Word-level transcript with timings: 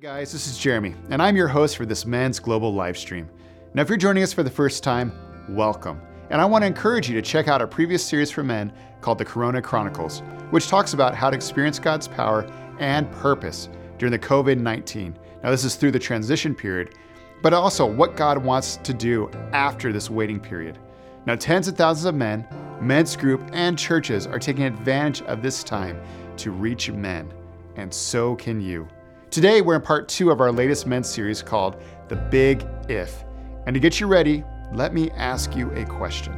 Hey 0.00 0.06
guys, 0.06 0.30
this 0.30 0.46
is 0.46 0.56
Jeremy, 0.56 0.94
and 1.10 1.20
I'm 1.20 1.34
your 1.34 1.48
host 1.48 1.76
for 1.76 1.84
this 1.84 2.06
men's 2.06 2.38
global 2.38 2.72
live 2.72 2.96
stream. 2.96 3.28
Now, 3.74 3.82
if 3.82 3.88
you're 3.88 3.98
joining 3.98 4.22
us 4.22 4.32
for 4.32 4.44
the 4.44 4.50
first 4.50 4.84
time, 4.84 5.10
welcome. 5.48 6.00
And 6.30 6.40
I 6.40 6.44
want 6.44 6.62
to 6.62 6.68
encourage 6.68 7.08
you 7.08 7.16
to 7.16 7.22
check 7.22 7.48
out 7.48 7.60
our 7.60 7.66
previous 7.66 8.06
series 8.06 8.30
for 8.30 8.44
men 8.44 8.72
called 9.00 9.18
the 9.18 9.24
Corona 9.24 9.60
Chronicles, 9.60 10.20
which 10.50 10.68
talks 10.68 10.94
about 10.94 11.16
how 11.16 11.30
to 11.30 11.36
experience 11.36 11.80
God's 11.80 12.06
power 12.06 12.48
and 12.78 13.10
purpose 13.10 13.68
during 13.98 14.12
the 14.12 14.20
COVID 14.20 14.58
19. 14.58 15.18
Now, 15.42 15.50
this 15.50 15.64
is 15.64 15.74
through 15.74 15.90
the 15.90 15.98
transition 15.98 16.54
period, 16.54 16.94
but 17.42 17.52
also 17.52 17.84
what 17.84 18.14
God 18.14 18.38
wants 18.38 18.76
to 18.76 18.94
do 18.94 19.28
after 19.52 19.92
this 19.92 20.08
waiting 20.08 20.38
period. 20.38 20.78
Now, 21.26 21.34
tens 21.34 21.66
of 21.66 21.76
thousands 21.76 22.04
of 22.04 22.14
men, 22.14 22.46
men's 22.80 23.16
group, 23.16 23.42
and 23.52 23.76
churches 23.76 24.28
are 24.28 24.38
taking 24.38 24.62
advantage 24.62 25.22
of 25.22 25.42
this 25.42 25.64
time 25.64 26.00
to 26.36 26.52
reach 26.52 26.88
men, 26.88 27.34
and 27.74 27.92
so 27.92 28.36
can 28.36 28.60
you. 28.60 28.86
Today, 29.30 29.60
we're 29.60 29.76
in 29.76 29.82
part 29.82 30.08
two 30.08 30.30
of 30.30 30.40
our 30.40 30.50
latest 30.50 30.86
men's 30.86 31.06
series 31.06 31.42
called 31.42 31.76
The 32.08 32.16
Big 32.16 32.66
If. 32.88 33.24
And 33.66 33.74
to 33.74 33.80
get 33.80 34.00
you 34.00 34.06
ready, 34.06 34.42
let 34.72 34.94
me 34.94 35.10
ask 35.10 35.54
you 35.54 35.70
a 35.72 35.84
question 35.84 36.32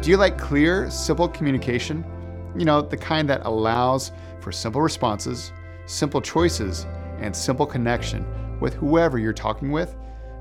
Do 0.00 0.08
you 0.08 0.16
like 0.16 0.38
clear, 0.38 0.90
simple 0.90 1.28
communication? 1.28 2.02
You 2.56 2.64
know, 2.64 2.80
the 2.80 2.96
kind 2.96 3.28
that 3.28 3.44
allows 3.44 4.12
for 4.40 4.50
simple 4.50 4.80
responses, 4.80 5.52
simple 5.84 6.22
choices, 6.22 6.86
and 7.18 7.36
simple 7.36 7.66
connection 7.66 8.24
with 8.60 8.72
whoever 8.72 9.18
you're 9.18 9.34
talking 9.34 9.70
with? 9.70 9.94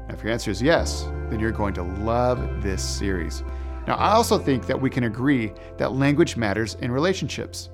Now, 0.08 0.13
if 0.13 0.23
your 0.23 0.31
answer 0.31 0.49
is 0.49 0.61
yes, 0.61 1.03
then 1.30 1.41
you're 1.41 1.52
going 1.52 1.73
to 1.73 1.83
love 1.83 2.63
this 2.63 2.81
series. 2.81 3.44
Now, 3.85 3.95
I 3.95 4.13
also 4.13 4.38
think 4.38 4.66
that 4.67 4.80
we 4.80 4.89
can 4.89 5.03
agree 5.03 5.52
that 5.77 5.91
language 5.91 6.38
matters 6.38 6.75
in 6.75 6.89
relationships, 6.89 7.69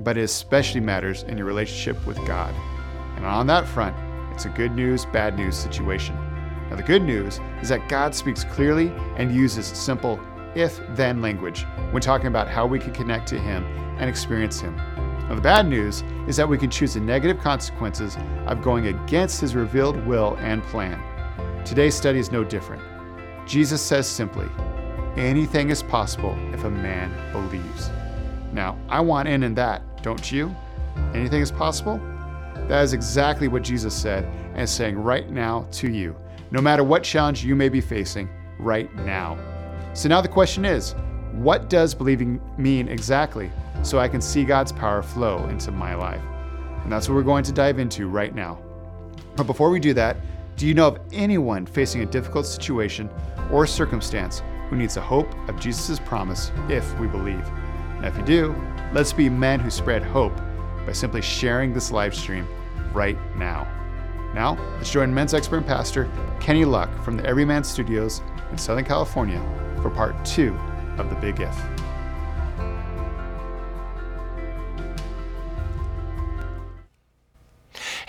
but 0.00 0.18
it 0.18 0.24
especially 0.24 0.80
matters 0.80 1.22
in 1.22 1.38
your 1.38 1.46
relationship 1.46 2.04
with 2.06 2.18
God. 2.26 2.54
And 3.22 3.30
on 3.30 3.46
that 3.46 3.68
front, 3.68 3.94
it's 4.32 4.46
a 4.46 4.48
good 4.48 4.72
news, 4.72 5.04
bad 5.06 5.36
news 5.36 5.56
situation. 5.56 6.16
Now, 6.68 6.74
the 6.74 6.82
good 6.82 7.02
news 7.02 7.38
is 7.60 7.68
that 7.68 7.88
God 7.88 8.16
speaks 8.16 8.42
clearly 8.42 8.92
and 9.16 9.32
uses 9.32 9.66
simple 9.66 10.18
if 10.56 10.80
then 10.96 11.22
language 11.22 11.64
when 11.92 12.02
talking 12.02 12.26
about 12.26 12.48
how 12.48 12.66
we 12.66 12.80
can 12.80 12.92
connect 12.92 13.28
to 13.28 13.38
Him 13.38 13.64
and 14.00 14.10
experience 14.10 14.60
Him. 14.60 14.74
Now, 15.28 15.36
the 15.36 15.40
bad 15.40 15.68
news 15.68 16.02
is 16.26 16.36
that 16.36 16.48
we 16.48 16.58
can 16.58 16.68
choose 16.68 16.94
the 16.94 17.00
negative 17.00 17.40
consequences 17.40 18.16
of 18.46 18.60
going 18.60 18.88
against 18.88 19.40
His 19.40 19.54
revealed 19.54 20.04
will 20.04 20.36
and 20.40 20.60
plan. 20.64 21.00
Today's 21.64 21.94
study 21.94 22.18
is 22.18 22.32
no 22.32 22.42
different. 22.42 22.82
Jesus 23.46 23.80
says 23.80 24.08
simply, 24.08 24.48
anything 25.16 25.70
is 25.70 25.80
possible 25.80 26.36
if 26.52 26.64
a 26.64 26.70
man 26.70 27.14
believes. 27.30 27.88
Now, 28.52 28.76
I 28.88 29.00
want 29.00 29.28
in 29.28 29.44
in 29.44 29.54
that, 29.54 30.02
don't 30.02 30.32
you? 30.32 30.52
Anything 31.14 31.40
is 31.40 31.52
possible? 31.52 32.00
That 32.68 32.82
is 32.82 32.92
exactly 32.92 33.48
what 33.48 33.62
Jesus 33.62 33.94
said 33.94 34.24
and 34.52 34.62
is 34.62 34.70
saying 34.70 34.96
right 34.96 35.28
now 35.30 35.66
to 35.72 35.90
you, 35.90 36.16
no 36.50 36.60
matter 36.60 36.84
what 36.84 37.02
challenge 37.02 37.44
you 37.44 37.54
may 37.54 37.68
be 37.68 37.80
facing 37.80 38.28
right 38.58 38.94
now. 38.96 39.38
So 39.94 40.08
now 40.08 40.20
the 40.20 40.28
question 40.28 40.64
is 40.64 40.94
what 41.32 41.70
does 41.70 41.94
believing 41.94 42.40
mean 42.58 42.88
exactly 42.88 43.50
so 43.82 43.98
I 43.98 44.08
can 44.08 44.20
see 44.20 44.44
God's 44.44 44.72
power 44.72 45.02
flow 45.02 45.46
into 45.48 45.70
my 45.70 45.94
life? 45.94 46.22
And 46.82 46.92
that's 46.92 47.08
what 47.08 47.14
we're 47.14 47.22
going 47.22 47.44
to 47.44 47.52
dive 47.52 47.78
into 47.78 48.08
right 48.08 48.34
now. 48.34 48.58
But 49.36 49.44
before 49.44 49.70
we 49.70 49.80
do 49.80 49.94
that, 49.94 50.16
do 50.56 50.66
you 50.66 50.74
know 50.74 50.88
of 50.88 51.00
anyone 51.12 51.64
facing 51.64 52.02
a 52.02 52.06
difficult 52.06 52.46
situation 52.46 53.08
or 53.50 53.66
circumstance 53.66 54.42
who 54.68 54.76
needs 54.76 54.94
the 54.94 55.00
hope 55.00 55.32
of 55.48 55.58
Jesus' 55.58 55.98
promise 55.98 56.52
if 56.68 56.98
we 56.98 57.06
believe? 57.06 57.46
And 57.96 58.04
if 58.04 58.16
you 58.16 58.24
do, 58.24 58.54
let's 58.92 59.12
be 59.12 59.28
men 59.28 59.58
who 59.58 59.70
spread 59.70 60.02
hope 60.02 60.38
by 60.86 60.92
simply 60.92 61.22
sharing 61.22 61.72
this 61.72 61.90
live 61.90 62.14
stream 62.14 62.46
right 62.92 63.18
now. 63.36 63.66
Now, 64.34 64.56
let's 64.76 64.90
join 64.90 65.12
men's 65.12 65.34
expert 65.34 65.58
and 65.58 65.66
pastor 65.66 66.10
Kenny 66.40 66.64
Luck 66.64 66.90
from 67.04 67.16
the 67.16 67.24
Everyman 67.26 67.64
Studios 67.64 68.22
in 68.50 68.58
Southern 68.58 68.84
California 68.84 69.40
for 69.82 69.90
part 69.90 70.24
two 70.24 70.54
of 70.98 71.10
The 71.10 71.16
Big 71.16 71.40
If. 71.40 71.81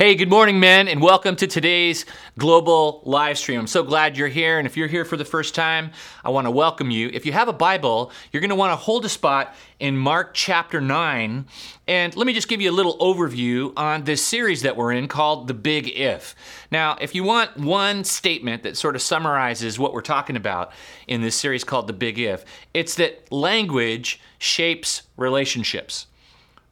Hey, 0.03 0.15
good 0.15 0.29
morning, 0.29 0.59
men, 0.59 0.89
and 0.89 1.01
welcome 1.01 1.37
to 1.37 1.47
today's 1.47 2.05
global 2.37 3.01
live 3.05 3.37
stream. 3.37 3.61
I'm 3.61 3.67
so 3.67 3.83
glad 3.83 4.17
you're 4.17 4.27
here, 4.27 4.57
and 4.57 4.67
if 4.67 4.75
you're 4.75 4.89
here 4.89 5.05
for 5.05 5.15
the 5.15 5.23
first 5.23 5.55
time, 5.55 5.91
I 6.25 6.29
want 6.29 6.45
to 6.45 6.51
welcome 6.51 6.91
you. 6.91 7.09
If 7.13 7.25
you 7.25 7.31
have 7.31 7.47
a 7.47 7.53
Bible, 7.53 8.11
you're 8.29 8.41
going 8.41 8.49
to 8.49 8.55
want 8.55 8.73
to 8.73 8.75
hold 8.75 9.05
a 9.05 9.09
spot 9.09 9.55
in 9.79 9.95
Mark 9.95 10.33
chapter 10.33 10.81
9. 10.81 11.45
And 11.87 12.15
let 12.17 12.27
me 12.27 12.33
just 12.33 12.49
give 12.49 12.59
you 12.59 12.69
a 12.69 12.73
little 12.73 12.97
overview 12.97 13.71
on 13.77 14.03
this 14.03 14.21
series 14.21 14.63
that 14.63 14.75
we're 14.75 14.91
in 14.91 15.07
called 15.07 15.47
The 15.47 15.53
Big 15.53 15.87
If. 15.97 16.35
Now, 16.69 16.97
if 16.99 17.15
you 17.15 17.23
want 17.23 17.55
one 17.55 18.03
statement 18.03 18.63
that 18.63 18.75
sort 18.75 18.97
of 18.97 19.01
summarizes 19.01 19.79
what 19.79 19.93
we're 19.93 20.01
talking 20.01 20.35
about 20.35 20.73
in 21.07 21.21
this 21.21 21.35
series 21.35 21.63
called 21.63 21.87
The 21.87 21.93
Big 21.93 22.19
If, 22.19 22.43
it's 22.73 22.95
that 22.95 23.31
language 23.31 24.19
shapes 24.37 25.03
relationships 25.15 26.07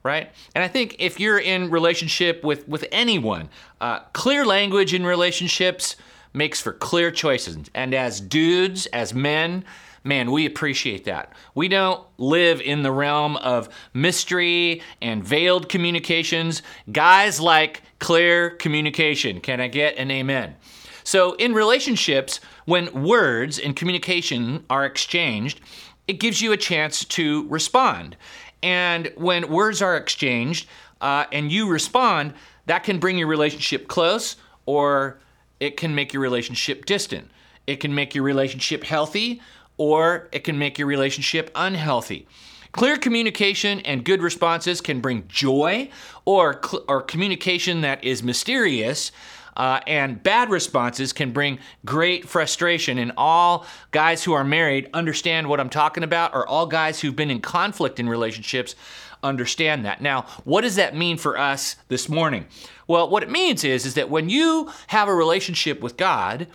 right? 0.02 0.30
And 0.54 0.64
I 0.64 0.68
think 0.68 0.96
if 0.98 1.20
you're 1.20 1.38
in 1.38 1.70
relationship 1.70 2.42
with 2.44 2.66
with 2.68 2.84
anyone, 2.92 3.48
uh, 3.80 4.00
clear 4.12 4.44
language 4.44 4.94
in 4.94 5.04
relationships 5.04 5.96
makes 6.32 6.60
for 6.60 6.72
clear 6.72 7.10
choices. 7.10 7.58
And 7.74 7.94
as 7.94 8.20
dudes, 8.20 8.86
as 8.86 9.12
men, 9.12 9.64
man, 10.04 10.30
we 10.30 10.46
appreciate 10.46 11.04
that. 11.04 11.32
We 11.54 11.68
don't 11.68 12.02
live 12.18 12.60
in 12.60 12.82
the 12.82 12.92
realm 12.92 13.36
of 13.36 13.68
mystery 13.94 14.82
and 15.00 15.22
veiled 15.22 15.68
communications. 15.68 16.62
Guys 16.90 17.40
like 17.40 17.82
clear 17.98 18.50
communication. 18.50 19.40
Can 19.40 19.60
I 19.60 19.68
get 19.68 19.96
an 19.96 20.10
amen? 20.10 20.56
So, 21.04 21.34
in 21.34 21.52
relationships, 21.52 22.40
when 22.64 23.02
words 23.02 23.58
and 23.58 23.74
communication 23.74 24.64
are 24.70 24.84
exchanged, 24.84 25.60
it 26.06 26.14
gives 26.14 26.40
you 26.40 26.52
a 26.52 26.56
chance 26.56 27.04
to 27.04 27.48
respond. 27.48 28.16
And 28.62 29.12
when 29.16 29.50
words 29.50 29.82
are 29.82 29.96
exchanged 29.96 30.68
uh, 31.00 31.24
and 31.32 31.50
you 31.50 31.68
respond, 31.68 32.34
that 32.66 32.84
can 32.84 32.98
bring 32.98 33.18
your 33.18 33.28
relationship 33.28 33.88
close 33.88 34.36
or 34.66 35.18
it 35.60 35.76
can 35.76 35.94
make 35.94 36.12
your 36.12 36.22
relationship 36.22 36.84
distant. 36.84 37.30
It 37.66 37.76
can 37.76 37.94
make 37.94 38.14
your 38.14 38.24
relationship 38.24 38.84
healthy 38.84 39.40
or 39.76 40.28
it 40.32 40.44
can 40.44 40.58
make 40.58 40.78
your 40.78 40.86
relationship 40.86 41.50
unhealthy. 41.54 42.26
Clear 42.72 42.96
communication 42.96 43.80
and 43.80 44.04
good 44.04 44.22
responses 44.22 44.80
can 44.80 45.00
bring 45.00 45.28
joy 45.28 45.90
or, 46.24 46.60
cl- 46.64 46.84
or 46.88 47.02
communication 47.02 47.82
that 47.82 48.02
is 48.02 48.22
mysterious 48.22 49.12
uh, 49.56 49.80
and 49.86 50.22
bad 50.22 50.50
responses 50.50 51.12
can 51.12 51.32
bring 51.32 51.58
great 51.84 52.28
frustration. 52.28 52.98
And 52.98 53.12
all 53.16 53.66
guys 53.90 54.24
who 54.24 54.32
are 54.32 54.44
married 54.44 54.88
understand 54.94 55.48
what 55.48 55.60
I'm 55.60 55.70
talking 55.70 56.02
about, 56.02 56.34
or 56.34 56.46
all 56.46 56.66
guys 56.66 57.00
who've 57.00 57.16
been 57.16 57.30
in 57.30 57.40
conflict 57.40 58.00
in 58.00 58.08
relationships 58.08 58.74
understand 59.22 59.84
that. 59.84 60.00
Now, 60.00 60.22
what 60.44 60.62
does 60.62 60.76
that 60.76 60.96
mean 60.96 61.16
for 61.16 61.38
us 61.38 61.76
this 61.88 62.08
morning? 62.08 62.46
Well, 62.88 63.08
what 63.08 63.22
it 63.22 63.30
means 63.30 63.62
is, 63.64 63.86
is 63.86 63.94
that 63.94 64.10
when 64.10 64.28
you 64.28 64.70
have 64.88 65.08
a 65.08 65.14
relationship 65.14 65.80
with 65.80 65.96
God, 65.96 66.48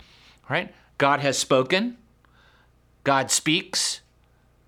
right? 0.50 0.74
God 0.98 1.20
has 1.20 1.38
spoken, 1.38 1.96
God 3.04 3.30
speaks, 3.30 4.00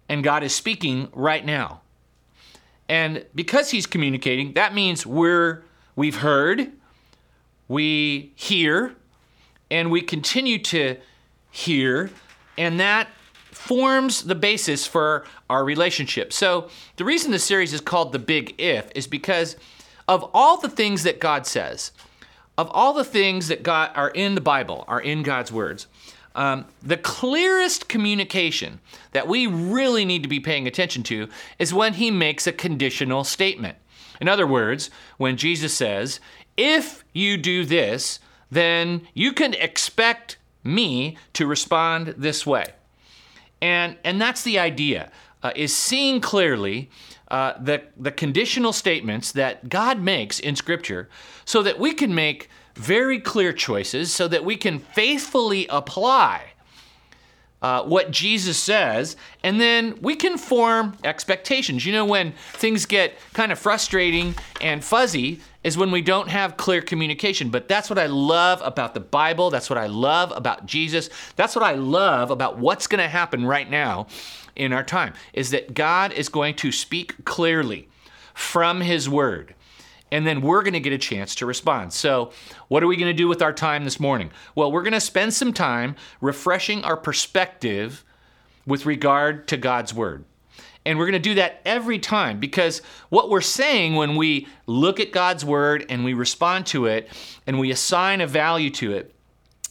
and 0.09 0.25
God 0.25 0.43
is 0.43 0.55
speaking 0.55 1.09
right 1.13 1.45
now. 1.45 1.83
And 2.89 3.27
because 3.35 3.71
he's 3.71 3.87
communicating, 3.87 4.55
that 4.55 4.75
means 4.75 5.07
we're 5.07 5.65
we've 5.95 6.17
heard, 6.17 6.73
we 7.71 8.33
hear 8.35 8.97
and 9.71 9.93
we 9.93 10.01
continue 10.01 10.59
to 10.59 10.97
hear, 11.53 12.11
and 12.59 12.81
that 12.81 13.07
forms 13.53 14.25
the 14.25 14.35
basis 14.35 14.89
for 14.89 15.25
our 15.49 15.65
relationship. 15.65 16.33
So, 16.33 16.69
the 16.97 17.05
reason 17.05 17.31
the 17.31 17.39
series 17.39 17.73
is 17.73 17.81
called 17.81 18.11
The 18.11 18.19
Big 18.19 18.57
If 18.59 18.91
is 18.97 19.07
because 19.07 19.55
of 20.09 20.29
all 20.35 20.57
the 20.57 20.69
things 20.69 21.05
that 21.05 21.21
God 21.21 21.47
says, 21.47 21.93
of 22.59 22.69
all 22.73 22.93
the 22.93 23.05
things 23.05 23.47
that 23.47 23.63
God 23.63 23.93
are 23.95 24.11
in 24.11 24.35
the 24.35 24.41
Bible, 24.41 24.85
are 24.89 25.01
in 25.01 25.23
God's 25.23 25.53
words, 25.53 25.87
um, 26.35 26.67
the 26.83 26.97
clearest 26.97 27.89
communication 27.89 28.81
that 29.13 29.29
we 29.29 29.47
really 29.47 30.05
need 30.05 30.25
to 30.25 30.29
be 30.29 30.41
paying 30.41 30.67
attention 30.67 31.05
to 31.05 31.29
is 31.61 31.73
when 31.73 31.95
he 31.95 32.11
makes 32.11 32.49
a 32.49 32.53
conditional 32.53 33.23
statement. 33.23 33.77
In 34.21 34.29
other 34.29 34.47
words, 34.47 34.91
when 35.17 35.37
Jesus 35.37 35.73
says, 35.73 36.21
if 36.57 37.05
you 37.13 37.37
do 37.37 37.65
this, 37.65 38.21
then 38.51 39.07
you 39.15 39.33
can 39.33 39.55
expect 39.55 40.37
me 40.65 41.17
to 41.33 41.47
respond 41.47 42.15
this 42.19 42.47
way. 42.47 42.67
And, 43.63 43.97
and 44.05 44.21
that's 44.21 44.43
the 44.43 44.59
idea, 44.59 45.11
uh, 45.43 45.53
is 45.55 45.75
seeing 45.75 46.21
clearly 46.21 46.91
uh, 47.29 47.55
the, 47.61 47.83
the 47.97 48.11
conditional 48.11 48.73
statements 48.73 49.33
that 49.33 49.69
God 49.69 50.01
makes 50.01 50.41
in 50.41 50.57
Scripture 50.57 51.09
so 51.45 51.63
that 51.63 51.79
we 51.79 51.93
can 51.93 52.15
make 52.15 52.49
very 52.75 53.21
clear 53.21 53.53
choices, 53.53 54.13
so 54.13 54.27
that 54.29 54.45
we 54.45 54.57
can 54.57 54.79
faithfully 54.79 55.67
apply 55.69 56.43
uh, 57.63 57.83
what 57.83 58.11
Jesus 58.11 58.59
says, 58.59 59.17
and 59.43 59.61
then 59.61 59.99
we 60.01 60.17
can 60.17 60.39
form 60.39 60.97
expectations. 61.05 61.85
You 61.85 61.93
know, 61.93 62.07
when 62.07 62.33
things 62.55 62.87
get 62.87 63.15
kind 63.35 63.53
of 63.53 63.59
frustrating 63.59 64.35
and 64.61 64.83
fuzzy, 64.83 65.41
is 65.63 65.77
when 65.77 65.91
we 65.91 66.01
don't 66.03 66.29
have 66.29 66.57
clear 66.57 66.81
communication. 66.81 67.51
But 67.51 67.69
that's 67.69 67.91
what 67.91 67.99
I 67.99 68.07
love 68.07 68.63
about 68.65 68.95
the 68.95 69.01
Bible. 69.01 69.51
That's 69.51 69.69
what 69.69 69.79
I 69.79 69.87
love 69.87 70.33
about 70.35 70.67
Jesus. 70.67 71.11
That's 71.37 71.55
what 71.55 71.65
I 71.65 71.75
love 71.75 72.31
about 72.31 72.59
what's 72.59 72.87
going 72.87 73.03
to 73.03 73.09
happen 73.09 73.45
right 73.45 73.69
now 73.69 74.07
in 74.57 74.73
our 74.73 74.83
time 74.83 75.15
is 75.33 75.51
that 75.51 75.75
God 75.75 76.13
is 76.13 76.29
going 76.29 76.55
to 76.57 76.73
speak 76.73 77.25
clearly 77.25 77.89
from 78.35 78.81
his 78.81 79.09
word. 79.09 79.55
And 80.13 80.27
then 80.27 80.41
we're 80.41 80.63
going 80.63 80.75
to 80.75 80.81
get 80.81 80.93
a 80.93 80.99
chance 80.99 81.37
to 81.37 81.47
respond. 81.47 81.93
So, 81.93 82.33
what 82.67 82.83
are 82.83 82.89
we 82.89 82.97
going 82.97 83.11
to 83.11 83.17
do 83.17 83.29
with 83.29 83.43
our 83.43 83.53
time 83.53 83.85
this 83.85 84.01
morning? 84.01 84.33
Well, 84.57 84.73
we're 84.73 84.83
going 84.83 84.93
to 84.93 85.01
spend 85.01 85.35
some 85.35 85.53
time 85.53 85.95
refreshing 86.21 86.83
our 86.83 86.97
perspective 86.97 88.05
with 88.67 88.87
regard 88.87 89.47
to 89.49 89.57
God's 89.57 89.95
word. 89.95 90.25
And 90.91 90.99
we're 90.99 91.07
going 91.07 91.13
to 91.13 91.19
do 91.21 91.37
that 91.37 91.61
every 91.65 92.01
time 92.01 92.41
because 92.41 92.83
what 93.11 93.31
we're 93.31 93.41
saying 93.41 93.95
when 93.95 94.17
we 94.17 94.49
look 94.67 94.99
at 94.99 95.13
God's 95.13 95.45
word 95.45 95.87
and 95.89 96.05
we 96.05 96.15
respond 96.15 96.67
to 96.67 96.87
it 96.87 97.09
and 97.47 97.61
we 97.61 97.71
assign 97.71 98.21
a 98.21 98.27
value 98.27 98.71
to 98.71 98.95
it 98.95 99.15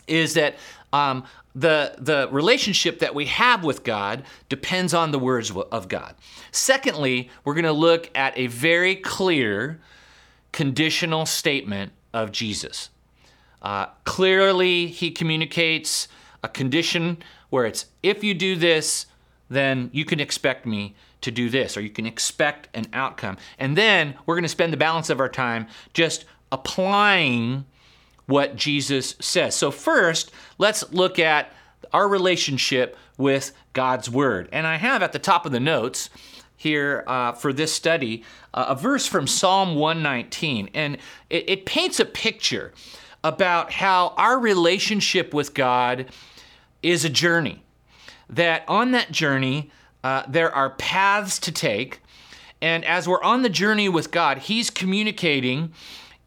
is 0.08 0.36
that 0.36 0.56
um, 0.94 1.26
the, 1.54 1.96
the 1.98 2.30
relationship 2.32 3.00
that 3.00 3.14
we 3.14 3.26
have 3.26 3.66
with 3.66 3.84
God 3.84 4.24
depends 4.48 4.94
on 4.94 5.12
the 5.12 5.20
words 5.20 5.52
of 5.52 5.90
God. 5.90 6.16
Secondly, 6.54 7.30
we're 7.44 7.54
going 7.54 7.66
to 7.66 7.74
look 7.74 8.10
at 8.16 8.38
a 8.38 8.48
very 8.48 8.96
clear 8.96 9.82
conditional 10.54 11.26
statement 11.26 11.92
of 12.14 12.32
Jesus. 12.32 12.92
Uh, 13.62 13.88
clearly, 14.06 14.88
he 14.88 15.12
communicates 15.12 16.08
a 16.44 16.48
condition 16.48 17.18
where 17.50 17.66
it's 17.66 17.88
if 18.02 18.24
you 18.24 18.34
do 18.34 18.56
this, 18.56 19.06
then 19.50 19.90
you 19.92 20.06
can 20.06 20.22
expect 20.22 20.66
me 20.66 20.96
to 21.22 21.32
do 21.32 21.50
this, 21.50 21.76
or 21.78 21.82
you 21.82 21.90
can 21.90 22.06
expect 22.06 22.70
an 22.74 22.88
outcome. 22.94 23.38
And 23.58 23.78
then 23.78 24.16
we're 24.26 24.36
going 24.36 24.44
to 24.44 24.50
spend 24.50 24.74
the 24.74 24.78
balance 24.78 25.10
of 25.10 25.20
our 25.20 25.30
time 25.30 25.68
just 25.94 26.26
applying 26.52 27.66
what 28.26 28.56
Jesus 28.56 29.16
says. 29.20 29.56
So, 29.56 29.72
first, 29.72 30.32
let's 30.58 30.92
look 30.94 31.20
at 31.20 31.52
our 31.92 32.08
relationship 32.08 32.96
with 33.18 33.52
God's 33.74 34.10
Word. 34.10 34.50
And 34.52 34.68
I 34.68 34.76
have 34.76 35.02
at 35.02 35.12
the 35.12 35.20
top 35.20 35.46
of 35.46 35.52
the 35.52 35.60
notes 35.60 36.10
here 36.56 37.04
uh, 37.08 37.32
for 37.34 37.54
this 37.54 37.74
study 37.74 38.24
uh, 38.54 38.66
a 38.70 38.76
verse 38.76 39.08
from 39.08 39.28
Psalm 39.28 39.76
119, 39.76 40.70
and 40.74 40.98
it, 41.30 41.50
it 41.50 41.66
paints 41.66 42.00
a 42.00 42.06
picture 42.06 42.74
about 43.24 43.72
how 43.72 44.14
our 44.18 44.40
relationship 44.40 45.34
with 45.34 45.54
God 45.54 46.08
is 46.82 47.04
a 47.04 47.10
journey 47.10 47.64
that 48.30 48.64
on 48.68 48.92
that 48.92 49.12
journey, 49.12 49.72
uh, 50.04 50.24
there 50.28 50.54
are 50.54 50.72
paths 50.72 51.40
to 51.40 51.52
take. 51.52 52.02
And 52.62 52.84
as 52.86 53.08
we're 53.08 53.24
on 53.24 53.42
the 53.42 53.50
journey 53.50 53.90
with 53.90 54.12
God, 54.12 54.40
He's 54.40 54.70
communicating 54.70 55.74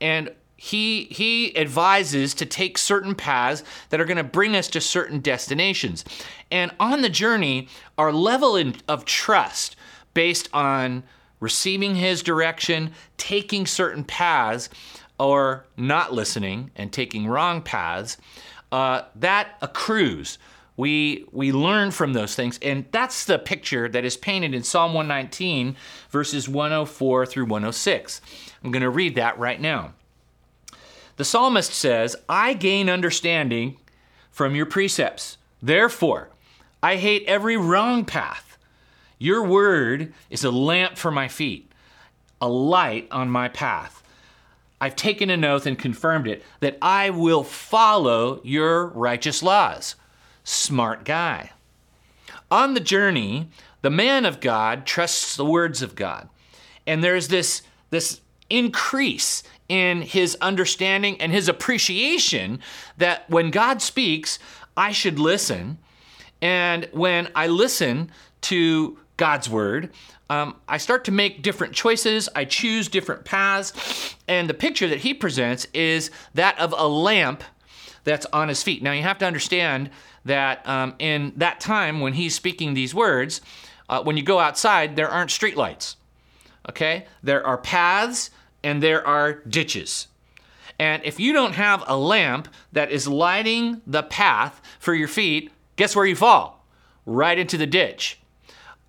and 0.01 0.31
he, 0.63 1.07
he 1.11 1.57
advises 1.57 2.35
to 2.35 2.47
take 2.47 2.79
certain 2.79 3.17
paths 3.17 3.65
that 3.89 4.01
are 4.01 4.05
going 4.05 4.17
to 4.17 4.23
bring 4.23 4.55
us 4.55 4.69
to 4.69 4.81
certain 4.81 5.19
destinations. 5.19 6.05
And 6.53 6.71
on 6.79 7.03
the 7.03 7.09
journey, 7.09 7.67
our 7.99 8.13
level 8.13 8.55
in, 8.55 8.77
of 8.87 9.05
trust 9.05 9.75
based 10.15 10.49
on 10.53 11.03
receiving 11.41 11.97
his 11.97 12.23
direction, 12.23 12.93
taking 13.17 13.67
certain 13.67 14.05
paths, 14.05 14.69
or 15.19 15.67
not 15.77 16.13
listening 16.13 16.71
and 16.77 16.93
taking 16.93 17.27
wrong 17.27 17.61
paths, 17.61 18.17
uh, 18.71 19.03
that 19.17 19.57
accrues 19.63 20.39
we 20.77 21.27
we 21.33 21.53
learn 21.53 21.91
from 21.91 22.13
those 22.13 22.35
things. 22.35 22.59
And 22.63 22.87
that's 22.93 23.25
the 23.25 23.39
picture 23.39 23.89
that 23.89 24.05
is 24.05 24.17
painted 24.17 24.55
in 24.55 24.63
psalm 24.63 24.95
119 24.95 25.77
verses 26.11 26.49
104 26.49 27.27
through 27.27 27.45
106 27.45 28.21
i'm 28.63 28.71
going 28.71 28.83
to 28.83 28.91
read 28.91 29.15
that 29.17 29.39
right 29.39 29.61
now. 29.61 29.93
The 31.17 31.25
psalmist 31.25 31.73
says 31.73 32.17
i 32.29 32.55
gain 32.55 32.89
understanding 32.89 33.77
from 34.31 34.55
your 34.55 34.67
precepts. 34.67 35.39
Therefore 35.61 36.31
i 36.83 36.97
hate 36.97 37.25
every 37.27 37.57
wrong 37.57 38.05
path. 38.05 38.59
Your 39.19 39.45
word 39.45 40.13
is 40.31 40.43
a 40.43 40.51
lamp 40.51 40.97
for 40.97 41.11
my 41.11 41.29
feet 41.29 41.69
a 42.41 42.49
light 42.49 43.07
on 43.13 43.31
my 43.31 43.49
path. 43.49 44.03
I've 44.81 44.97
taken 44.97 45.31
an 45.31 45.45
oath 45.45 45.65
and 45.65 45.79
confirmed 45.79 46.27
it 46.27 46.43
that 46.59 46.77
I 46.83 47.11
will 47.11 47.45
follow 47.45 48.41
your 48.43 48.89
righteous 48.89 49.45
laws 49.45 49.95
smart 50.45 51.05
guy. 51.05 51.53
On 52.51 52.75
the 52.75 52.81
journey, 52.81 53.49
the 53.83 53.91
man 53.91 54.25
of 54.25 54.41
God 54.41 54.87
trusts 54.87 55.37
the 55.37 55.45
words 55.45 55.83
of 55.83 55.95
God. 55.95 56.29
And 56.87 57.03
there's 57.03 57.29
this, 57.29 57.63
this 57.91 58.21
increase 58.51 59.43
in 59.69 60.03
his 60.03 60.37
understanding 60.41 61.21
and 61.21 61.33
his 61.33 61.49
appreciation 61.49 62.61
that 62.99 63.29
when 63.31 63.51
God 63.51 63.81
speaks, 63.81 64.39
I 64.77 64.93
should 64.93 65.19
listen. 65.19 65.79
And 66.41 66.89
when 66.93 67.31
I 67.35 67.47
listen 67.47 68.11
to 68.43 68.99
God's 69.17 69.49
word, 69.49 69.91
um, 70.29 70.57
I 70.69 70.79
start 70.79 71.05
to 71.05 71.13
make 71.13 71.43
different 71.43 71.75
choices. 71.75 72.29
I 72.35 72.45
choose 72.45 72.89
different 72.89 73.25
paths. 73.25 74.17
And 74.29 74.49
the 74.49 74.55
picture 74.55 74.89
that 74.89 75.01
he 75.01 75.15
presents 75.15 75.67
is 75.73 76.11
that 76.35 76.59
of 76.59 76.75
a 76.77 76.89
lamp 76.89 77.45
that's 78.05 78.27
on 78.33 78.49
his 78.49 78.63
feet. 78.63 78.83
Now, 78.83 78.93
you 78.93 79.03
have 79.03 79.19
to 79.19 79.27
understand 79.27 79.91
that 80.25 80.67
um, 80.69 80.95
in 80.99 81.33
that 81.37 81.61
time 81.61 82.01
when 82.01 82.15
he's 82.15 82.35
speaking 82.35 82.75
these 82.75 82.95
words, 82.95 83.41
uh, 83.89 84.03
when 84.03 84.17
you 84.17 84.23
go 84.23 84.39
outside, 84.39 84.97
there 84.97 85.09
aren't 85.09 85.31
streetlights. 85.31 85.97
Okay? 86.69 87.07
There 87.23 87.45
are 87.47 87.59
paths 87.59 88.31
and 88.63 88.83
there 88.83 89.07
are 89.07 89.35
ditches. 89.35 90.09
And 90.79 91.03
if 91.05 91.21
you 91.21 91.33
don't 91.33 91.55
have 91.55 91.85
a 91.87 91.97
lamp 91.97 92.49
that 92.73 92.91
is 92.91 93.07
lighting 93.07 93.83
the 93.87 94.03
path 94.03 94.61
for 94.79 94.95
your 94.95 95.09
feet, 95.09 95.51
guess 95.77 95.95
where 95.95 96.07
you 96.07 96.17
fall? 96.17 96.65
Right 97.05 97.39
into 97.39 97.57
the 97.57 97.67
ditch. 97.67 98.21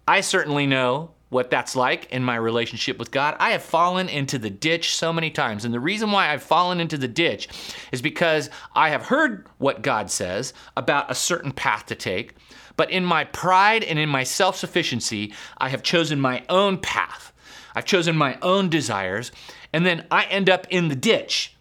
I 0.07 0.21
certainly 0.21 0.68
know 0.68 1.12
what 1.33 1.50
that's 1.50 1.75
like 1.75 2.09
in 2.12 2.24
my 2.24 2.35
relationship 2.35 2.97
with 2.97 3.12
God. 3.12 3.35
I 3.39 3.51
have 3.51 3.63
fallen 3.63 4.07
into 4.07 4.38
the 4.38 4.50
ditch 4.50 4.95
so 4.95 5.12
many 5.12 5.30
times. 5.30 5.65
And 5.65 5.74
the 5.74 5.80
reason 5.80 6.12
why 6.12 6.30
I've 6.30 6.44
fallen 6.44 6.80
into 6.80 6.97
the 6.97 7.07
ditch 7.07 7.50
is 7.91 8.01
because 8.01 8.50
I 8.75 8.89
have 8.89 9.07
heard 9.07 9.47
what 9.57 9.81
God 9.81 10.09
says 10.09 10.53
about 10.77 11.12
a 11.12 11.15
certain 11.15 11.51
path 11.51 11.88
to 11.88 11.95
take. 11.95 12.35
But 12.77 12.91
in 12.91 13.03
my 13.03 13.25
pride 13.25 13.83
and 13.83 14.00
in 14.00 14.09
my 14.09 14.24
self 14.24 14.56
sufficiency, 14.56 15.33
I 15.57 15.69
have 15.69 15.83
chosen 15.83 16.19
my 16.21 16.44
own 16.50 16.77
path. 16.77 17.33
I've 17.75 17.86
chosen 17.86 18.15
my 18.15 18.38
own 18.41 18.69
desires. 18.69 19.31
And 19.74 19.86
then 19.86 20.06
I 20.12 20.25
end 20.25 20.50
up 20.50 20.68
in 20.69 20.88
the 20.88 20.95
ditch 20.95 21.56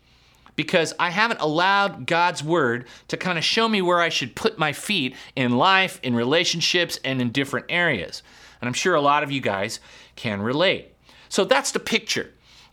because 0.54 0.92
I 0.98 1.10
haven't 1.10 1.40
allowed 1.40 2.06
God's 2.06 2.44
word 2.44 2.86
to 3.08 3.16
kind 3.16 3.38
of 3.38 3.44
show 3.44 3.68
me 3.68 3.80
where 3.80 4.00
I 4.00 4.10
should 4.10 4.36
put 4.36 4.58
my 4.58 4.72
feet 4.72 5.16
in 5.34 5.56
life, 5.56 5.98
in 6.02 6.14
relationships, 6.14 6.98
and 7.04 7.20
in 7.20 7.30
different 7.30 7.66
areas. 7.68 8.22
And 8.62 8.68
I'm 8.68 8.74
sure 8.74 8.94
a 8.94 9.00
lot 9.00 9.22
of 9.22 9.30
you 9.30 9.42
guys 9.42 9.80
can 10.16 10.40
relate. 10.40 10.94
So 11.28 11.44
that's 11.44 11.72
the 11.72 11.80
picture 11.80 12.30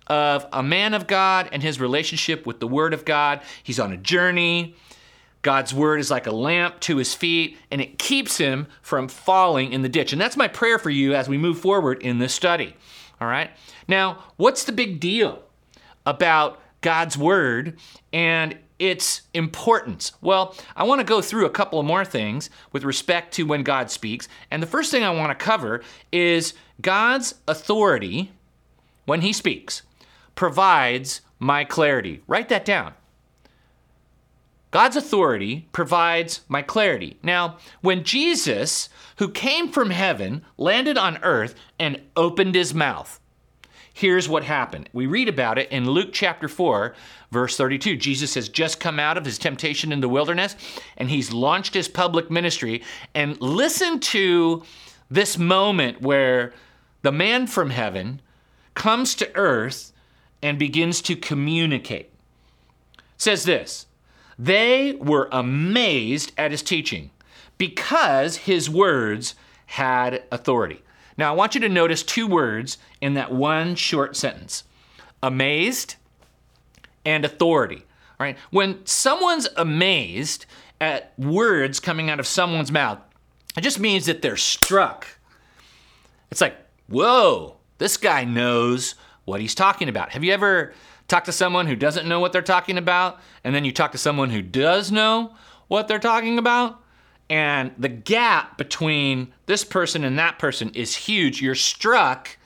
of 0.07 0.45
a 0.53 0.63
man 0.63 0.93
of 0.93 1.07
God 1.07 1.49
and 1.51 1.61
his 1.61 1.79
relationship 1.79 2.45
with 2.45 2.59
the 2.59 2.67
Word 2.67 2.93
of 2.93 3.05
God. 3.05 3.41
He's 3.63 3.79
on 3.79 3.91
a 3.91 3.97
journey. 3.97 4.75
God's 5.41 5.73
Word 5.73 5.99
is 5.99 6.11
like 6.11 6.27
a 6.27 6.31
lamp 6.31 6.79
to 6.81 6.97
his 6.97 7.15
feet, 7.15 7.57
and 7.71 7.81
it 7.81 7.97
keeps 7.97 8.37
him 8.37 8.67
from 8.81 9.07
falling 9.07 9.73
in 9.73 9.81
the 9.81 9.89
ditch. 9.89 10.13
And 10.13 10.21
that's 10.21 10.37
my 10.37 10.47
prayer 10.47 10.77
for 10.77 10.89
you 10.89 11.15
as 11.15 11.27
we 11.27 11.37
move 11.37 11.59
forward 11.59 12.01
in 12.01 12.19
this 12.19 12.33
study. 12.33 12.75
All 13.19 13.27
right? 13.27 13.49
Now, 13.87 14.23
what's 14.37 14.65
the 14.65 14.71
big 14.71 14.99
deal 14.99 15.41
about 16.05 16.61
God's 16.81 17.17
Word 17.17 17.79
and 18.13 18.57
its 18.79 19.21
importance? 19.33 20.13
Well, 20.21 20.55
I 20.75 20.83
want 20.83 20.99
to 20.99 21.05
go 21.05 21.21
through 21.21 21.45
a 21.45 21.51
couple 21.51 21.83
more 21.83 22.05
things 22.05 22.49
with 22.71 22.83
respect 22.83 23.33
to 23.35 23.43
when 23.43 23.63
God 23.63 23.91
speaks. 23.91 24.27
And 24.49 24.63
the 24.63 24.67
first 24.67 24.89
thing 24.89 25.03
I 25.03 25.09
want 25.11 25.37
to 25.37 25.45
cover 25.45 25.81
is 26.11 26.53
God's 26.81 27.35
authority 27.47 28.31
when 29.05 29.21
He 29.21 29.33
speaks 29.33 29.83
provides 30.35 31.21
my 31.37 31.65
clarity. 31.65 32.21
Write 32.25 32.49
that 32.49 32.65
down. 32.65 32.93
God's 34.71 34.95
authority 34.95 35.67
provides 35.71 36.41
my 36.47 36.61
clarity. 36.61 37.17
Now, 37.23 37.57
when 37.81 38.03
Jesus, 38.03 38.87
who 39.17 39.29
came 39.29 39.69
from 39.69 39.89
heaven, 39.89 40.45
landed 40.57 40.97
on 40.97 41.17
earth 41.23 41.55
and 41.79 42.01
opened 42.15 42.53
his 42.53 42.73
mouth, 42.73 43.18
here's 43.99 44.29
what 44.29 44.45
happened. 44.45 44.89
We 44.93 45.07
read 45.07 45.27
about 45.27 45.57
it 45.57 45.69
in 45.71 45.89
Luke 45.89 46.11
chapter 46.13 46.47
4, 46.47 46.95
verse 47.31 47.57
32. 47.57 47.97
Jesus 47.97 48.33
has 48.35 48.47
just 48.47 48.79
come 48.79 48.97
out 48.97 49.17
of 49.17 49.25
his 49.25 49.37
temptation 49.37 49.91
in 49.91 49.99
the 49.99 50.07
wilderness 50.07 50.55
and 50.95 51.09
he's 51.09 51.33
launched 51.33 51.73
his 51.73 51.89
public 51.89 52.31
ministry. 52.31 52.81
And 53.13 53.39
listen 53.41 53.99
to 53.99 54.63
this 55.11 55.37
moment 55.37 56.01
where 56.01 56.53
the 57.01 57.11
man 57.11 57.45
from 57.45 57.71
heaven 57.71 58.21
comes 58.73 59.15
to 59.15 59.35
earth 59.35 59.91
and 60.41 60.57
begins 60.57 61.01
to 61.01 61.17
communicate. 61.17 62.09
It 62.93 63.03
says 63.17 63.43
this 63.43 63.85
They 64.37 64.93
were 64.93 65.27
amazed 65.29 66.31
at 66.37 66.51
his 66.51 66.63
teaching 66.63 67.11
because 67.57 68.37
his 68.37 68.69
words 68.69 69.35
had 69.65 70.23
authority. 70.31 70.83
Now, 71.19 71.33
I 71.33 71.35
want 71.35 71.53
you 71.53 71.59
to 71.61 71.69
notice 71.69 72.01
two 72.01 72.27
words 72.27 72.77
in 73.01 73.15
that 73.15 73.29
one 73.29 73.75
short 73.75 74.15
sentence 74.15 74.63
amazed 75.21 75.95
and 77.05 77.25
authority. 77.25 77.83
Right? 78.17 78.37
When 78.51 78.85
someone's 78.85 79.49
amazed 79.57 80.45
at 80.79 81.11
words 81.19 81.81
coming 81.81 82.09
out 82.09 82.21
of 82.21 82.27
someone's 82.27 82.71
mouth, 82.71 82.99
it 83.57 83.61
just 83.61 83.81
means 83.81 84.05
that 84.05 84.21
they're 84.21 84.37
struck. 84.37 85.07
It's 86.31 86.39
like, 86.39 86.55
whoa, 86.87 87.57
this 87.79 87.97
guy 87.97 88.23
knows 88.23 88.95
what 89.25 89.41
he's 89.41 89.55
talking 89.55 89.89
about. 89.89 90.11
Have 90.11 90.23
you 90.23 90.31
ever 90.31 90.73
talked 91.09 91.25
to 91.25 91.33
someone 91.33 91.67
who 91.67 91.75
doesn't 91.75 92.07
know 92.07 92.21
what 92.21 92.31
they're 92.31 92.41
talking 92.41 92.77
about, 92.77 93.19
and 93.43 93.53
then 93.53 93.65
you 93.65 93.73
talk 93.73 93.91
to 93.91 93.97
someone 93.97 94.29
who 94.29 94.41
does 94.41 94.89
know 94.89 95.35
what 95.67 95.89
they're 95.89 95.99
talking 95.99 96.37
about? 96.37 96.81
And 97.29 97.71
the 97.77 97.89
gap 97.89 98.57
between 98.57 99.33
this 99.45 99.63
person 99.63 100.03
and 100.03 100.17
that 100.17 100.39
person 100.39 100.71
is 100.73 100.95
huge. 100.95 101.41
You're 101.41 101.55
struck 101.55 102.37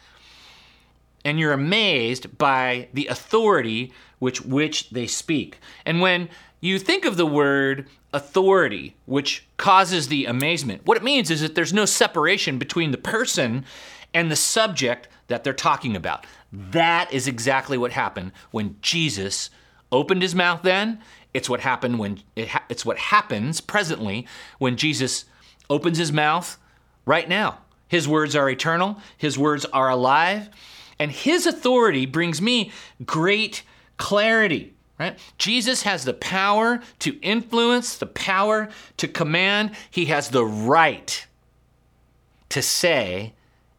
and 1.23 1.39
you're 1.39 1.53
amazed 1.53 2.37
by 2.37 2.89
the 2.93 3.07
authority 3.07 3.93
which 4.19 4.41
which 4.41 4.89
they 4.89 5.07
speak. 5.07 5.59
And 5.85 6.01
when 6.01 6.29
you 6.59 6.79
think 6.79 7.05
of 7.05 7.17
the 7.17 7.25
word 7.25 7.87
authority, 8.13 8.95
which 9.05 9.45
causes 9.57 10.07
the 10.07 10.25
amazement, 10.25 10.85
what 10.85 10.97
it 10.97 11.03
means 11.03 11.31
is 11.31 11.41
that 11.41 11.55
there's 11.55 11.73
no 11.73 11.85
separation 11.85 12.57
between 12.57 12.91
the 12.91 12.97
person 12.97 13.65
and 14.13 14.31
the 14.31 14.35
subject 14.35 15.07
that 15.27 15.43
they're 15.43 15.53
talking 15.53 15.95
about. 15.95 16.25
That 16.51 17.11
is 17.11 17.27
exactly 17.27 17.77
what 17.77 17.91
happened 17.91 18.31
when 18.51 18.77
Jesus 18.81 19.49
opened 19.91 20.21
his 20.21 20.35
mouth 20.35 20.61
then. 20.61 21.01
It's 21.33 21.49
what 21.49 21.61
happened 21.61 21.99
when 21.99 22.19
it 22.35 22.49
ha- 22.49 22.63
it's 22.69 22.85
what 22.85 22.97
happens 22.97 23.61
presently 23.61 24.27
when 24.59 24.77
Jesus 24.77 25.25
opens 25.69 25.97
his 25.97 26.11
mouth 26.11 26.57
right 27.05 27.27
now. 27.27 27.59
His 27.87 28.07
words 28.07 28.35
are 28.35 28.49
eternal, 28.49 28.97
his 29.17 29.37
words 29.37 29.65
are 29.65 29.89
alive, 29.89 30.49
and 30.99 31.11
his 31.11 31.45
authority 31.45 32.05
brings 32.05 32.41
me 32.41 32.71
great 33.05 33.63
clarity. 33.97 34.73
Right? 34.99 35.17
Jesus 35.37 35.83
has 35.83 36.05
the 36.05 36.13
power 36.13 36.81
to 36.99 37.19
influence, 37.21 37.97
the 37.97 38.05
power 38.05 38.69
to 38.97 39.07
command. 39.07 39.71
He 39.89 40.05
has 40.05 40.29
the 40.29 40.45
right 40.45 41.25
to 42.49 42.61
say 42.61 43.33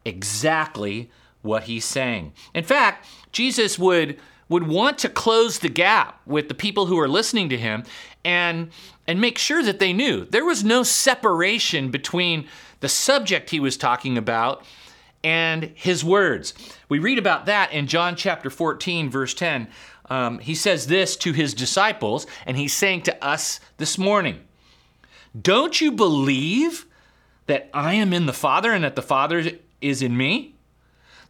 exactly 0.04 1.10
what 1.42 1.64
he's 1.64 1.84
saying. 1.84 2.32
In 2.52 2.64
fact, 2.64 3.06
Jesus 3.32 3.78
would 3.78 4.18
would 4.48 4.66
want 4.66 4.98
to 4.98 5.08
close 5.08 5.58
the 5.58 5.68
gap 5.68 6.20
with 6.26 6.48
the 6.48 6.54
people 6.54 6.86
who 6.86 6.98
are 6.98 7.08
listening 7.08 7.48
to 7.48 7.58
him 7.58 7.84
and 8.24 8.70
and 9.06 9.20
make 9.20 9.36
sure 9.36 9.62
that 9.62 9.78
they 9.78 9.92
knew 9.92 10.24
there 10.24 10.44
was 10.44 10.64
no 10.64 10.82
separation 10.82 11.90
between 11.90 12.46
the 12.80 12.88
subject 12.88 13.50
he 13.50 13.60
was 13.60 13.76
talking 13.76 14.16
about 14.16 14.64
and 15.22 15.72
his 15.74 16.04
words. 16.04 16.54
We 16.88 16.98
read 16.98 17.18
about 17.18 17.46
that 17.46 17.72
in 17.72 17.86
John 17.86 18.16
chapter 18.16 18.50
14 18.50 19.10
verse 19.10 19.34
10. 19.34 19.68
Um, 20.10 20.38
he 20.38 20.54
says 20.54 20.86
this 20.86 21.16
to 21.16 21.32
his 21.32 21.54
disciples, 21.54 22.26
and 22.44 22.58
he's 22.58 22.74
saying 22.74 23.02
to 23.02 23.24
us 23.24 23.60
this 23.78 23.96
morning 23.96 24.40
Don't 25.40 25.80
you 25.80 25.92
believe 25.92 26.86
that 27.46 27.70
I 27.72 27.94
am 27.94 28.12
in 28.12 28.26
the 28.26 28.32
Father 28.32 28.72
and 28.72 28.84
that 28.84 28.96
the 28.96 29.02
Father 29.02 29.52
is 29.80 30.02
in 30.02 30.16
me? 30.16 30.53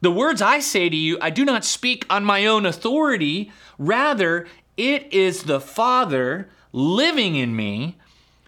The 0.04 0.10
words 0.10 0.42
I 0.42 0.60
say 0.60 0.90
to 0.90 0.96
you, 0.96 1.16
I 1.22 1.30
do 1.30 1.46
not 1.46 1.64
speak 1.64 2.04
on 2.10 2.26
my 2.26 2.44
own 2.44 2.66
authority. 2.66 3.50
Rather, 3.78 4.46
it 4.76 5.10
is 5.14 5.44
the 5.44 5.62
Father 5.62 6.50
living 6.72 7.36
in 7.36 7.56
me 7.56 7.96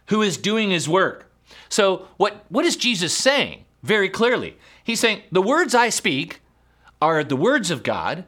who 0.08 0.20
is 0.20 0.36
doing 0.36 0.68
his 0.68 0.86
work. 0.86 1.32
So, 1.70 2.08
what, 2.18 2.44
what 2.50 2.66
is 2.66 2.76
Jesus 2.76 3.16
saying 3.16 3.64
very 3.82 4.10
clearly? 4.10 4.58
He's 4.84 5.00
saying, 5.00 5.22
The 5.32 5.40
words 5.40 5.74
I 5.74 5.88
speak 5.88 6.42
are 7.00 7.24
the 7.24 7.36
words 7.36 7.70
of 7.70 7.82
God. 7.82 8.26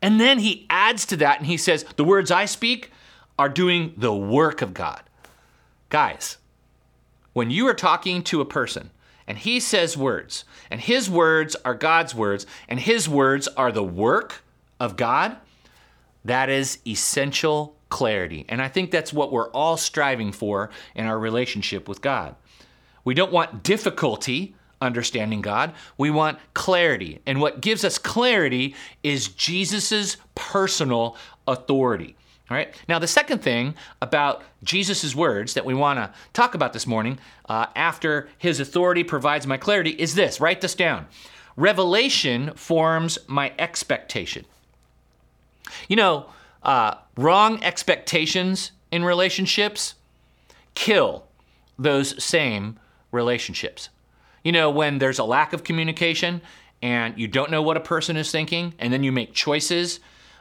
And 0.00 0.20
then 0.20 0.38
he 0.38 0.64
adds 0.70 1.04
to 1.06 1.16
that 1.16 1.38
and 1.38 1.48
he 1.48 1.56
says, 1.56 1.84
The 1.96 2.04
words 2.04 2.30
I 2.30 2.44
speak 2.44 2.92
are 3.40 3.48
doing 3.48 3.92
the 3.96 4.14
work 4.14 4.62
of 4.62 4.72
God. 4.72 5.02
Guys, 5.88 6.36
when 7.32 7.50
you 7.50 7.66
are 7.66 7.74
talking 7.74 8.22
to 8.22 8.40
a 8.40 8.46
person 8.46 8.92
and 9.28 9.38
he 9.38 9.60
says 9.60 9.96
words, 9.96 10.44
and 10.70 10.80
his 10.80 11.08
words 11.08 11.54
are 11.64 11.74
God's 11.74 12.14
words, 12.14 12.46
and 12.66 12.80
his 12.80 13.08
words 13.08 13.46
are 13.46 13.70
the 13.70 13.84
work 13.84 14.42
of 14.80 14.96
God, 14.96 15.36
that 16.24 16.48
is 16.48 16.78
essential 16.86 17.76
clarity. 17.90 18.46
And 18.48 18.60
I 18.60 18.68
think 18.68 18.90
that's 18.90 19.12
what 19.12 19.30
we're 19.30 19.50
all 19.50 19.76
striving 19.76 20.32
for 20.32 20.70
in 20.94 21.06
our 21.06 21.18
relationship 21.18 21.88
with 21.88 22.00
God. 22.00 22.34
We 23.04 23.14
don't 23.14 23.32
want 23.32 23.62
difficulty 23.62 24.54
understanding 24.80 25.42
God. 25.42 25.74
We 25.96 26.10
want 26.10 26.38
clarity. 26.54 27.20
And 27.26 27.40
what 27.40 27.60
gives 27.60 27.84
us 27.84 27.98
clarity 27.98 28.74
is 29.02 29.28
Jesus' 29.28 30.16
personal 30.34 31.16
authority. 31.46 32.16
All 32.50 32.56
right. 32.56 32.74
Now, 32.88 32.98
the 32.98 33.06
second 33.06 33.42
thing 33.42 33.74
about 34.00 34.42
Jesus' 34.64 35.14
words 35.14 35.52
that 35.54 35.66
we 35.66 35.74
want 35.74 35.98
to 35.98 36.12
talk 36.32 36.54
about 36.54 36.72
this 36.72 36.86
morning, 36.86 37.18
uh, 37.46 37.66
after 37.76 38.28
his 38.38 38.58
authority 38.58 39.04
provides 39.04 39.46
my 39.46 39.58
clarity, 39.58 39.90
is 39.90 40.14
this 40.14 40.40
write 40.40 40.62
this 40.62 40.74
down. 40.74 41.06
Revelation 41.56 42.52
forms 42.54 43.18
my 43.26 43.52
expectation. 43.58 44.46
You 45.88 45.96
know, 45.96 46.26
uh, 46.62 46.94
wrong 47.16 47.62
expectations 47.62 48.72
in 48.90 49.04
relationships 49.04 49.94
kill 50.74 51.24
those 51.78 52.22
same 52.22 52.78
relationships. 53.12 53.90
You 54.42 54.52
know, 54.52 54.70
when 54.70 54.98
there's 54.98 55.18
a 55.18 55.24
lack 55.24 55.52
of 55.52 55.64
communication 55.64 56.40
and 56.80 57.18
you 57.18 57.28
don't 57.28 57.50
know 57.50 57.60
what 57.60 57.76
a 57.76 57.80
person 57.80 58.16
is 58.16 58.30
thinking, 58.30 58.72
and 58.78 58.92
then 58.92 59.02
you 59.02 59.12
make 59.12 59.34
choices 59.34 60.00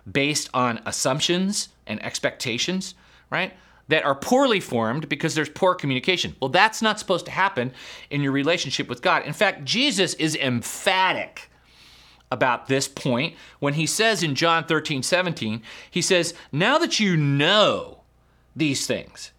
based 0.09 0.49
on 0.53 0.81
assumptions 0.85 1.69
and 1.85 2.03
expectations, 2.03 2.95
right? 3.29 3.53
That 3.87 4.03
are 4.03 4.15
poorly 4.15 4.59
formed 4.59 5.09
because 5.09 5.35
there's 5.35 5.49
poor 5.49 5.75
communication. 5.75 6.35
Well, 6.41 6.49
that's 6.49 6.81
not 6.81 6.99
supposed 6.99 7.25
to 7.25 7.31
happen 7.31 7.71
in 8.09 8.21
your 8.21 8.31
relationship 8.31 8.89
with 8.89 9.01
God. 9.01 9.23
In 9.25 9.33
fact, 9.33 9.65
Jesus 9.65 10.13
is 10.15 10.35
emphatic 10.35 11.49
about 12.31 12.67
this 12.67 12.87
point 12.87 13.35
when 13.59 13.75
he 13.75 13.85
says 13.85 14.21
in 14.21 14.35
John 14.35 14.65
13, 14.65 15.03
17, 15.03 15.61
he 15.89 16.01
says, 16.01 16.33
Now 16.51 16.77
that 16.77 16.99
you 16.99 17.15
know 17.15 18.01
these 18.55 18.85
things, 18.85 19.31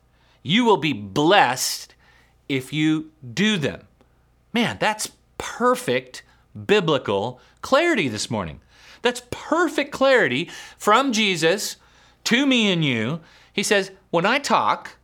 you 0.42 0.64
will 0.64 0.78
be 0.78 0.92
blessed 0.92 1.94
if 2.48 2.72
you 2.72 3.10
do 3.34 3.58
them. 3.58 3.86
Man, 4.52 4.78
that's 4.80 5.12
perfect 5.36 6.22
biblical 6.66 7.40
clarity 7.60 8.08
this 8.08 8.30
morning. 8.30 8.60
That's 9.02 9.22
perfect 9.30 9.92
clarity 9.92 10.50
from 10.76 11.12
Jesus 11.12 11.76
to 12.24 12.46
me 12.46 12.70
and 12.70 12.84
you. 12.84 13.20
He 13.52 13.62
says, 13.62 13.90
when 14.10 14.26
I 14.26 14.38
talk 14.38 14.96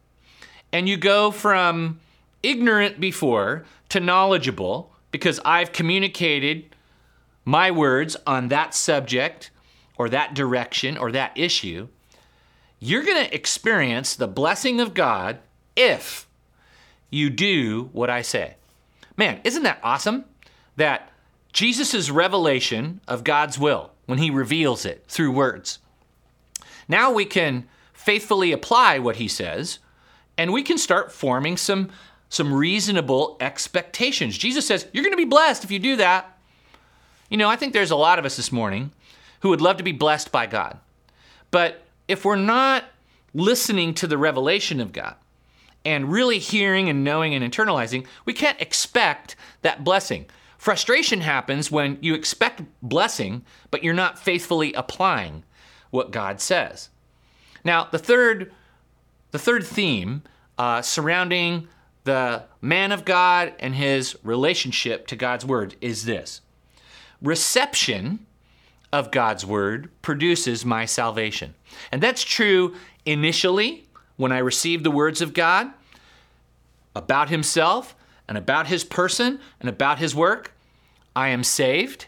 and 0.72 0.88
you 0.88 0.96
go 0.96 1.30
from 1.30 2.00
ignorant 2.42 3.00
before 3.00 3.64
to 3.88 4.00
knowledgeable 4.00 4.92
because 5.10 5.40
I've 5.44 5.72
communicated 5.72 6.74
my 7.44 7.70
words 7.70 8.16
on 8.26 8.48
that 8.48 8.74
subject 8.74 9.50
or 9.96 10.08
that 10.08 10.34
direction 10.34 10.96
or 10.96 11.12
that 11.12 11.36
issue, 11.36 11.88
you're 12.80 13.04
going 13.04 13.24
to 13.24 13.34
experience 13.34 14.16
the 14.16 14.26
blessing 14.26 14.80
of 14.80 14.94
God 14.94 15.38
if 15.76 16.26
you 17.10 17.30
do 17.30 17.90
what 17.92 18.10
I 18.10 18.22
say. 18.22 18.56
Man, 19.16 19.40
isn't 19.44 19.62
that 19.62 19.78
awesome? 19.82 20.24
That 20.76 21.10
Jesus' 21.54 22.11
revelation 22.11 23.00
of 23.08 23.25
God's 23.25 23.58
will, 23.58 23.92
when 24.06 24.18
he 24.18 24.28
reveals 24.28 24.84
it 24.84 25.04
through 25.08 25.32
words. 25.32 25.78
Now 26.88 27.12
we 27.12 27.25
can 27.25 27.66
faithfully 27.94 28.52
apply 28.52 28.99
what 28.99 29.16
he 29.16 29.28
says, 29.28 29.78
and 30.37 30.52
we 30.52 30.62
can 30.62 30.76
start 30.76 31.12
forming 31.12 31.56
some, 31.56 31.90
some 32.28 32.52
reasonable 32.52 33.37
expectations. 33.40 34.37
Jesus 34.37 34.66
says, 34.66 34.87
You're 34.92 35.04
going 35.04 35.12
to 35.12 35.16
be 35.16 35.25
blessed 35.25 35.64
if 35.64 35.70
you 35.70 35.78
do 35.78 35.96
that. 35.96 36.37
You 37.30 37.38
know, 37.38 37.49
I 37.49 37.56
think 37.56 37.73
there's 37.73 37.92
a 37.92 37.96
lot 37.96 38.18
of 38.18 38.25
us 38.25 38.37
this 38.37 38.52
morning 38.52 38.90
who 39.40 39.49
would 39.49 39.62
love 39.62 39.76
to 39.78 39.84
be 39.84 39.92
blessed 39.92 40.32
by 40.32 40.46
God. 40.46 40.78
But 41.50 41.82
if 42.08 42.25
we're 42.25 42.37
not 42.37 42.84
listening 43.32 43.94
to 43.94 44.06
the 44.06 44.18
revelation 44.18 44.80
of 44.80 44.92
God, 44.92 45.14
and 45.84 46.11
really 46.11 46.38
hearing 46.38 46.88
and 46.88 47.04
knowing 47.04 47.34
and 47.34 47.44
internalizing, 47.44 48.06
we 48.25 48.32
can't 48.32 48.61
expect 48.61 49.37
that 49.62 49.84
blessing. 49.84 50.26
Frustration 50.64 51.21
happens 51.21 51.71
when 51.71 51.99
you 52.00 52.14
expect 52.14 52.62
blessing, 52.80 53.44
but 53.71 53.85
you're 53.85 53.92
not 53.92 54.18
faithfully 54.18 54.73
applying 54.73 55.44
what 55.90 56.11
God 56.11 56.40
says. 56.40 56.88
Now, 57.64 57.85
the 57.92 57.99
third, 57.99 58.50
the 59.33 59.38
third 59.38 59.66
theme 59.66 60.23
uh, 60.56 60.80
surrounding 60.80 61.68
the 62.04 62.44
man 62.62 62.92
of 62.92 63.04
God 63.04 63.52
and 63.59 63.75
his 63.75 64.16
relationship 64.23 65.06
to 65.09 65.16
God's 65.16 65.44
word 65.44 65.76
is 65.83 66.06
this 66.06 66.40
reception 67.21 68.25
of 68.90 69.11
God's 69.11 69.44
word 69.44 69.90
produces 70.00 70.64
my 70.64 70.87
salvation. 70.87 71.52
And 71.92 72.02
that's 72.02 72.25
true 72.25 72.75
initially 73.04 73.87
when 74.16 74.33
I 74.33 74.38
receive 74.38 74.83
the 74.83 74.90
words 74.90 75.21
of 75.21 75.35
God 75.35 75.75
about 76.97 77.28
himself 77.28 77.94
and 78.26 78.38
about 78.38 78.68
his 78.68 78.83
person 78.83 79.40
and 79.61 79.68
about 79.68 79.99
his 79.99 80.14
work, 80.14 80.52
I 81.14 81.28
am 81.28 81.44
saved. 81.44 82.06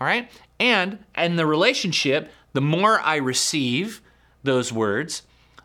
All 0.00 0.06
right? 0.06 0.30
And 0.60 0.98
in 1.16 1.36
the 1.36 1.46
relationship, 1.46 2.30
the 2.52 2.60
more 2.60 3.00
I 3.00 3.16
receive 3.16 4.00
those 4.42 4.72
words, 4.72 5.22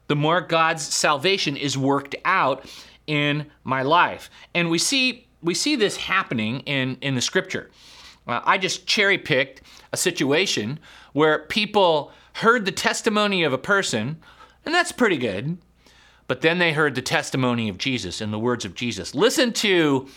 the 0.08 0.16
more 0.16 0.42
God's 0.42 0.84
salvation 0.84 1.56
is 1.56 1.78
worked 1.78 2.16
out 2.26 2.66
in 3.08 3.46
my 3.64 3.82
life. 3.82 4.30
And 4.54 4.70
we 4.70 4.78
see 4.78 5.28
we 5.42 5.54
see 5.54 5.76
this 5.76 5.98
happening 5.98 6.60
in 6.62 6.98
in 7.02 7.16
the 7.16 7.22
scripture. 7.22 7.70
Uh, 8.28 8.42
I 8.44 8.58
just 8.58 8.86
cherry 8.86 9.18
picked 9.18 9.62
a 9.92 9.98
situation 9.98 10.80
where 11.14 11.40
people 11.40 12.12
heard 12.34 12.66
the 12.66 12.72
testimony 12.72 13.44
of 13.44 13.54
a 13.54 13.58
person, 13.58 14.18
and 14.66 14.74
that's 14.74 14.92
pretty 14.92 15.18
good. 15.18 15.58
But 16.28 16.42
then 16.42 16.60
they 16.60 16.74
heard 16.74 16.94
the 16.94 17.02
testimony 17.02 17.70
of 17.70 17.80
Jesus 17.80 18.22
and 18.22 18.32
the 18.32 18.38
words 18.38 18.64
of 18.64 18.76
Jesus. 18.76 19.16
Listen 19.16 19.52
to 19.54 20.08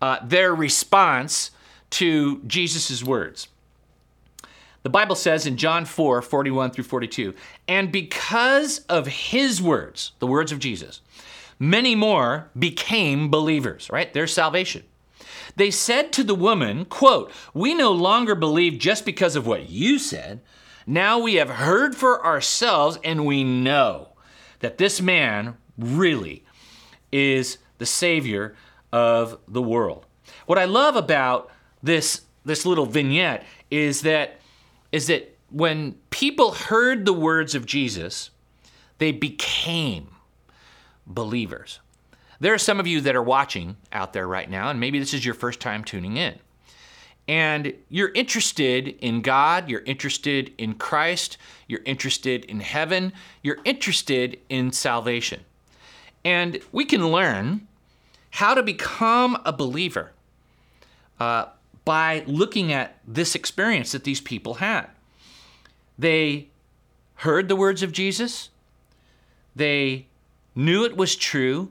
uh, 0.00 0.18
their 0.24 0.54
response 0.54 1.50
to 1.90 2.42
Jesus' 2.46 3.02
words. 3.02 3.48
The 4.82 4.90
Bible 4.90 5.16
says 5.16 5.46
in 5.46 5.56
John 5.56 5.84
4 5.84 6.22
41 6.22 6.70
through 6.70 6.84
42, 6.84 7.34
and 7.66 7.90
because 7.90 8.80
of 8.88 9.06
his 9.06 9.60
words, 9.60 10.12
the 10.18 10.26
words 10.26 10.52
of 10.52 10.60
Jesus, 10.60 11.00
many 11.58 11.94
more 11.94 12.50
became 12.58 13.30
believers, 13.30 13.90
right? 13.90 14.12
There's 14.12 14.32
salvation. 14.32 14.84
They 15.56 15.70
said 15.70 16.12
to 16.12 16.24
the 16.24 16.34
woman, 16.34 16.84
quote, 16.84 17.32
We 17.52 17.74
no 17.74 17.90
longer 17.90 18.34
believe 18.34 18.78
just 18.78 19.04
because 19.04 19.34
of 19.34 19.46
what 19.46 19.68
you 19.68 19.98
said. 19.98 20.40
Now 20.86 21.18
we 21.18 21.34
have 21.34 21.50
heard 21.50 21.96
for 21.96 22.24
ourselves 22.24 22.98
and 23.02 23.26
we 23.26 23.44
know 23.44 24.10
that 24.60 24.78
this 24.78 25.00
man 25.00 25.56
really 25.76 26.44
is 27.12 27.58
the 27.78 27.86
savior 27.86 28.54
of 28.92 29.38
the 29.46 29.62
world. 29.62 30.06
What 30.46 30.58
I 30.58 30.64
love 30.64 30.96
about 30.96 31.50
this 31.82 32.22
this 32.44 32.64
little 32.64 32.86
vignette 32.86 33.44
is 33.70 34.02
that 34.02 34.40
is 34.92 35.06
that 35.08 35.36
when 35.50 35.92
people 36.10 36.52
heard 36.52 37.04
the 37.04 37.12
words 37.12 37.54
of 37.54 37.66
Jesus, 37.66 38.30
they 38.98 39.12
became 39.12 40.08
believers. 41.06 41.80
There 42.40 42.54
are 42.54 42.58
some 42.58 42.78
of 42.78 42.86
you 42.86 43.00
that 43.02 43.16
are 43.16 43.22
watching 43.22 43.76
out 43.92 44.12
there 44.12 44.28
right 44.28 44.48
now, 44.48 44.70
and 44.70 44.78
maybe 44.78 44.98
this 44.98 45.14
is 45.14 45.24
your 45.24 45.34
first 45.34 45.60
time 45.60 45.82
tuning 45.82 46.16
in. 46.16 46.38
And 47.26 47.74
you're 47.90 48.12
interested 48.12 48.88
in 49.00 49.20
God, 49.20 49.68
you're 49.68 49.82
interested 49.82 50.52
in 50.56 50.74
Christ, 50.74 51.36
you're 51.66 51.82
interested 51.84 52.44
in 52.46 52.60
heaven, 52.60 53.12
you're 53.42 53.58
interested 53.64 54.38
in 54.48 54.72
salvation. 54.72 55.44
And 56.24 56.60
we 56.72 56.84
can 56.86 57.08
learn 57.08 57.66
how 58.30 58.54
to 58.54 58.62
become 58.62 59.40
a 59.44 59.52
believer 59.52 60.12
uh, 61.20 61.46
by 61.88 62.22
looking 62.26 62.70
at 62.70 62.98
this 63.06 63.34
experience 63.34 63.92
that 63.92 64.04
these 64.04 64.20
people 64.20 64.54
had. 64.56 64.84
They 65.98 66.48
heard 67.14 67.48
the 67.48 67.56
words 67.56 67.82
of 67.82 67.92
Jesus, 67.92 68.50
they 69.56 70.04
knew 70.54 70.84
it 70.84 70.98
was 70.98 71.16
true, 71.16 71.70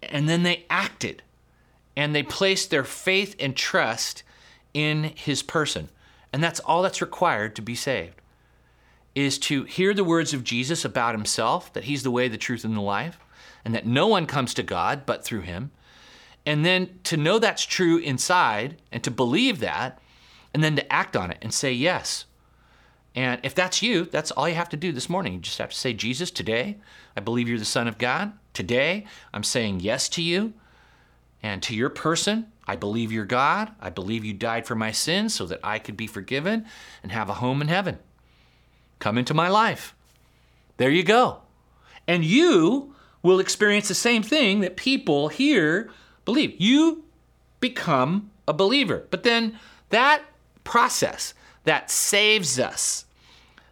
and 0.00 0.28
then 0.28 0.44
they 0.44 0.64
acted 0.70 1.24
and 1.96 2.14
they 2.14 2.22
placed 2.22 2.70
their 2.70 2.84
faith 2.84 3.34
and 3.40 3.56
trust 3.56 4.22
in 4.74 5.10
his 5.16 5.42
person. 5.42 5.88
And 6.32 6.40
that's 6.40 6.60
all 6.60 6.82
that's 6.82 7.02
required 7.02 7.56
to 7.56 7.62
be 7.62 7.74
saved 7.74 8.20
is 9.16 9.40
to 9.40 9.64
hear 9.64 9.92
the 9.92 10.04
words 10.04 10.32
of 10.32 10.44
Jesus 10.44 10.84
about 10.84 11.16
himself, 11.16 11.72
that 11.72 11.84
he's 11.84 12.04
the 12.04 12.12
way, 12.12 12.28
the 12.28 12.38
truth, 12.38 12.62
and 12.62 12.76
the 12.76 12.80
life, 12.80 13.18
and 13.64 13.74
that 13.74 13.86
no 13.86 14.06
one 14.06 14.26
comes 14.26 14.54
to 14.54 14.62
God 14.62 15.04
but 15.04 15.24
through 15.24 15.40
him. 15.40 15.72
And 16.44 16.64
then 16.64 16.98
to 17.04 17.16
know 17.16 17.38
that's 17.38 17.64
true 17.64 17.98
inside 17.98 18.80
and 18.90 19.02
to 19.04 19.10
believe 19.10 19.60
that, 19.60 20.00
and 20.52 20.62
then 20.62 20.76
to 20.76 20.92
act 20.92 21.16
on 21.16 21.30
it 21.30 21.38
and 21.40 21.54
say 21.54 21.72
yes. 21.72 22.26
And 23.14 23.40
if 23.42 23.54
that's 23.54 23.82
you, 23.82 24.06
that's 24.06 24.30
all 24.30 24.48
you 24.48 24.54
have 24.54 24.70
to 24.70 24.76
do 24.76 24.92
this 24.92 25.08
morning. 25.08 25.34
You 25.34 25.40
just 25.40 25.58
have 25.58 25.70
to 25.70 25.76
say, 25.76 25.92
Jesus, 25.92 26.30
today 26.30 26.78
I 27.16 27.20
believe 27.20 27.48
you're 27.48 27.58
the 27.58 27.64
Son 27.64 27.86
of 27.86 27.98
God. 27.98 28.32
Today 28.54 29.06
I'm 29.32 29.44
saying 29.44 29.80
yes 29.80 30.08
to 30.10 30.22
you 30.22 30.54
and 31.42 31.62
to 31.62 31.74
your 31.74 31.90
person. 31.90 32.46
I 32.66 32.76
believe 32.76 33.12
you're 33.12 33.24
God. 33.24 33.72
I 33.80 33.90
believe 33.90 34.24
you 34.24 34.32
died 34.32 34.66
for 34.66 34.74
my 34.74 34.92
sins 34.92 35.34
so 35.34 35.46
that 35.46 35.60
I 35.62 35.78
could 35.78 35.96
be 35.96 36.06
forgiven 36.06 36.64
and 37.02 37.12
have 37.12 37.28
a 37.28 37.34
home 37.34 37.60
in 37.60 37.68
heaven. 37.68 37.98
Come 38.98 39.18
into 39.18 39.34
my 39.34 39.48
life. 39.48 39.94
There 40.76 40.90
you 40.90 41.02
go. 41.02 41.40
And 42.06 42.24
you 42.24 42.94
will 43.22 43.40
experience 43.40 43.88
the 43.88 43.94
same 43.94 44.22
thing 44.22 44.60
that 44.60 44.76
people 44.76 45.28
here 45.28 45.90
believe. 46.24 46.60
You 46.60 47.04
become 47.60 48.30
a 48.46 48.52
believer. 48.52 49.06
But 49.10 49.22
then 49.22 49.58
that 49.90 50.22
process, 50.64 51.34
that 51.64 51.90
saves 51.90 52.58
us, 52.58 53.04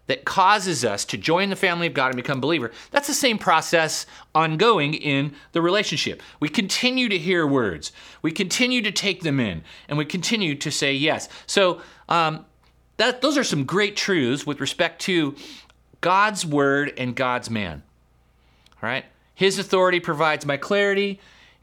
that 0.07 0.25
causes 0.25 0.85
us 0.85 1.05
to 1.05 1.17
join 1.17 1.51
the 1.51 1.57
family 1.57 1.87
of 1.87 1.95
God 1.95 2.09
and 2.09 2.17
become 2.17 2.41
believer. 2.41 2.73
That's 2.91 3.07
the 3.07 3.15
same 3.15 3.39
process 3.39 4.07
ongoing 4.35 4.95
in 4.95 5.35
the 5.53 5.63
relationship. 5.63 6.21
We 6.41 6.49
continue 6.49 7.09
to 7.09 7.17
hear 7.17 7.47
words, 7.47 7.93
we 8.21 8.33
continue 8.33 8.83
to 8.83 8.91
take 8.91 9.23
them 9.23 9.39
in, 9.39 9.63
and 9.89 9.97
we 9.97 10.05
continue 10.05 10.57
to 10.57 10.71
say 10.71 10.93
yes. 10.93 11.29
So 11.47 11.81
um, 12.09 12.45
that 12.97 13.23
those 13.23 13.39
are 13.39 13.45
some 13.45 13.65
great 13.65 13.97
truths 13.97 14.45
with 14.45 14.61
respect 14.61 15.01
to 15.03 15.37
God's 16.01 16.45
word 16.45 16.93
and 16.99 17.15
God's 17.15 17.49
man. 17.49 17.83
All 18.83 18.89
right, 18.89 19.05
His 19.35 19.59
authority 19.59 20.01
provides 20.01 20.45
my 20.45 20.57
clarity. 20.57 21.21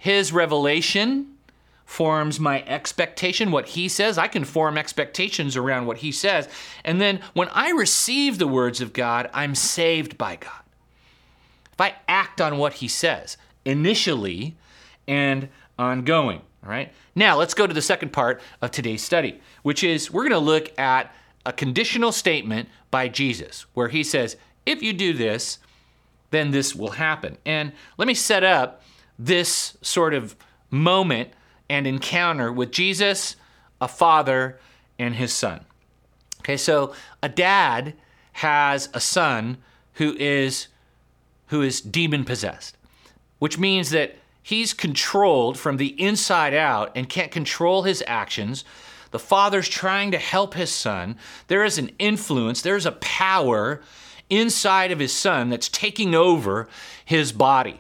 His 0.07 0.31
revelation 0.31 1.35
forms 1.83 2.39
my 2.39 2.63
expectation, 2.63 3.51
what 3.51 3.65
he 3.67 3.89
says. 3.89 4.17
I 4.17 4.29
can 4.29 4.45
form 4.45 4.77
expectations 4.77 5.57
around 5.57 5.85
what 5.85 5.97
he 5.97 6.13
says. 6.13 6.47
And 6.85 7.01
then 7.01 7.19
when 7.33 7.49
I 7.49 7.71
receive 7.71 8.37
the 8.37 8.47
words 8.47 8.79
of 8.79 8.93
God, 8.93 9.29
I'm 9.33 9.53
saved 9.53 10.17
by 10.17 10.37
God. 10.37 10.61
If 11.73 11.81
I 11.81 11.95
act 12.07 12.39
on 12.39 12.57
what 12.57 12.75
he 12.75 12.87
says 12.87 13.35
initially 13.65 14.55
and 15.09 15.49
ongoing, 15.77 16.41
all 16.63 16.69
right? 16.69 16.93
Now, 17.13 17.35
let's 17.35 17.53
go 17.53 17.67
to 17.67 17.73
the 17.73 17.81
second 17.81 18.13
part 18.13 18.39
of 18.61 18.71
today's 18.71 19.03
study, 19.03 19.41
which 19.63 19.83
is 19.83 20.09
we're 20.09 20.23
going 20.23 20.31
to 20.31 20.39
look 20.39 20.71
at 20.79 21.13
a 21.45 21.51
conditional 21.51 22.13
statement 22.13 22.69
by 22.91 23.09
Jesus 23.09 23.65
where 23.73 23.89
he 23.89 24.05
says, 24.05 24.37
if 24.65 24.81
you 24.81 24.93
do 24.93 25.11
this, 25.11 25.59
then 26.31 26.51
this 26.51 26.73
will 26.73 26.91
happen. 26.91 27.37
And 27.45 27.73
let 27.97 28.07
me 28.07 28.13
set 28.13 28.45
up 28.45 28.83
this 29.17 29.77
sort 29.81 30.13
of 30.13 30.35
moment 30.69 31.29
and 31.69 31.87
encounter 31.87 32.51
with 32.51 32.71
Jesus, 32.71 33.35
a 33.81 33.87
father, 33.87 34.59
and 34.99 35.15
his 35.15 35.33
son. 35.33 35.65
Okay, 36.39 36.57
so 36.57 36.93
a 37.21 37.29
dad 37.29 37.93
has 38.33 38.89
a 38.93 38.99
son 38.99 39.57
who 39.93 40.15
is 40.17 40.67
who 41.47 41.61
is 41.61 41.81
demon 41.81 42.25
possessed, 42.25 42.75
which 43.39 43.57
means 43.57 43.89
that 43.91 44.15
he's 44.43 44.73
controlled 44.73 45.57
from 45.57 45.77
the 45.77 45.99
inside 46.01 46.53
out 46.53 46.91
and 46.95 47.09
can't 47.09 47.31
control 47.31 47.83
his 47.83 48.03
actions. 48.05 48.65
The 49.11 49.19
father's 49.19 49.69
trying 49.69 50.11
to 50.11 50.17
help 50.17 50.53
his 50.53 50.71
son. 50.71 51.17
There 51.47 51.63
is 51.63 51.77
an 51.77 51.91
influence, 51.99 52.61
there's 52.61 52.85
a 52.85 52.91
power 52.93 53.81
inside 54.29 54.91
of 54.91 54.99
his 54.99 55.13
son 55.13 55.49
that's 55.49 55.69
taking 55.69 56.13
over 56.13 56.67
his 57.05 57.31
body. 57.31 57.79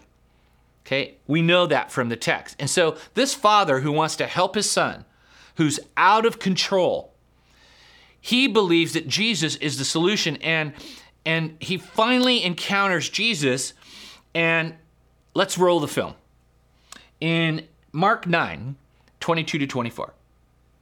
Okay, 0.87 1.15
we 1.27 1.41
know 1.41 1.67
that 1.67 1.91
from 1.91 2.07
the 2.07 2.15
text. 2.15 2.55
And 2.59 2.69
so, 2.69 2.95
this 3.13 3.33
father 3.33 3.81
who 3.81 3.91
wants 3.91 4.15
to 4.15 4.25
help 4.25 4.55
his 4.55 4.69
son, 4.69 5.03
who's 5.55 5.81
out 5.97 6.25
of 6.25 6.39
control, 6.39 7.13
he 8.21 8.47
believes 8.47 8.93
that 8.93 9.05
Jesus 9.05 9.57
is 9.57 9.77
the 9.77 9.83
solution. 9.83 10.37
And, 10.37 10.71
and 11.25 11.57
he 11.59 11.77
finally 11.77 12.41
encounters 12.41 13.09
Jesus. 13.09 13.73
And 14.33 14.75
let's 15.33 15.57
roll 15.57 15.81
the 15.81 15.89
film. 15.89 16.13
In 17.19 17.67
Mark 17.91 18.25
9, 18.25 18.77
22 19.19 19.59
to 19.59 19.67
24, 19.67 20.13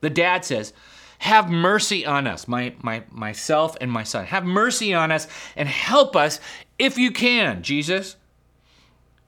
the 0.02 0.12
dad 0.12 0.46
says, 0.46 0.72
have 1.18 1.50
mercy 1.50 2.06
on 2.06 2.28
us, 2.28 2.48
my, 2.48 2.76
my, 2.84 3.02
myself 3.10 3.76
and 3.82 3.92
my 3.92 4.04
son. 4.04 4.26
Have 4.26 4.46
mercy 4.46 4.94
on 4.94 5.12
us 5.12 5.28
and 5.56 5.68
help 5.68 6.16
us 6.16 6.40
if 6.78 7.00
you 7.00 7.10
can, 7.10 7.64
Jesus. 7.64 8.18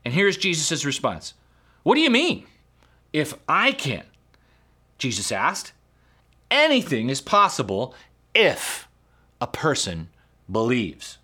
And 0.08 0.14
here's 0.14 0.38
Jesus' 0.38 0.86
response 0.86 1.34
What 1.82 1.96
do 1.96 2.00
you 2.00 2.08
mean? 2.08 2.46
If 3.12 3.34
I 3.46 3.72
can? 3.72 4.04
Jesus 4.96 5.30
asked. 5.30 5.74
Anything 6.50 7.10
is 7.10 7.20
possible 7.20 7.94
if 8.34 8.88
a 9.38 9.46
person 9.46 10.08
believes. 10.50 11.18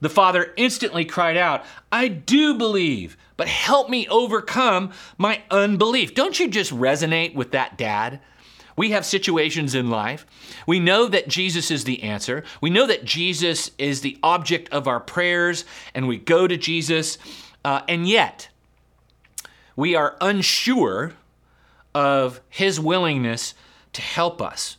The 0.00 0.08
father 0.08 0.52
instantly 0.56 1.04
cried 1.04 1.36
out, 1.36 1.64
I 1.92 2.08
do 2.08 2.54
believe, 2.54 3.16
but 3.36 3.46
help 3.46 3.88
me 3.88 4.08
overcome 4.08 4.90
my 5.16 5.40
unbelief. 5.48 6.12
Don't 6.12 6.40
you 6.40 6.48
just 6.48 6.72
resonate 6.72 7.36
with 7.36 7.52
that 7.52 7.78
dad? 7.78 8.18
We 8.76 8.90
have 8.90 9.06
situations 9.06 9.76
in 9.76 9.90
life. 9.90 10.26
We 10.66 10.80
know 10.80 11.06
that 11.06 11.28
Jesus 11.28 11.70
is 11.70 11.84
the 11.84 12.02
answer. 12.02 12.42
We 12.60 12.68
know 12.68 12.88
that 12.88 13.04
Jesus 13.04 13.70
is 13.78 14.00
the 14.00 14.18
object 14.24 14.70
of 14.72 14.88
our 14.88 14.98
prayers, 14.98 15.64
and 15.94 16.08
we 16.08 16.18
go 16.18 16.48
to 16.48 16.56
Jesus 16.56 17.16
uh, 17.64 17.82
and 17.88 18.08
yet, 18.08 18.48
we 19.76 19.94
are 19.94 20.16
unsure 20.20 21.14
of 21.94 22.40
his 22.48 22.80
willingness 22.80 23.54
to 23.92 24.02
help 24.02 24.40
us. 24.40 24.76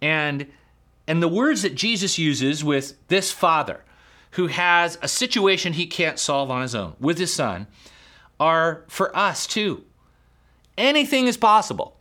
And, 0.00 0.46
and 1.06 1.22
the 1.22 1.28
words 1.28 1.62
that 1.62 1.74
Jesus 1.74 2.18
uses 2.18 2.64
with 2.64 2.96
this 3.08 3.30
father 3.30 3.84
who 4.32 4.48
has 4.48 4.98
a 5.00 5.08
situation 5.08 5.72
he 5.72 5.86
can't 5.86 6.18
solve 6.18 6.50
on 6.50 6.62
his 6.62 6.74
own 6.74 6.94
with 7.00 7.18
his 7.18 7.32
son 7.32 7.66
are 8.38 8.84
for 8.88 9.16
us 9.16 9.46
too. 9.46 9.84
Anything 10.76 11.26
is 11.26 11.36
possible 11.36 11.96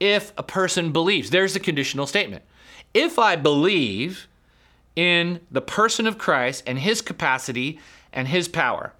if 0.00 0.32
a 0.36 0.42
person 0.42 0.90
believes. 0.90 1.30
There's 1.30 1.54
the 1.54 1.60
conditional 1.60 2.06
statement. 2.06 2.42
If 2.94 3.18
I 3.18 3.36
believe 3.36 4.26
in 4.96 5.40
the 5.50 5.60
person 5.60 6.06
of 6.06 6.18
Christ 6.18 6.64
and 6.66 6.78
his 6.80 7.00
capacity 7.00 7.78
and 8.12 8.28
his 8.28 8.48
power, 8.48 8.92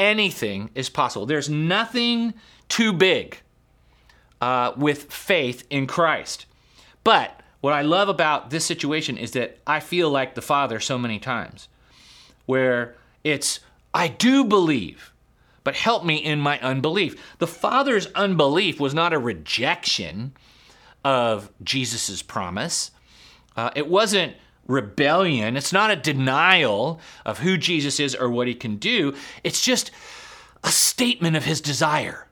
anything 0.00 0.70
is 0.74 0.88
possible. 0.88 1.26
There's 1.26 1.50
nothing 1.50 2.34
too 2.68 2.92
big 2.92 3.38
uh, 4.40 4.72
with 4.76 5.12
faith 5.12 5.64
in 5.70 5.86
Christ. 5.86 6.46
But 7.04 7.40
what 7.60 7.74
I 7.74 7.82
love 7.82 8.08
about 8.08 8.50
this 8.50 8.64
situation 8.64 9.18
is 9.18 9.32
that 9.32 9.58
I 9.66 9.78
feel 9.80 10.10
like 10.10 10.34
the 10.34 10.42
Father 10.42 10.80
so 10.80 10.98
many 10.98 11.18
times, 11.18 11.68
where 12.46 12.96
it's, 13.22 13.60
I 13.92 14.08
do 14.08 14.44
believe, 14.44 15.12
but 15.62 15.74
help 15.76 16.04
me 16.04 16.16
in 16.16 16.40
my 16.40 16.58
unbelief. 16.60 17.36
The 17.38 17.46
Father's 17.46 18.06
unbelief 18.14 18.80
was 18.80 18.94
not 18.94 19.12
a 19.12 19.18
rejection 19.18 20.32
of 21.04 21.50
Jesus' 21.62 22.22
promise, 22.22 22.90
uh, 23.56 23.70
it 23.74 23.88
wasn't 23.88 24.34
rebellion, 24.70 25.56
it's 25.56 25.72
not 25.72 25.90
a 25.90 25.96
denial 25.96 27.00
of 27.26 27.38
who 27.40 27.56
Jesus 27.56 28.00
is 28.00 28.14
or 28.14 28.30
what 28.30 28.46
he 28.46 28.54
can 28.54 28.76
do. 28.76 29.14
It's 29.44 29.64
just 29.64 29.90
a 30.62 30.70
statement 30.70 31.36
of 31.36 31.44
his 31.44 31.60
desire. 31.60 32.26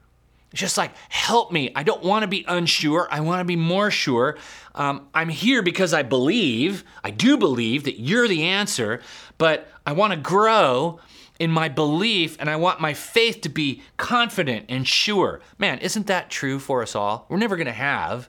It's 0.52 0.60
just 0.60 0.78
like, 0.78 0.92
help 1.10 1.52
me. 1.52 1.72
I 1.74 1.82
don't 1.82 2.02
want 2.02 2.22
to 2.22 2.28
be 2.28 2.44
unsure. 2.48 3.08
I 3.10 3.20
want 3.20 3.40
to 3.40 3.44
be 3.44 3.56
more 3.56 3.90
sure. 3.90 4.38
Um, 4.74 5.08
I'm 5.12 5.28
here 5.28 5.62
because 5.62 5.92
I 5.92 6.02
believe, 6.02 6.84
I 7.04 7.10
do 7.10 7.36
believe 7.36 7.84
that 7.84 8.00
you're 8.00 8.28
the 8.28 8.44
answer, 8.44 9.00
but 9.36 9.68
I 9.86 9.92
want 9.92 10.14
to 10.14 10.18
grow 10.18 11.00
in 11.38 11.50
my 11.50 11.68
belief 11.68 12.36
and 12.40 12.48
I 12.48 12.56
want 12.56 12.80
my 12.80 12.94
faith 12.94 13.42
to 13.42 13.48
be 13.48 13.82
confident 13.96 14.66
and 14.68 14.86
sure. 14.86 15.40
Man, 15.58 15.78
isn't 15.80 16.06
that 16.06 16.30
true 16.30 16.58
for 16.58 16.82
us 16.82 16.94
all? 16.94 17.26
We're 17.28 17.36
never 17.36 17.56
going 17.56 17.66
to 17.66 17.72
have 17.72 18.28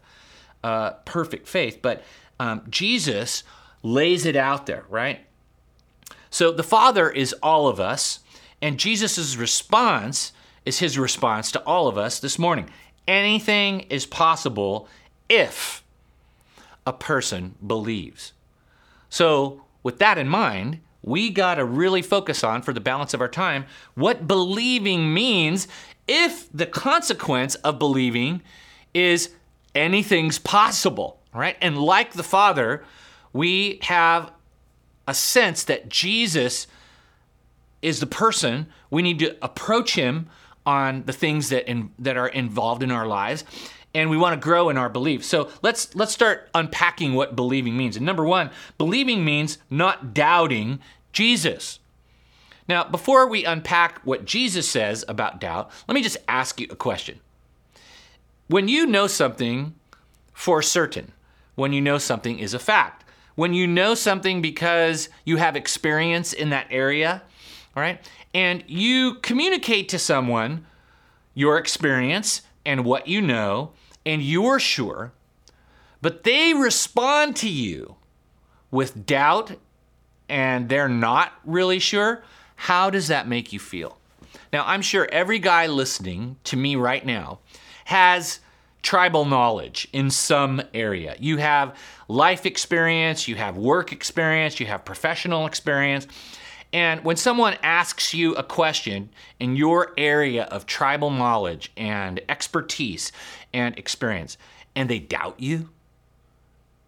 uh, 0.63 0.91
perfect 1.05 1.47
faith, 1.47 1.79
but 1.81 2.03
um, 2.39 2.63
Jesus 2.69 3.43
lays 3.83 4.25
it 4.25 4.35
out 4.35 4.65
there, 4.65 4.85
right? 4.89 5.21
So 6.29 6.51
the 6.51 6.63
Father 6.63 7.09
is 7.09 7.33
all 7.41 7.67
of 7.67 7.79
us, 7.79 8.19
and 8.61 8.77
Jesus' 8.77 9.35
response 9.35 10.31
is 10.65 10.79
his 10.79 10.99
response 10.99 11.51
to 11.51 11.63
all 11.63 11.87
of 11.87 11.97
us 11.97 12.19
this 12.19 12.37
morning. 12.37 12.69
Anything 13.07 13.81
is 13.89 14.05
possible 14.05 14.87
if 15.27 15.83
a 16.85 16.93
person 16.93 17.55
believes. 17.65 18.33
So, 19.09 19.63
with 19.81 19.99
that 19.99 20.17
in 20.17 20.27
mind, 20.27 20.79
we 21.01 21.29
got 21.29 21.55
to 21.55 21.65
really 21.65 22.01
focus 22.01 22.43
on, 22.43 22.61
for 22.61 22.73
the 22.73 22.81
balance 22.81 23.13
of 23.13 23.21
our 23.21 23.29
time, 23.29 23.65
what 23.95 24.27
believing 24.27 25.13
means 25.13 25.67
if 26.07 26.49
the 26.53 26.65
consequence 26.65 27.55
of 27.55 27.79
believing 27.79 28.41
is 28.93 29.31
anything's 29.73 30.39
possible, 30.39 31.19
right? 31.33 31.55
And 31.61 31.77
like 31.77 32.13
the 32.13 32.23
Father, 32.23 32.83
we 33.39 33.79
have 33.83 34.33
a 35.07 35.13
sense 35.13 35.63
that 35.63 35.87
Jesus 35.87 36.67
is 37.81 38.01
the 38.01 38.05
person. 38.05 38.67
We 38.89 39.01
need 39.01 39.17
to 39.19 39.37
approach 39.41 39.95
him 39.95 40.27
on 40.65 41.03
the 41.03 41.13
things 41.13 41.47
that 41.47 41.65
in, 41.65 41.91
that 41.99 42.17
are 42.17 42.27
involved 42.27 42.83
in 42.83 42.91
our 42.91 43.07
lives 43.07 43.45
and 43.93 44.09
we 44.09 44.17
want 44.17 44.33
to 44.39 44.43
grow 44.43 44.67
in 44.67 44.77
our 44.77 44.89
belief. 44.89 45.23
So 45.23 45.49
let's 45.61 45.95
let's 45.95 46.11
start 46.11 46.49
unpacking 46.53 47.13
what 47.13 47.37
believing 47.37 47.77
means. 47.77 47.95
And 47.95 48.05
number 48.05 48.25
1, 48.25 48.51
believing 48.77 49.23
means 49.23 49.57
not 49.69 50.13
doubting 50.13 50.79
Jesus. 51.13 51.79
Now, 52.67 52.83
before 52.83 53.25
we 53.25 53.45
unpack 53.45 54.01
what 54.03 54.25
Jesus 54.25 54.67
says 54.67 55.05
about 55.07 55.39
doubt, 55.39 55.71
let 55.87 55.95
me 55.95 56.03
just 56.03 56.17
ask 56.27 56.59
you 56.59 56.67
a 56.69 56.75
question. 56.75 57.21
When 58.47 58.67
you 58.67 58.85
know 58.85 59.07
something 59.07 59.75
for 60.33 60.61
certain, 60.61 61.13
when 61.55 61.71
you 61.71 61.79
know 61.79 61.99
something 61.99 62.37
is 62.37 62.53
a 62.53 62.59
fact, 62.59 63.05
when 63.39 63.53
you 63.53 63.65
know 63.65 63.95
something 63.95 64.41
because 64.41 65.07
you 65.23 65.37
have 65.37 65.55
experience 65.55 66.33
in 66.33 66.49
that 66.49 66.67
area, 66.69 67.21
all 67.73 67.81
right, 67.81 68.05
and 68.33 68.61
you 68.67 69.13
communicate 69.21 69.87
to 69.87 69.97
someone 69.97 70.65
your 71.33 71.57
experience 71.57 72.41
and 72.65 72.83
what 72.83 73.07
you 73.07 73.21
know, 73.21 73.71
and 74.05 74.21
you're 74.21 74.59
sure, 74.59 75.13
but 76.01 76.25
they 76.25 76.53
respond 76.53 77.33
to 77.33 77.47
you 77.47 77.95
with 78.71 79.05
doubt 79.05 79.55
and 80.27 80.67
they're 80.67 80.89
not 80.89 81.31
really 81.45 81.79
sure, 81.79 82.21
how 82.57 82.89
does 82.89 83.07
that 83.07 83.25
make 83.25 83.53
you 83.53 83.59
feel? 83.59 83.97
Now, 84.51 84.65
I'm 84.67 84.81
sure 84.81 85.07
every 85.13 85.39
guy 85.39 85.65
listening 85.65 86.35
to 86.43 86.57
me 86.57 86.75
right 86.75 87.05
now 87.05 87.39
has 87.85 88.41
tribal 88.81 89.25
knowledge 89.25 89.87
in 89.93 90.09
some 90.09 90.61
area. 90.73 91.15
You 91.19 91.37
have 91.37 91.75
life 92.07 92.45
experience, 92.45 93.27
you 93.27 93.35
have 93.35 93.57
work 93.57 93.91
experience, 93.91 94.59
you 94.59 94.65
have 94.67 94.85
professional 94.85 95.45
experience. 95.45 96.07
And 96.71 97.03
when 97.03 97.15
someone 97.15 97.57
asks 97.63 98.13
you 98.13 98.35
a 98.35 98.43
question 98.43 99.09
in 99.39 99.55
your 99.55 99.93
area 99.97 100.43
of 100.45 100.65
tribal 100.65 101.09
knowledge 101.09 101.71
and 101.75 102.21
expertise 102.29 103.11
and 103.53 103.77
experience, 103.77 104.37
and 104.75 104.89
they 104.89 104.99
doubt 104.99 105.39
you, 105.39 105.69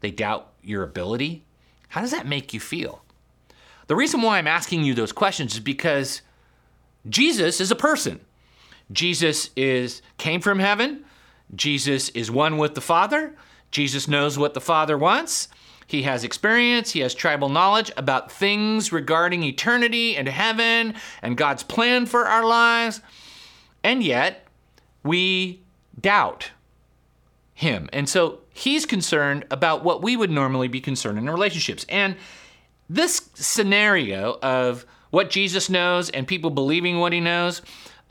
they 0.01 0.11
doubt 0.11 0.51
your 0.61 0.83
ability, 0.83 1.43
how 1.89 2.01
does 2.01 2.11
that 2.11 2.27
make 2.27 2.53
you 2.53 2.59
feel? 2.59 3.03
The 3.87 3.95
reason 3.95 4.21
why 4.21 4.37
I'm 4.37 4.47
asking 4.47 4.83
you 4.83 4.93
those 4.93 5.11
questions 5.11 5.55
is 5.55 5.59
because 5.59 6.21
Jesus 7.09 7.59
is 7.59 7.71
a 7.71 7.75
person. 7.75 8.21
Jesus 8.91 9.49
is 9.55 10.01
came 10.17 10.41
from 10.41 10.59
heaven. 10.59 11.03
Jesus 11.55 12.09
is 12.09 12.31
one 12.31 12.57
with 12.57 12.75
the 12.75 12.81
Father. 12.81 13.35
Jesus 13.71 14.07
knows 14.07 14.37
what 14.37 14.53
the 14.53 14.61
Father 14.61 14.97
wants. 14.97 15.47
He 15.87 16.03
has 16.03 16.23
experience, 16.23 16.91
he 16.91 17.01
has 17.01 17.13
tribal 17.13 17.49
knowledge 17.49 17.91
about 17.97 18.31
things 18.31 18.93
regarding 18.93 19.43
eternity 19.43 20.15
and 20.15 20.27
heaven 20.27 20.93
and 21.21 21.35
God's 21.35 21.63
plan 21.63 22.05
for 22.05 22.25
our 22.25 22.45
lives. 22.45 23.01
And 23.83 24.01
yet, 24.01 24.47
we 25.03 25.63
doubt 25.99 26.51
him. 27.53 27.89
And 27.91 28.07
so 28.07 28.39
he's 28.53 28.85
concerned 28.85 29.45
about 29.51 29.83
what 29.83 30.01
we 30.01 30.15
would 30.15 30.31
normally 30.31 30.69
be 30.69 30.79
concerned 30.79 31.17
in 31.17 31.29
relationships. 31.29 31.85
And 31.89 32.15
this 32.89 33.29
scenario 33.33 34.39
of 34.41 34.85
what 35.09 35.29
Jesus 35.29 35.69
knows 35.69 36.09
and 36.09 36.27
people 36.27 36.49
believing 36.49 36.99
what 36.99 37.13
he 37.13 37.19
knows 37.19 37.61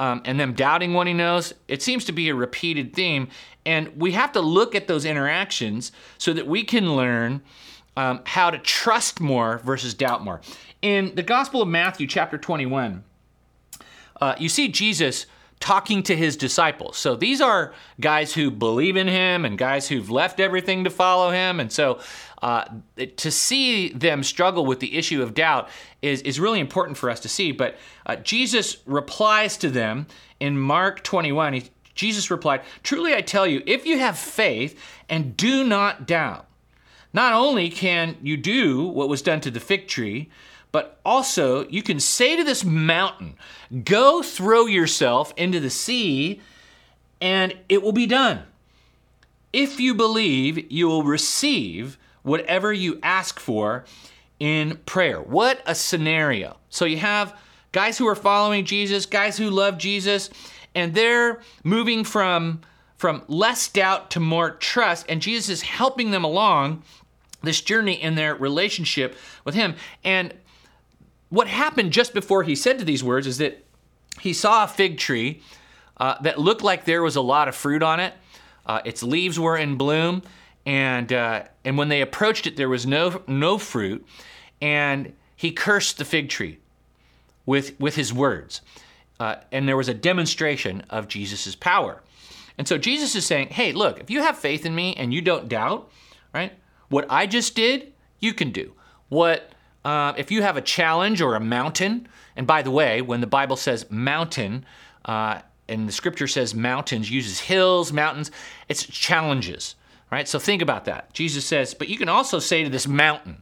um, 0.00 0.22
and 0.24 0.40
them 0.40 0.54
doubting 0.54 0.94
what 0.94 1.06
he 1.06 1.12
knows, 1.12 1.52
it 1.68 1.82
seems 1.82 2.06
to 2.06 2.12
be 2.12 2.30
a 2.30 2.34
repeated 2.34 2.94
theme. 2.94 3.28
And 3.66 3.94
we 4.00 4.12
have 4.12 4.32
to 4.32 4.40
look 4.40 4.74
at 4.74 4.88
those 4.88 5.04
interactions 5.04 5.92
so 6.16 6.32
that 6.32 6.46
we 6.46 6.64
can 6.64 6.96
learn 6.96 7.42
um, 7.98 8.22
how 8.24 8.48
to 8.48 8.58
trust 8.58 9.20
more 9.20 9.58
versus 9.58 9.92
doubt 9.92 10.24
more. 10.24 10.40
In 10.80 11.14
the 11.16 11.22
Gospel 11.22 11.60
of 11.60 11.68
Matthew, 11.68 12.06
chapter 12.06 12.38
21, 12.38 13.04
uh, 14.22 14.34
you 14.38 14.48
see 14.48 14.68
Jesus 14.68 15.26
talking 15.60 16.02
to 16.02 16.16
his 16.16 16.36
disciples. 16.36 16.96
So 16.96 17.14
these 17.14 17.40
are 17.42 17.74
guys 18.00 18.32
who 18.32 18.50
believe 18.50 18.96
in 18.96 19.06
him 19.06 19.44
and 19.44 19.58
guys 19.58 19.88
who've 19.88 20.10
left 20.10 20.40
everything 20.40 20.84
to 20.84 20.90
follow 20.90 21.30
him. 21.30 21.60
And 21.60 21.70
so 21.70 22.00
uh, 22.40 22.64
to 23.16 23.30
see 23.30 23.90
them 23.90 24.22
struggle 24.22 24.64
with 24.64 24.80
the 24.80 24.96
issue 24.96 25.22
of 25.22 25.34
doubt 25.34 25.68
is, 26.00 26.22
is 26.22 26.40
really 26.40 26.60
important 26.60 26.96
for 26.96 27.10
us 27.10 27.20
to 27.20 27.28
see. 27.28 27.52
But 27.52 27.76
uh, 28.06 28.16
Jesus 28.16 28.78
replies 28.86 29.58
to 29.58 29.68
them 29.68 30.06
in 30.40 30.58
Mark 30.58 31.04
21. 31.04 31.52
He, 31.52 31.64
Jesus 31.94 32.30
replied, 32.30 32.62
Truly 32.82 33.14
I 33.14 33.20
tell 33.20 33.46
you, 33.46 33.62
if 33.66 33.84
you 33.84 33.98
have 33.98 34.18
faith 34.18 34.80
and 35.10 35.36
do 35.36 35.62
not 35.62 36.06
doubt, 36.06 36.46
not 37.12 37.34
only 37.34 37.68
can 37.68 38.16
you 38.22 38.38
do 38.38 38.86
what 38.86 39.10
was 39.10 39.20
done 39.20 39.42
to 39.42 39.50
the 39.50 39.60
fig 39.60 39.88
tree, 39.88 40.30
but 40.72 41.00
also 41.04 41.66
you 41.68 41.82
can 41.82 42.00
say 42.00 42.36
to 42.36 42.44
this 42.44 42.64
mountain, 42.64 43.36
Go 43.84 44.22
throw 44.22 44.66
yourself 44.66 45.32
into 45.36 45.60
the 45.60 45.70
sea, 45.70 46.40
and 47.20 47.54
it 47.68 47.82
will 47.82 47.92
be 47.92 48.06
done. 48.06 48.42
If 49.52 49.80
you 49.80 49.94
believe, 49.94 50.70
you 50.70 50.88
will 50.88 51.02
receive 51.02 51.98
whatever 52.22 52.72
you 52.72 52.98
ask 53.02 53.40
for 53.40 53.84
in 54.38 54.76
prayer. 54.86 55.20
What 55.20 55.60
a 55.66 55.74
scenario. 55.74 56.56
So 56.70 56.84
you 56.84 56.98
have 56.98 57.36
guys 57.72 57.98
who 57.98 58.06
are 58.06 58.14
following 58.14 58.64
Jesus, 58.64 59.06
guys 59.06 59.36
who 59.36 59.50
love 59.50 59.78
Jesus, 59.78 60.30
and 60.74 60.94
they're 60.94 61.40
moving 61.64 62.04
from 62.04 62.60
from 62.96 63.22
less 63.28 63.66
doubt 63.68 64.10
to 64.10 64.20
more 64.20 64.50
trust 64.50 65.06
and 65.08 65.22
Jesus 65.22 65.48
is 65.48 65.62
helping 65.62 66.10
them 66.10 66.22
along 66.22 66.82
this 67.42 67.62
journey 67.62 67.94
in 67.94 68.14
their 68.14 68.34
relationship 68.34 69.16
with 69.42 69.54
him. 69.54 69.74
And 70.04 70.34
what 71.30 71.48
happened 71.48 71.92
just 71.92 72.12
before 72.12 72.42
he 72.42 72.54
said 72.54 72.78
to 72.78 72.84
these 72.84 73.02
words 73.02 73.26
is 73.26 73.38
that 73.38 73.64
he 74.20 74.32
saw 74.32 74.64
a 74.64 74.68
fig 74.68 74.98
tree 74.98 75.42
uh, 75.96 76.20
that 76.22 76.38
looked 76.38 76.62
like 76.62 76.84
there 76.84 77.02
was 77.02 77.16
a 77.16 77.20
lot 77.20 77.48
of 77.48 77.54
fruit 77.54 77.82
on 77.82 78.00
it. 78.00 78.12
Uh, 78.66 78.80
its 78.84 79.02
leaves 79.02 79.40
were 79.40 79.56
in 79.56 79.76
bloom, 79.76 80.22
and 80.66 81.12
uh, 81.12 81.44
and 81.64 81.78
when 81.78 81.88
they 81.88 82.02
approached 82.02 82.46
it, 82.46 82.56
there 82.56 82.68
was 82.68 82.86
no 82.86 83.22
no 83.26 83.58
fruit. 83.58 84.06
And 84.60 85.14
he 85.40 85.52
cursed 85.52 85.96
the 85.96 86.04
fig 86.04 86.28
tree 86.28 86.58
with, 87.46 87.80
with 87.80 87.96
his 87.96 88.12
words. 88.12 88.60
Uh, 89.18 89.36
and 89.50 89.66
there 89.66 89.76
was 89.76 89.88
a 89.88 89.94
demonstration 89.94 90.82
of 90.90 91.08
Jesus' 91.08 91.54
power. 91.54 92.02
And 92.58 92.68
so 92.68 92.76
Jesus 92.76 93.14
is 93.14 93.24
saying, 93.24 93.48
hey, 93.48 93.72
look, 93.72 94.00
if 94.00 94.10
you 94.10 94.20
have 94.20 94.36
faith 94.38 94.66
in 94.66 94.74
me 94.74 94.94
and 94.96 95.14
you 95.14 95.22
don't 95.22 95.48
doubt, 95.48 95.90
right, 96.34 96.52
what 96.90 97.06
I 97.08 97.26
just 97.26 97.54
did, 97.54 97.92
you 98.18 98.34
can 98.34 98.50
do. 98.50 98.72
What, 99.08 99.50
uh, 99.84 100.12
if 100.16 100.30
you 100.30 100.42
have 100.42 100.56
a 100.56 100.62
challenge 100.62 101.20
or 101.20 101.34
a 101.34 101.40
mountain, 101.40 102.08
and 102.36 102.46
by 102.46 102.62
the 102.62 102.70
way, 102.70 103.02
when 103.02 103.20
the 103.20 103.26
Bible 103.26 103.56
says 103.56 103.90
mountain, 103.90 104.64
uh, 105.04 105.40
and 105.68 105.88
the 105.88 105.92
scripture 105.92 106.26
says 106.26 106.54
mountains, 106.54 107.10
uses 107.10 107.40
hills, 107.40 107.92
mountains, 107.92 108.30
it's 108.68 108.84
challenges, 108.84 109.76
right? 110.10 110.28
So 110.28 110.38
think 110.38 110.62
about 110.62 110.84
that. 110.86 111.12
Jesus 111.14 111.44
says, 111.44 111.74
but 111.74 111.88
you 111.88 111.96
can 111.96 112.08
also 112.08 112.40
say 112.40 112.64
to 112.64 112.70
this 112.70 112.88
mountain, 112.88 113.40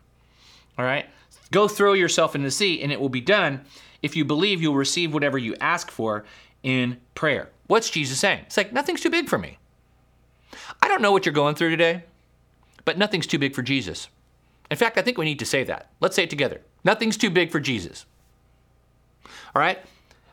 all 0.77 0.85
right, 0.85 1.07
go 1.51 1.66
throw 1.66 1.94
yourself 1.94 2.35
in 2.35 2.42
the 2.42 2.51
sea 2.51 2.83
and 2.83 2.92
it 2.92 3.01
will 3.01 3.09
be 3.09 3.22
done. 3.22 3.62
If 4.03 4.14
you 4.14 4.24
believe, 4.24 4.61
you'll 4.61 4.74
receive 4.74 5.14
whatever 5.14 5.38
you 5.38 5.57
ask 5.61 5.90
for 5.90 6.24
in 6.62 6.98
prayer. 7.14 7.48
What's 7.66 7.90
Jesus 7.90 8.20
saying? 8.20 8.42
It's 8.46 8.57
like, 8.57 8.72
nothing's 8.72 9.01
too 9.01 9.11
big 9.11 9.29
for 9.29 9.38
me. 9.38 9.59
I 10.83 10.88
don't 10.88 11.03
know 11.03 11.12
what 11.12 11.27
you're 11.27 11.33
going 11.33 11.55
through 11.55 11.70
today, 11.70 12.05
but 12.85 12.98
nothing's 12.98 13.27
too 13.27 13.38
big 13.38 13.55
for 13.55 13.62
Jesus. 13.62 14.09
In 14.71 14.77
fact, 14.77 14.99
I 14.99 15.03
think 15.03 15.19
we 15.19 15.25
need 15.25 15.39
to 15.39 15.47
say 15.47 15.65
that. 15.65 15.91
Let's 16.01 16.15
say 16.15 16.25
it 16.25 16.31
together. 16.31 16.61
Nothing's 16.85 17.17
too 17.17 17.31
big 17.31 17.51
for 17.51 17.61
Jesus. 17.61 18.07
All 19.25 19.61
right? 19.61 19.79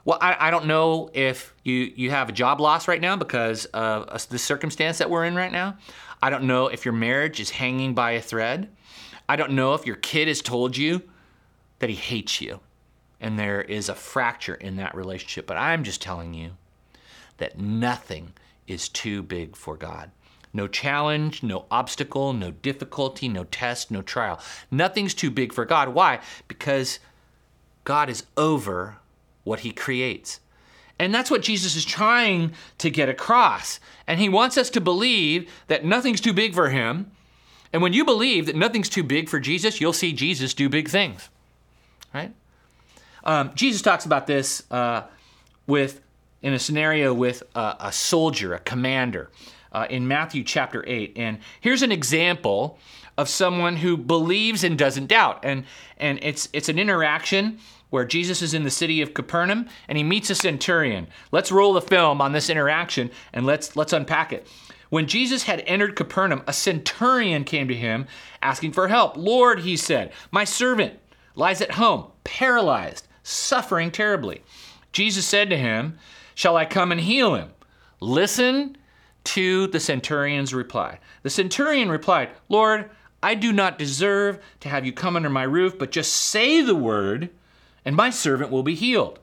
Well, 0.04 0.19
I, 0.21 0.36
I 0.39 0.52
don't 0.52 0.65
know 0.67 1.10
if 1.13 1.54
you, 1.63 1.91
you 1.95 2.12
have 2.12 2.30
a 2.30 2.32
job 2.32 2.62
loss 2.62 2.88
right 2.88 3.02
now 3.02 3.15
because 3.15 3.65
of 3.65 4.08
uh, 4.08 4.17
the 4.30 4.38
circumstance 4.38 5.00
that 5.00 5.10
we're 5.10 5.26
in 5.26 5.36
right 5.36 5.52
now. 5.52 5.78
I 6.21 6.30
don't 6.30 6.43
know 6.43 6.67
if 6.67 6.86
your 6.86 6.93
marriage 6.93 7.39
is 7.39 7.50
hanging 7.50 7.93
by 7.93 8.12
a 8.12 8.21
thread. 8.21 8.69
I 9.28 9.36
don't 9.36 9.54
know 9.54 9.74
if 9.74 9.86
your 9.86 9.95
kid 9.95 10.28
has 10.28 10.41
told 10.41 10.78
you 10.78 11.02
that 11.80 11.89
he 11.89 11.95
hates 11.95 12.39
you 12.39 12.60
and 13.19 13.39
there 13.39 13.62
is 13.62 13.89
a 13.89 13.95
fracture 13.95 14.56
in 14.56 14.76
that 14.76 14.95
relationship. 14.95 15.48
But 15.48 15.58
I'm 15.58 15.84
just 15.84 16.02
telling 16.02 16.34
you 16.34 16.52
that 17.38 17.58
nothing 17.58 18.34
is 18.67 18.89
too 18.89 19.24
big 19.24 19.56
for 19.56 19.76
God. 19.76 20.12
No 20.55 20.69
challenge, 20.69 21.43
no 21.43 21.65
obstacle, 21.69 22.31
no 22.31 22.51
difficulty, 22.51 23.27
no 23.27 23.43
test, 23.43 23.91
no 23.91 24.01
trial. 24.01 24.39
Nothing's 24.71 25.13
too 25.13 25.29
big 25.29 25.51
for 25.51 25.65
God. 25.65 25.89
Why? 25.89 26.21
Because 26.47 26.99
God 27.83 28.09
is 28.09 28.23
over 28.37 28.95
what 29.43 29.59
he 29.59 29.73
creates. 29.73 30.39
And 30.97 31.13
that's 31.13 31.29
what 31.29 31.41
Jesus 31.41 31.75
is 31.75 31.83
trying 31.83 32.53
to 32.77 32.89
get 32.89 33.09
across. 33.09 33.81
And 34.07 34.17
he 34.17 34.29
wants 34.29 34.57
us 34.57 34.69
to 34.69 34.79
believe 34.79 35.51
that 35.67 35.83
nothing's 35.83 36.21
too 36.21 36.31
big 36.31 36.53
for 36.53 36.69
him. 36.69 37.11
And 37.73 37.81
when 37.81 37.91
you 37.91 38.05
believe 38.05 38.45
that 38.45 38.55
nothing's 38.55 38.87
too 38.87 39.03
big 39.03 39.27
for 39.27 39.41
Jesus, 39.41 39.81
you'll 39.81 39.91
see 39.91 40.13
Jesus 40.13 40.53
do 40.53 40.69
big 40.69 40.87
things. 40.87 41.27
Right? 42.13 42.33
Um, 43.25 43.51
Jesus 43.55 43.81
talks 43.81 44.05
about 44.05 44.25
this 44.25 44.63
uh, 44.71 45.03
with 45.67 45.99
in 46.41 46.53
a 46.53 46.59
scenario 46.59 47.13
with 47.13 47.43
a, 47.55 47.75
a 47.81 47.91
soldier, 47.91 48.53
a 48.53 48.59
commander, 48.59 49.29
uh, 49.75 49.88
in 49.89 50.07
Matthew 50.07 50.43
chapter 50.43 50.83
8. 50.88 51.13
And 51.17 51.39
here's 51.59 51.81
an 51.81 51.91
example 51.91 52.79
of 53.17 53.27
someone 53.27 53.75
who 53.75 53.97
believes 53.97 54.63
and 54.63 54.77
doesn't 54.77 55.07
doubt. 55.07 55.43
And, 55.43 55.65
and 55.97 56.17
it's, 56.21 56.47
it's 56.53 56.69
an 56.69 56.79
interaction 56.79 57.59
where 57.89 58.05
Jesus 58.05 58.41
is 58.41 58.53
in 58.53 58.63
the 58.63 58.71
city 58.71 59.01
of 59.01 59.13
Capernaum 59.13 59.67
and 59.89 59.97
he 59.97 60.03
meets 60.03 60.29
a 60.29 60.35
centurion. 60.35 61.07
Let's 61.31 61.51
roll 61.51 61.73
the 61.73 61.81
film 61.81 62.21
on 62.21 62.31
this 62.31 62.49
interaction 62.49 63.11
and 63.33 63.45
let's, 63.45 63.75
let's 63.75 63.93
unpack 63.93 64.31
it. 64.31 64.47
When 64.89 65.07
Jesus 65.07 65.43
had 65.43 65.61
entered 65.67 65.97
Capernaum, 65.97 66.43
a 66.47 66.53
centurion 66.53 67.43
came 67.43 67.67
to 67.67 67.75
him 67.75 68.07
asking 68.41 68.71
for 68.71 68.88
help. 68.88 69.17
Lord, 69.17 69.59
he 69.59 69.75
said, 69.75 70.13
my 70.31 70.45
servant 70.45 70.97
lies 71.35 71.61
at 71.61 71.71
home, 71.71 72.11
paralyzed 72.23 73.07
suffering 73.23 73.91
terribly. 73.91 74.41
Jesus 74.93 75.25
said 75.25 75.49
to 75.49 75.57
him, 75.57 75.97
Shall 76.33 76.55
I 76.55 76.65
come 76.65 76.91
and 76.91 77.01
heal 77.01 77.35
him? 77.35 77.49
Listen 77.99 78.77
to 79.25 79.67
the 79.67 79.79
centurion's 79.79 80.53
reply. 80.53 80.99
The 81.23 81.29
centurion 81.29 81.89
replied, 81.89 82.29
Lord, 82.49 82.89
I 83.21 83.35
do 83.35 83.51
not 83.51 83.79
deserve 83.79 84.39
to 84.59 84.69
have 84.69 84.85
you 84.85 84.93
come 84.93 85.15
under 85.15 85.29
my 85.29 85.43
roof, 85.43 85.77
but 85.77 85.91
just 85.91 86.13
say 86.13 86.61
the 86.61 86.75
word, 86.75 87.29
and 87.83 87.95
my 87.95 88.09
servant 88.09 88.51
will 88.51 88.63
be 88.63 88.75
healed. 88.75 89.19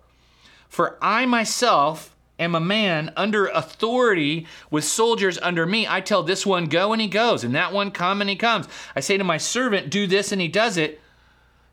For 0.68 0.98
I 1.00 1.26
myself 1.26 2.16
am 2.38 2.54
a 2.54 2.60
man 2.60 3.12
under 3.16 3.46
authority 3.46 4.46
with 4.70 4.84
soldiers 4.84 5.38
under 5.40 5.66
me. 5.66 5.86
I 5.88 6.00
tell 6.00 6.22
this 6.22 6.44
one, 6.44 6.64
go, 6.66 6.92
and 6.92 7.00
he 7.00 7.08
goes, 7.08 7.44
and 7.44 7.54
that 7.54 7.72
one, 7.72 7.90
come, 7.90 8.20
and 8.20 8.28
he 8.28 8.36
comes. 8.36 8.66
I 8.96 9.00
say 9.00 9.16
to 9.16 9.24
my 9.24 9.38
servant, 9.38 9.90
do 9.90 10.06
this, 10.06 10.32
and 10.32 10.40
he 10.40 10.48
does 10.48 10.76
it. 10.76 11.00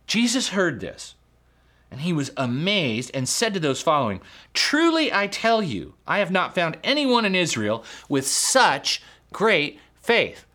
Jesus 0.05 0.49
heard 0.49 0.79
this. 0.79 1.15
And 1.91 2.01
he 2.01 2.13
was 2.13 2.31
amazed 2.37 3.11
and 3.13 3.27
said 3.27 3.53
to 3.53 3.59
those 3.59 3.81
following, 3.81 4.21
Truly 4.53 5.11
I 5.11 5.27
tell 5.27 5.63
you, 5.63 5.95
I 6.07 6.19
have 6.19 6.31
not 6.31 6.53
found 6.53 6.77
anyone 6.83 7.25
in 7.25 7.35
Israel 7.35 7.83
with 8.07 8.27
such 8.27 9.01
great 9.33 9.79
faith. 10.01 10.45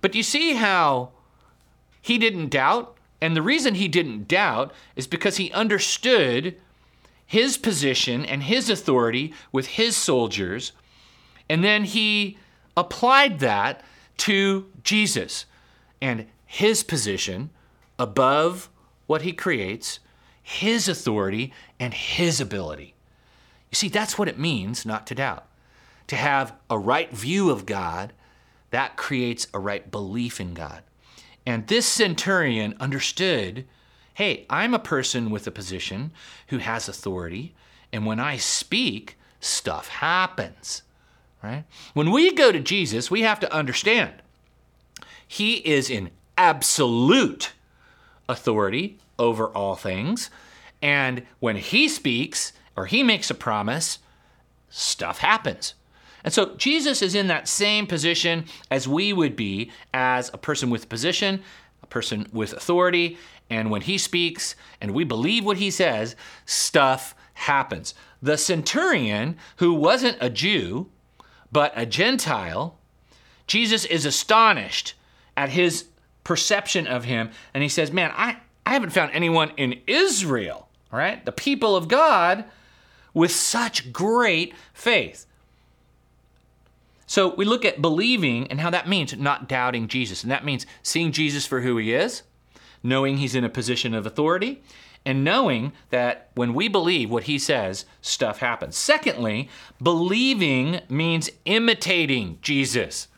But 0.00 0.14
you 0.14 0.22
see 0.22 0.54
how 0.54 1.10
he 2.02 2.18
didn't 2.18 2.50
doubt? 2.50 2.96
And 3.20 3.36
the 3.36 3.42
reason 3.42 3.76
he 3.76 3.88
didn't 3.88 4.28
doubt 4.28 4.72
is 4.96 5.06
because 5.06 5.36
he 5.36 5.52
understood 5.52 6.56
his 7.24 7.56
position 7.56 8.26
and 8.26 8.42
his 8.42 8.68
authority 8.68 9.32
with 9.52 9.68
his 9.68 9.96
soldiers. 9.96 10.72
And 11.48 11.64
then 11.64 11.84
he 11.84 12.36
applied 12.76 13.38
that 13.38 13.82
to 14.18 14.66
Jesus 14.82 15.46
and 16.00 16.26
his 16.44 16.82
position 16.82 17.50
above 17.98 18.68
what 19.06 19.22
he 19.22 19.32
creates 19.32 20.00
his 20.42 20.88
authority 20.88 21.52
and 21.78 21.94
His 21.94 22.40
ability. 22.40 22.94
You 23.70 23.76
see, 23.76 23.88
that's 23.88 24.18
what 24.18 24.28
it 24.28 24.38
means 24.38 24.84
not 24.84 25.06
to 25.06 25.14
doubt. 25.14 25.46
To 26.08 26.16
have 26.16 26.54
a 26.68 26.78
right 26.78 27.10
view 27.10 27.50
of 27.50 27.64
God, 27.64 28.12
that 28.70 28.96
creates 28.96 29.46
a 29.54 29.58
right 29.58 29.90
belief 29.90 30.40
in 30.40 30.52
God. 30.54 30.82
And 31.46 31.66
this 31.66 31.86
centurion 31.86 32.74
understood 32.80 33.66
hey, 34.14 34.44
I'm 34.50 34.74
a 34.74 34.78
person 34.78 35.30
with 35.30 35.46
a 35.46 35.50
position 35.50 36.12
who 36.48 36.58
has 36.58 36.86
authority, 36.86 37.54
and 37.94 38.04
when 38.04 38.20
I 38.20 38.36
speak, 38.36 39.16
stuff 39.40 39.88
happens. 39.88 40.82
Right? 41.42 41.64
When 41.94 42.10
we 42.10 42.34
go 42.34 42.52
to 42.52 42.60
Jesus, 42.60 43.10
we 43.10 43.22
have 43.22 43.40
to 43.40 43.52
understand 43.52 44.12
he 45.26 45.54
is 45.66 45.88
in 45.88 46.10
absolute 46.36 47.52
authority 48.28 48.98
over 49.18 49.48
all 49.48 49.76
things. 49.76 50.30
And 50.80 51.22
when 51.38 51.56
he 51.56 51.88
speaks 51.88 52.52
or 52.76 52.86
he 52.86 53.02
makes 53.02 53.30
a 53.30 53.34
promise, 53.34 53.98
stuff 54.68 55.18
happens. 55.18 55.74
And 56.24 56.32
so 56.32 56.54
Jesus 56.56 57.02
is 57.02 57.14
in 57.14 57.26
that 57.28 57.48
same 57.48 57.86
position 57.86 58.44
as 58.70 58.86
we 58.86 59.12
would 59.12 59.36
be 59.36 59.70
as 59.92 60.30
a 60.32 60.38
person 60.38 60.70
with 60.70 60.88
position, 60.88 61.42
a 61.82 61.86
person 61.86 62.28
with 62.32 62.52
authority. 62.52 63.18
And 63.50 63.70
when 63.70 63.82
he 63.82 63.98
speaks 63.98 64.54
and 64.80 64.92
we 64.92 65.04
believe 65.04 65.44
what 65.44 65.56
he 65.56 65.70
says, 65.70 66.16
stuff 66.46 67.14
happens. 67.34 67.94
The 68.20 68.38
centurion, 68.38 69.36
who 69.56 69.74
wasn't 69.74 70.18
a 70.20 70.30
Jew, 70.30 70.88
but 71.50 71.72
a 71.76 71.84
Gentile, 71.84 72.78
Jesus 73.46 73.84
is 73.84 74.06
astonished 74.06 74.94
at 75.36 75.50
his 75.50 75.86
perception 76.24 76.86
of 76.86 77.04
him. 77.04 77.30
And 77.52 77.62
he 77.62 77.68
says, 77.68 77.92
Man, 77.92 78.12
I, 78.14 78.38
I 78.72 78.74
haven't 78.74 78.94
found 78.94 79.12
anyone 79.12 79.52
in 79.58 79.82
Israel, 79.86 80.66
right? 80.90 81.22
The 81.26 81.30
people 81.30 81.76
of 81.76 81.88
God 81.88 82.46
with 83.12 83.30
such 83.30 83.92
great 83.92 84.54
faith. 84.72 85.26
So 87.04 87.34
we 87.34 87.44
look 87.44 87.66
at 87.66 87.82
believing 87.82 88.46
and 88.46 88.62
how 88.62 88.70
that 88.70 88.88
means 88.88 89.14
not 89.14 89.46
doubting 89.46 89.88
Jesus. 89.88 90.22
And 90.22 90.32
that 90.32 90.46
means 90.46 90.64
seeing 90.82 91.12
Jesus 91.12 91.44
for 91.44 91.60
who 91.60 91.76
he 91.76 91.92
is, 91.92 92.22
knowing 92.82 93.18
he's 93.18 93.34
in 93.34 93.44
a 93.44 93.50
position 93.50 93.92
of 93.92 94.06
authority, 94.06 94.62
and 95.04 95.22
knowing 95.22 95.74
that 95.90 96.30
when 96.34 96.54
we 96.54 96.66
believe 96.66 97.10
what 97.10 97.24
he 97.24 97.38
says, 97.38 97.84
stuff 98.00 98.38
happens. 98.38 98.74
Secondly, 98.74 99.50
believing 99.82 100.80
means 100.88 101.28
imitating 101.44 102.38
Jesus. 102.40 103.08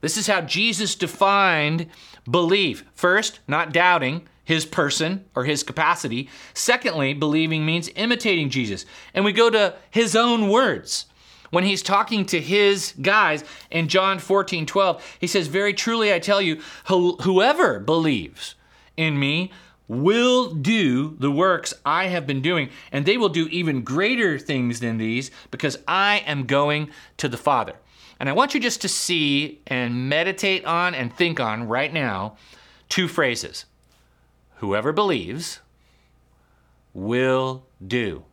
This 0.00 0.16
is 0.16 0.26
how 0.26 0.40
Jesus 0.40 0.96
defined 0.96 1.86
belief. 2.28 2.84
First, 2.94 3.38
not 3.46 3.72
doubting 3.72 4.26
his 4.46 4.64
person 4.64 5.24
or 5.34 5.44
his 5.44 5.62
capacity. 5.62 6.30
Secondly, 6.54 7.12
believing 7.12 7.66
means 7.66 7.90
imitating 7.96 8.48
Jesus. 8.48 8.86
And 9.12 9.24
we 9.24 9.32
go 9.32 9.50
to 9.50 9.74
his 9.90 10.16
own 10.16 10.48
words. 10.48 11.06
When 11.50 11.64
he's 11.64 11.82
talking 11.82 12.24
to 12.26 12.40
his 12.40 12.94
guys 13.02 13.44
in 13.70 13.88
John 13.88 14.18
14, 14.18 14.64
12, 14.64 15.16
he 15.20 15.26
says, 15.26 15.48
Very 15.48 15.74
truly 15.74 16.12
I 16.12 16.18
tell 16.18 16.40
you, 16.40 16.60
whoever 16.86 17.80
believes 17.80 18.54
in 18.96 19.18
me 19.18 19.52
will 19.88 20.54
do 20.54 21.16
the 21.18 21.30
works 21.30 21.74
I 21.84 22.06
have 22.06 22.26
been 22.26 22.40
doing, 22.40 22.70
and 22.90 23.04
they 23.04 23.16
will 23.16 23.28
do 23.28 23.46
even 23.48 23.82
greater 23.82 24.38
things 24.38 24.80
than 24.80 24.98
these 24.98 25.30
because 25.50 25.78
I 25.86 26.22
am 26.26 26.46
going 26.46 26.90
to 27.18 27.28
the 27.28 27.36
Father. 27.36 27.74
And 28.18 28.28
I 28.28 28.32
want 28.32 28.54
you 28.54 28.60
just 28.60 28.80
to 28.82 28.88
see 28.88 29.60
and 29.66 30.08
meditate 30.08 30.64
on 30.64 30.94
and 30.94 31.12
think 31.12 31.38
on 31.38 31.68
right 31.68 31.92
now 31.92 32.36
two 32.88 33.08
phrases 33.08 33.66
whoever 34.56 34.92
believes 34.92 35.60
will 36.92 37.64
do. 37.86 38.24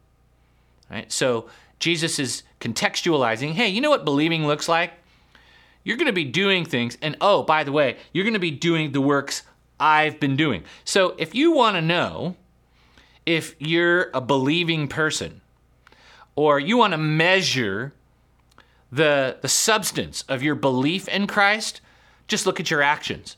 Right? 0.90 1.12
So 1.12 1.50
Jesus 1.80 2.20
is 2.20 2.44
contextualizing 2.60 3.54
hey, 3.54 3.68
you 3.70 3.82
know 3.82 3.90
what 3.90 4.06
believing 4.06 4.48
looks 4.48 4.70
like? 4.70 4.94
You're 5.84 5.98
going 5.98 6.08
to 6.08 6.14
be 6.14 6.24
doing 6.24 6.64
things, 6.64 6.98
and 7.02 7.18
oh, 7.20 7.44
by 7.44 7.66
the 7.66 7.72
way, 7.74 7.98
you're 8.14 8.24
going 8.24 8.36
to 8.36 8.40
be 8.40 8.52
doing 8.52 8.94
the 8.94 9.02
works 9.02 9.44
I've 9.80 10.18
been 10.18 10.38
doing. 10.38 10.64
So 10.86 11.14
if 11.18 11.36
you 11.36 11.52
want 11.52 11.76
to 11.76 11.82
know 11.82 12.38
if 13.26 13.56
you're 13.60 14.10
a 14.14 14.22
believing 14.22 14.88
person, 14.88 15.42
or 16.36 16.60
you 16.60 16.78
want 16.78 16.94
to 16.94 16.98
measure 16.98 17.94
the, 18.92 19.38
the 19.42 19.48
substance 19.48 20.24
of 20.30 20.42
your 20.42 20.56
belief 20.56 21.08
in 21.08 21.28
Christ, 21.28 21.82
just 22.28 22.46
look 22.46 22.60
at 22.60 22.72
your 22.72 22.82
actions. 22.82 23.38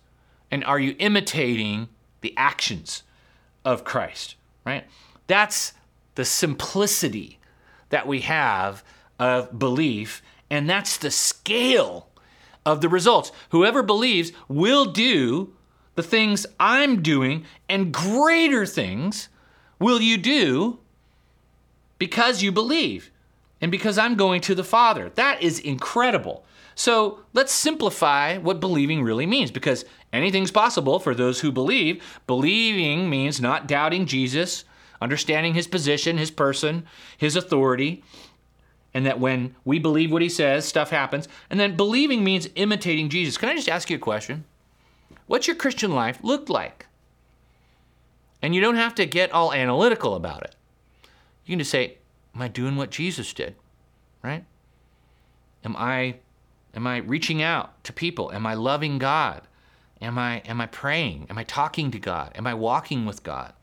And 0.51 0.63
are 0.65 0.79
you 0.79 0.95
imitating 0.99 1.89
the 2.25 2.33
actions 2.37 3.03
of 3.63 3.83
Christ, 3.83 4.35
right? 4.65 4.83
That's 5.27 5.73
the 6.15 6.25
simplicity 6.25 7.37
that 7.89 8.07
we 8.07 8.21
have 8.21 8.83
of 9.19 9.59
belief, 9.59 10.23
and 10.49 10.67
that's 10.67 10.97
the 10.97 11.11
scale 11.11 12.09
of 12.65 12.81
the 12.81 12.89
results. 12.89 13.31
Whoever 13.49 13.83
believes 13.83 14.31
will 14.47 14.85
do 14.85 15.53
the 15.93 16.01
things 16.01 16.47
I'm 16.59 17.03
doing, 17.03 17.45
and 17.69 17.93
greater 17.93 18.65
things 18.65 19.29
will 19.77 20.01
you 20.01 20.17
do 20.17 20.79
because 21.99 22.41
you 22.41 22.51
believe 22.51 23.11
and 23.61 23.69
because 23.69 23.99
I'm 23.99 24.15
going 24.15 24.41
to 24.41 24.55
the 24.55 24.63
Father. 24.63 25.11
That 25.13 25.43
is 25.43 25.59
incredible. 25.59 26.43
So 26.73 27.19
let's 27.33 27.53
simplify 27.53 28.39
what 28.39 28.59
believing 28.59 29.03
really 29.03 29.27
means 29.27 29.51
because 29.51 29.85
anything's 30.15 30.51
possible 30.51 30.99
for 30.99 31.13
those 31.13 31.41
who 31.41 31.51
believe. 31.51 32.03
Believing 32.27 33.09
means 33.09 33.41
not 33.41 33.67
doubting 33.67 34.05
Jesus, 34.05 34.65
understanding 35.01 35.53
his 35.53 35.67
position, 35.67 36.17
his 36.17 36.31
person, 36.31 36.85
his 37.17 37.35
authority, 37.35 38.03
and 38.93 39.05
that 39.05 39.19
when 39.19 39.55
we 39.65 39.77
believe 39.77 40.11
what 40.11 40.21
he 40.21 40.29
says, 40.29 40.65
stuff 40.65 40.89
happens. 40.89 41.27
And 41.49 41.59
then 41.59 41.75
believing 41.75 42.23
means 42.23 42.49
imitating 42.55 43.09
Jesus. 43.09 43.37
Can 43.37 43.49
I 43.49 43.55
just 43.55 43.69
ask 43.69 43.89
you 43.89 43.97
a 43.97 43.99
question? 43.99 44.45
What's 45.27 45.47
your 45.47 45.55
Christian 45.55 45.93
life 45.93 46.19
look 46.23 46.49
like? 46.49 46.85
And 48.41 48.55
you 48.55 48.61
don't 48.61 48.75
have 48.75 48.95
to 48.95 49.05
get 49.05 49.31
all 49.31 49.53
analytical 49.53 50.15
about 50.15 50.43
it. 50.43 50.55
You 51.45 51.51
can 51.53 51.59
just 51.59 51.71
say, 51.71 51.97
Am 52.33 52.41
I 52.41 52.47
doing 52.47 52.75
what 52.75 52.89
Jesus 52.89 53.33
did? 53.33 53.55
Right? 54.21 54.43
Am 55.63 55.75
I 55.77 56.15
am 56.73 56.85
I 56.85 56.97
reaching 56.97 57.41
out 57.41 57.83
to 57.85 57.93
people? 57.93 58.31
Am 58.33 58.45
I 58.45 58.53
loving 58.53 58.97
God? 58.97 59.41
Am 60.05 60.17
I 60.17 60.39
am 60.45 60.61
I 60.61 60.67
praying? 60.67 61.27
Am 61.29 61.37
I 61.37 61.43
talking 61.43 61.91
to 61.91 61.99
God? 61.99 62.31
Am 62.35 62.47
I 62.47 62.53
walking 62.53 63.05
with 63.05 63.23
God? 63.23 63.53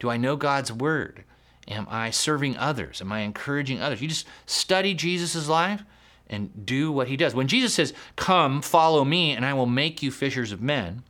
Do 0.00 0.10
I 0.10 0.16
know 0.16 0.36
God's 0.36 0.72
word? 0.72 1.24
Am 1.68 1.86
I 1.90 2.10
serving 2.10 2.56
others? 2.56 3.00
Am 3.00 3.12
I 3.12 3.20
encouraging 3.20 3.80
others? 3.80 4.00
You 4.00 4.08
just 4.08 4.26
study 4.46 4.94
Jesus' 4.94 5.48
life 5.48 5.82
and 6.26 6.64
do 6.64 6.90
what 6.90 7.08
he 7.08 7.16
does. 7.16 7.34
When 7.34 7.48
Jesus 7.48 7.74
says, 7.74 7.92
Come, 8.16 8.62
follow 8.62 9.04
me, 9.04 9.32
and 9.32 9.44
I 9.44 9.54
will 9.54 9.66
make 9.66 10.02
you 10.02 10.10
fishers 10.10 10.52
of 10.52 10.62
men, 10.62 11.02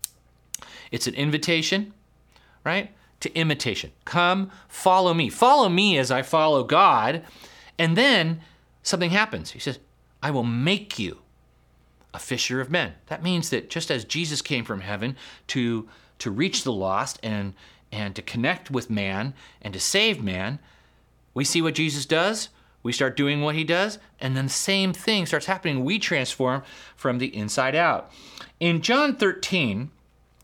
it's 0.90 1.06
an 1.06 1.14
invitation, 1.14 1.94
right? 2.64 2.90
to 3.20 3.34
imitation. 3.34 3.92
Come, 4.04 4.50
follow 4.68 5.14
me. 5.14 5.28
Follow 5.28 5.68
me 5.68 5.98
as 5.98 6.10
I 6.10 6.22
follow 6.22 6.64
God. 6.64 7.24
And 7.78 7.96
then 7.96 8.40
something 8.82 9.10
happens. 9.10 9.50
He 9.50 9.58
says, 9.58 9.78
I 10.22 10.30
will 10.30 10.44
make 10.44 10.98
you 10.98 11.18
a 12.14 12.18
fisher 12.18 12.60
of 12.60 12.70
men. 12.70 12.94
That 13.06 13.22
means 13.22 13.50
that 13.50 13.70
just 13.70 13.90
as 13.90 14.04
Jesus 14.04 14.42
came 14.42 14.64
from 14.64 14.80
heaven 14.80 15.16
to, 15.48 15.88
to 16.18 16.30
reach 16.30 16.64
the 16.64 16.72
lost 16.72 17.18
and, 17.22 17.54
and 17.92 18.14
to 18.16 18.22
connect 18.22 18.70
with 18.70 18.90
man 18.90 19.34
and 19.60 19.74
to 19.74 19.80
save 19.80 20.22
man, 20.22 20.58
we 21.34 21.44
see 21.44 21.62
what 21.62 21.74
Jesus 21.74 22.06
does. 22.06 22.48
We 22.82 22.92
start 22.92 23.16
doing 23.16 23.42
what 23.42 23.54
he 23.54 23.64
does, 23.64 23.98
and 24.20 24.36
then 24.36 24.46
the 24.46 24.52
same 24.52 24.92
thing 24.92 25.26
starts 25.26 25.46
happening. 25.46 25.84
We 25.84 25.98
transform 25.98 26.62
from 26.96 27.18
the 27.18 27.36
inside 27.36 27.74
out. 27.74 28.10
In 28.60 28.82
John 28.82 29.16
13, 29.16 29.90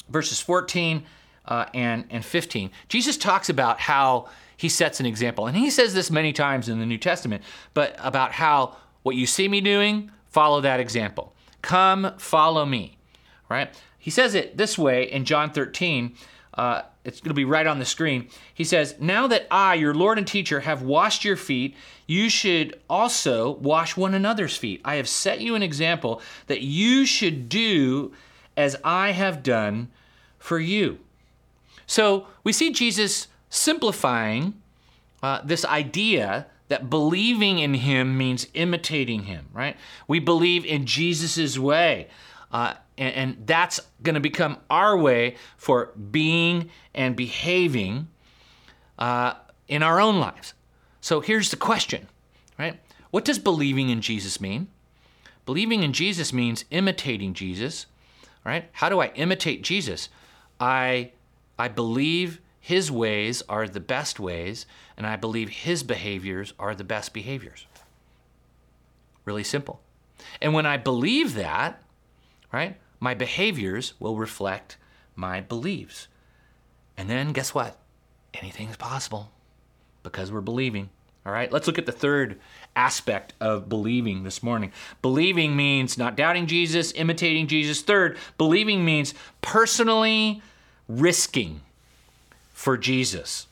verses 0.09 0.41
14 0.41 1.05
uh, 1.47 1.67
and, 1.73 2.05
and 2.11 2.25
15, 2.25 2.71
Jesus 2.89 3.17
talks 3.17 3.49
about 3.49 3.81
how 3.81 4.29
he 4.57 4.69
sets 4.69 5.01
an 5.01 5.07
example. 5.07 5.47
And 5.47 5.57
he 5.57 5.71
says 5.71 5.95
this 5.95 6.11
many 6.11 6.33
times 6.33 6.69
in 6.69 6.81
the 6.81 6.87
New 6.87 6.99
Testament, 6.99 7.43
but 7.73 7.97
about 7.99 8.33
how 8.33 8.77
what 9.03 9.17
you 9.17 9.27
see 9.27 9.49
me 9.49 9.61
doing, 9.61 10.11
follow 10.31 10.61
that 10.61 10.81
example. 10.81 11.34
Come, 11.65 12.13
follow 12.19 12.67
me, 12.67 12.99
right? 13.49 13.75
He 13.99 14.11
says 14.11 14.35
it 14.35 14.59
this 14.59 14.77
way 14.77 15.11
in 15.11 15.25
John 15.25 15.51
13. 15.51 16.15
Uh, 16.53 16.83
it's 17.07 17.21
going 17.21 17.31
to 17.31 17.35
be 17.35 17.47
right 17.47 17.67
on 17.67 17.79
the 17.79 17.87
screen. 17.87 18.29
He 18.53 18.65
says, 18.65 18.97
Now 19.01 19.27
that 19.29 19.47
I, 19.51 19.73
your 19.73 19.95
Lord 19.95 20.19
and 20.19 20.27
teacher, 20.27 20.61
have 20.61 20.83
washed 20.83 21.25
your 21.25 21.37
feet, 21.37 21.75
you 22.07 22.29
should 22.29 22.79
also 22.91 23.53
wash 23.53 23.97
one 23.97 24.13
another's 24.13 24.59
feet. 24.59 24.83
I 24.85 24.97
have 24.97 25.09
set 25.09 25.41
you 25.41 25.55
an 25.55 25.63
example 25.63 26.21
that 26.49 26.61
you 26.61 27.07
should 27.07 27.49
do 27.49 28.13
as 28.59 28.77
I 28.85 29.13
have 29.13 29.43
done 29.43 29.89
for 30.39 30.59
you. 30.59 30.99
So 31.87 32.27
we 32.45 32.53
see 32.53 32.75
Jesus 32.75 33.29
simplifying 33.49 34.61
uh, 35.23 35.41
this 35.43 35.65
idea 35.65 36.45
that 36.69 36.89
believing 36.89 37.59
in 37.59 37.75
him 37.75 38.17
means 38.17 38.47
imitating 38.55 39.25
him, 39.25 39.47
right? 39.53 39.77
We 40.09 40.19
believe 40.19 40.65
in 40.65 40.87
Jesus' 40.87 41.59
way. 41.59 42.09
Uh, 42.51 42.75
and, 42.97 43.15
and, 43.15 43.47
that's 43.47 43.81
going 44.05 44.15
to 44.15 44.21
become 44.21 44.59
our 44.71 44.97
way 44.97 45.35
for 45.57 45.87
being 46.13 46.71
and 46.95 47.17
behaving 47.17 48.07
uh, 48.97 49.35
in 49.67 49.83
our 49.83 50.01
own 50.01 50.21
lives. 50.21 50.55
So 51.01 51.21
here's 51.21 51.51
the 51.51 51.57
question, 51.57 52.07
right? 52.57 52.79
What 53.11 53.25
does 53.25 53.41
believing 53.41 53.89
in 53.89 54.01
Jesus 54.01 54.41
mean? 54.41 54.69
Believing 55.47 55.83
in 55.83 55.93
Jesus 55.93 56.33
means 56.33 56.65
imitating 56.71 57.35
Jesus, 57.35 57.87
right? 58.45 58.69
How 58.73 58.89
do 58.89 59.01
I 59.01 59.09
imitate 59.17 59.63
Jesus? 59.63 60.09
I 60.61 61.11
I 61.59 61.69
believe 61.69 62.41
his 62.61 62.91
ways 62.91 63.43
are 63.49 63.69
the 63.69 63.81
best 63.81 64.19
ways, 64.19 64.67
and 64.97 65.07
I 65.07 65.17
believe 65.17 65.49
his 65.49 65.83
behaviors 65.83 66.53
are 66.59 66.75
the 66.75 66.85
best 66.85 67.13
behaviors. 67.13 67.67
Really 69.25 69.45
simple. 69.45 69.81
And 70.41 70.55
when 70.55 70.67
I 70.67 70.77
believe 70.77 71.35
that, 71.35 71.83
right, 72.53 72.77
my 73.01 73.15
behaviors 73.15 73.95
will 73.99 74.17
reflect 74.17 74.77
my 75.17 75.41
beliefs. 75.41 76.09
And 76.97 77.11
then 77.11 77.33
guess 77.33 77.55
what? 77.55 77.79
Anything 78.35 78.69
is 78.69 78.77
possible 78.77 79.31
because 80.03 80.31
we're 80.31 80.41
believing. 80.41 80.91
All 81.27 81.33
right, 81.33 81.51
let's 81.51 81.67
look 81.67 81.79
at 81.79 81.87
the 81.87 81.93
third 81.93 82.39
aspect 82.77 83.33
of 83.41 83.69
believing 83.69 84.25
this 84.25 84.43
morning. 84.43 84.73
Believing 85.01 85.57
means 85.57 85.97
not 85.97 86.17
doubting 86.17 86.47
Jesus, 86.47 86.93
imitating 86.93 87.47
Jesus. 87.47 87.81
Third, 87.81 88.19
believing 88.37 88.85
means 88.85 89.15
personally 89.41 90.43
risking 90.87 91.63
for 92.53 92.77
Jesus. 92.77 93.47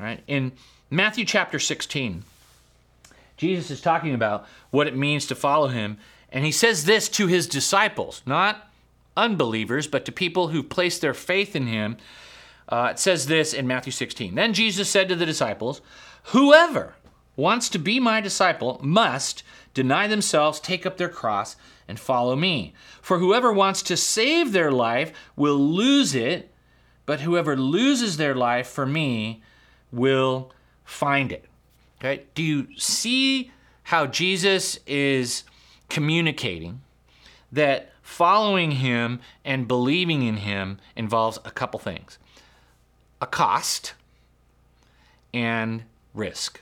Right? 0.00 0.20
In 0.26 0.52
Matthew 0.92 1.24
chapter 1.24 1.58
16, 1.58 2.22
Jesus 3.38 3.70
is 3.70 3.80
talking 3.80 4.12
about 4.12 4.46
what 4.70 4.86
it 4.86 4.94
means 4.94 5.24
to 5.24 5.34
follow 5.34 5.68
him, 5.68 5.96
and 6.30 6.44
he 6.44 6.52
says 6.52 6.84
this 6.84 7.08
to 7.08 7.28
his 7.28 7.46
disciples, 7.46 8.20
not 8.26 8.70
unbelievers, 9.16 9.86
but 9.86 10.04
to 10.04 10.12
people 10.12 10.48
who 10.48 10.62
place 10.62 10.98
their 10.98 11.14
faith 11.14 11.56
in 11.56 11.66
him. 11.66 11.96
Uh, 12.68 12.88
it 12.90 12.98
says 12.98 13.24
this 13.24 13.54
in 13.54 13.66
Matthew 13.66 13.90
16. 13.90 14.34
Then 14.34 14.52
Jesus 14.52 14.90
said 14.90 15.08
to 15.08 15.16
the 15.16 15.24
disciples, 15.24 15.80
Whoever 16.24 16.94
wants 17.36 17.70
to 17.70 17.78
be 17.78 17.98
my 17.98 18.20
disciple 18.20 18.78
must 18.82 19.42
deny 19.72 20.06
themselves, 20.06 20.60
take 20.60 20.84
up 20.84 20.98
their 20.98 21.08
cross, 21.08 21.56
and 21.88 21.98
follow 21.98 22.36
me. 22.36 22.74
For 23.00 23.18
whoever 23.18 23.50
wants 23.50 23.80
to 23.84 23.96
save 23.96 24.52
their 24.52 24.70
life 24.70 25.10
will 25.36 25.56
lose 25.56 26.14
it, 26.14 26.52
but 27.06 27.20
whoever 27.20 27.56
loses 27.56 28.18
their 28.18 28.34
life 28.34 28.66
for 28.68 28.84
me 28.84 29.42
will 29.90 30.52
find 30.84 31.32
it. 31.32 31.44
Okay? 31.98 32.24
Do 32.34 32.42
you 32.42 32.68
see 32.76 33.50
how 33.84 34.06
Jesus 34.06 34.78
is 34.86 35.44
communicating 35.88 36.80
that 37.50 37.92
following 38.00 38.72
him 38.72 39.20
and 39.44 39.68
believing 39.68 40.22
in 40.22 40.38
him 40.38 40.78
involves 40.96 41.38
a 41.44 41.50
couple 41.50 41.78
things 41.78 42.18
a 43.20 43.26
cost 43.26 43.94
and 45.32 45.84
risk. 46.12 46.60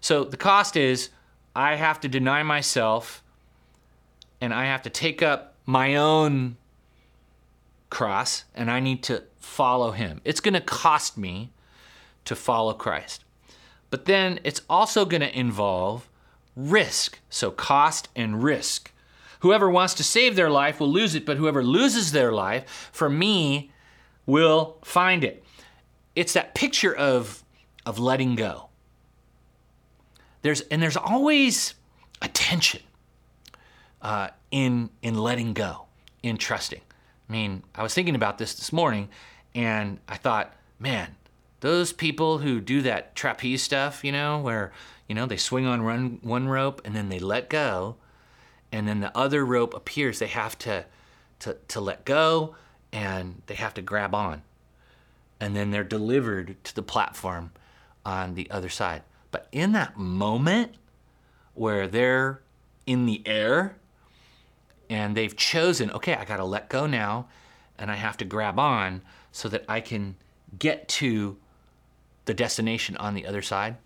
So 0.00 0.24
the 0.24 0.36
cost 0.36 0.76
is 0.76 1.08
I 1.56 1.76
have 1.76 2.00
to 2.00 2.08
deny 2.08 2.42
myself 2.42 3.22
and 4.40 4.52
I 4.52 4.66
have 4.66 4.82
to 4.82 4.90
take 4.90 5.22
up 5.22 5.54
my 5.64 5.96
own 5.96 6.56
cross 7.88 8.44
and 8.54 8.70
I 8.70 8.80
need 8.80 9.02
to 9.04 9.24
follow 9.38 9.92
him. 9.92 10.20
It's 10.24 10.40
going 10.40 10.54
to 10.54 10.60
cost 10.60 11.16
me 11.16 11.50
to 12.30 12.36
follow 12.36 12.72
Christ. 12.72 13.24
But 13.90 14.04
then 14.04 14.38
it's 14.44 14.62
also 14.70 15.04
going 15.04 15.20
to 15.20 15.36
involve 15.36 16.08
risk. 16.54 17.18
So, 17.28 17.50
cost 17.50 18.08
and 18.14 18.40
risk. 18.44 18.92
Whoever 19.40 19.68
wants 19.68 19.94
to 19.94 20.04
save 20.04 20.36
their 20.36 20.48
life 20.48 20.78
will 20.78 20.92
lose 20.92 21.16
it, 21.16 21.26
but 21.26 21.38
whoever 21.38 21.64
loses 21.64 22.12
their 22.12 22.30
life 22.30 22.88
for 22.92 23.10
me 23.10 23.72
will 24.26 24.78
find 24.84 25.24
it. 25.24 25.42
It's 26.14 26.32
that 26.34 26.54
picture 26.54 26.94
of, 26.94 27.42
of 27.84 27.98
letting 27.98 28.36
go. 28.36 28.68
There's, 30.42 30.60
and 30.60 30.80
there's 30.80 30.96
always 30.96 31.74
a 32.22 32.28
tension 32.28 32.82
uh, 34.02 34.28
in, 34.52 34.90
in 35.02 35.16
letting 35.16 35.52
go, 35.52 35.86
in 36.22 36.36
trusting. 36.36 36.82
I 37.28 37.32
mean, 37.32 37.64
I 37.74 37.82
was 37.82 37.92
thinking 37.92 38.14
about 38.14 38.38
this 38.38 38.54
this 38.54 38.72
morning 38.72 39.08
and 39.52 39.98
I 40.08 40.16
thought, 40.16 40.54
man, 40.78 41.16
those 41.60 41.92
people 41.92 42.38
who 42.38 42.60
do 42.60 42.82
that 42.82 43.14
trapeze 43.14 43.62
stuff, 43.62 44.04
you 44.04 44.12
know, 44.12 44.38
where, 44.38 44.72
you 45.08 45.14
know, 45.14 45.26
they 45.26 45.36
swing 45.36 45.66
on 45.66 45.84
one, 45.84 46.18
one 46.22 46.48
rope 46.48 46.80
and 46.84 46.94
then 46.94 47.08
they 47.08 47.18
let 47.18 47.48
go 47.50 47.96
and 48.72 48.86
then 48.86 49.00
the 49.00 49.16
other 49.16 49.44
rope 49.44 49.74
appears, 49.74 50.18
they 50.18 50.28
have 50.28 50.56
to, 50.58 50.84
to, 51.40 51.56
to 51.68 51.80
let 51.80 52.04
go 52.04 52.54
and 52.92 53.42
they 53.46 53.54
have 53.54 53.74
to 53.74 53.82
grab 53.82 54.14
on. 54.14 54.42
And 55.40 55.56
then 55.56 55.70
they're 55.70 55.84
delivered 55.84 56.62
to 56.64 56.74
the 56.74 56.82
platform 56.82 57.52
on 58.04 58.34
the 58.34 58.50
other 58.50 58.68
side. 58.68 59.02
But 59.30 59.48
in 59.52 59.72
that 59.72 59.96
moment 59.96 60.74
where 61.54 61.86
they're 61.86 62.42
in 62.86 63.06
the 63.06 63.22
air 63.26 63.76
and 64.88 65.16
they've 65.16 65.36
chosen, 65.36 65.90
okay, 65.92 66.14
I 66.14 66.24
got 66.24 66.36
to 66.38 66.44
let 66.44 66.68
go 66.68 66.86
now 66.86 67.28
and 67.78 67.90
I 67.90 67.96
have 67.96 68.16
to 68.18 68.24
grab 68.24 68.58
on 68.58 69.02
so 69.32 69.48
that 69.48 69.64
I 69.68 69.80
can 69.80 70.16
get 70.58 70.88
to 70.88 71.36
the 72.30 72.34
destination 72.34 72.96
on 72.98 73.14
the 73.14 73.26
other 73.26 73.42
side. 73.42 73.76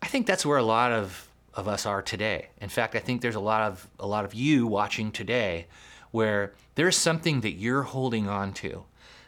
I 0.00 0.06
think 0.06 0.26
that's 0.26 0.46
where 0.46 0.56
a 0.56 0.62
lot 0.62 0.92
of, 0.92 1.28
of 1.52 1.68
us 1.68 1.84
are 1.84 2.00
today. 2.00 2.48
In 2.58 2.70
fact, 2.70 2.94
I 2.94 3.00
think 3.00 3.20
there's 3.20 3.34
a 3.34 3.40
lot 3.40 3.60
of 3.70 3.86
a 3.98 4.06
lot 4.06 4.24
of 4.24 4.32
you 4.32 4.66
watching 4.66 5.12
today 5.12 5.66
where 6.10 6.54
there's 6.74 6.96
something 6.96 7.42
that 7.42 7.52
you're 7.52 7.82
holding 7.82 8.30
on 8.30 8.54
to. 8.54 8.84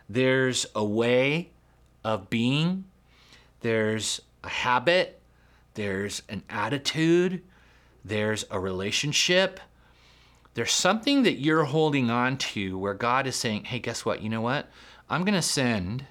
There's 0.09 0.64
a 0.74 0.83
way 0.83 1.51
of 2.05 2.30
being, 2.30 2.85
there's 3.61 4.22
a 4.43 4.49
habit, 4.49 5.20
there's 5.74 6.22
an 6.30 6.43
attitude, 6.49 7.43
there's 8.03 8.47
a 8.51 8.59
relationship. 8.59 9.61
There's 10.55 10.72
something 10.72 11.24
that 11.24 11.39
you're 11.39 11.64
holding 11.64 12.09
on 12.09 12.39
to 12.39 12.78
where 12.78 12.95
God 12.95 13.26
is 13.26 13.37
saying, 13.37 13.64
hey, 13.64 13.78
guess 13.78 14.07
what? 14.07 14.22
You 14.22 14.30
know 14.30 14.41
what? 14.41 14.70
I'm 15.11 15.22
going 15.22 15.35
to 15.35 15.43
send 15.43 16.07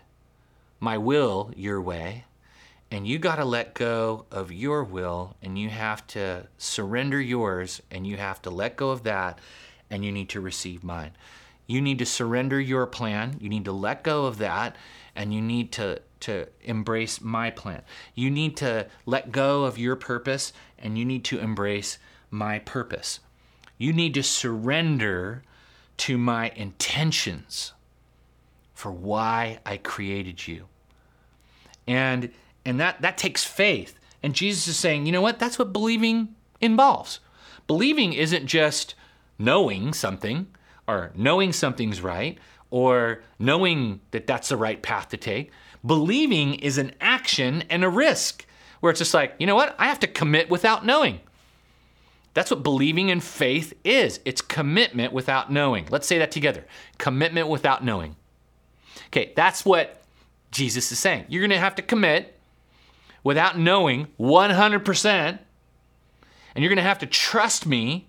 my 0.81 0.97
will 0.97 1.51
your 1.55 1.79
way, 1.79 2.25
and 2.89 3.07
you 3.07 3.19
got 3.19 3.35
to 3.35 3.45
let 3.45 3.75
go 3.75 4.25
of 4.31 4.51
your 4.51 4.83
will, 4.83 5.35
and 5.41 5.57
you 5.57 5.69
have 5.69 6.05
to 6.07 6.47
surrender 6.57 7.21
yours, 7.21 7.81
and 7.89 8.05
you 8.05 8.17
have 8.17 8.41
to 8.41 8.49
let 8.49 8.75
go 8.75 8.89
of 8.89 9.03
that, 9.03 9.39
and 9.89 10.03
you 10.03 10.11
need 10.11 10.27
to 10.27 10.41
receive 10.41 10.83
mine. 10.83 11.11
You 11.67 11.81
need 11.81 11.99
to 11.99 12.05
surrender 12.05 12.59
your 12.59 12.87
plan, 12.87 13.37
you 13.39 13.47
need 13.47 13.63
to 13.65 13.71
let 13.71 14.03
go 14.03 14.25
of 14.25 14.39
that, 14.39 14.75
and 15.15 15.33
you 15.33 15.41
need 15.41 15.71
to, 15.73 16.01
to 16.21 16.47
embrace 16.63 17.21
my 17.21 17.51
plan. 17.51 17.83
You 18.15 18.31
need 18.31 18.57
to 18.57 18.87
let 19.05 19.31
go 19.31 19.65
of 19.65 19.77
your 19.77 19.95
purpose, 19.95 20.51
and 20.79 20.97
you 20.97 21.05
need 21.05 21.23
to 21.25 21.39
embrace 21.39 21.99
my 22.31 22.59
purpose. 22.59 23.19
You 23.77 23.93
need 23.93 24.15
to 24.15 24.23
surrender 24.23 25.43
to 25.97 26.17
my 26.17 26.49
intentions 26.55 27.73
for 28.73 28.91
why 28.91 29.59
I 29.63 29.77
created 29.77 30.47
you. 30.47 30.65
And 31.87 32.31
and 32.65 32.79
that 32.79 33.01
that 33.01 33.17
takes 33.17 33.43
faith. 33.43 33.97
And 34.23 34.35
Jesus 34.35 34.67
is 34.67 34.77
saying, 34.77 35.05
"You 35.05 35.11
know 35.11 35.21
what? 35.21 35.39
That's 35.39 35.57
what 35.57 35.73
believing 35.73 36.35
involves. 36.59 37.19
Believing 37.67 38.13
isn't 38.13 38.45
just 38.45 38.95
knowing 39.39 39.93
something 39.93 40.47
or 40.87 41.11
knowing 41.15 41.51
something's 41.53 42.01
right 42.01 42.37
or 42.69 43.23
knowing 43.39 43.99
that 44.11 44.27
that's 44.27 44.49
the 44.49 44.57
right 44.57 44.81
path 44.81 45.09
to 45.09 45.17
take. 45.17 45.51
Believing 45.85 46.55
is 46.55 46.77
an 46.77 46.93
action 47.01 47.63
and 47.69 47.83
a 47.83 47.89
risk 47.89 48.45
where 48.79 48.91
it's 48.91 48.99
just 48.99 49.13
like, 49.13 49.35
you 49.39 49.47
know 49.47 49.55
what? 49.55 49.75
I 49.77 49.87
have 49.87 49.99
to 49.99 50.07
commit 50.07 50.49
without 50.49 50.85
knowing. 50.85 51.19
That's 52.33 52.49
what 52.49 52.63
believing 52.63 53.09
in 53.09 53.19
faith 53.19 53.73
is. 53.83 54.19
It's 54.23 54.41
commitment 54.41 55.11
without 55.11 55.51
knowing. 55.51 55.87
Let's 55.89 56.07
say 56.07 56.17
that 56.19 56.31
together. 56.31 56.65
Commitment 56.97 57.49
without 57.49 57.83
knowing. 57.83 58.15
Okay, 59.07 59.33
that's 59.35 59.65
what 59.65 60.00
Jesus 60.51 60.91
is 60.91 60.99
saying. 60.99 61.25
You're 61.29 61.41
going 61.41 61.51
to 61.51 61.57
have 61.57 61.75
to 61.75 61.81
commit 61.81 62.37
without 63.23 63.57
knowing 63.57 64.07
100%, 64.19 65.05
and 65.15 65.39
you're 66.55 66.69
going 66.69 66.77
to 66.77 66.83
have 66.83 66.99
to 66.99 67.05
trust 67.05 67.65
me 67.65 68.07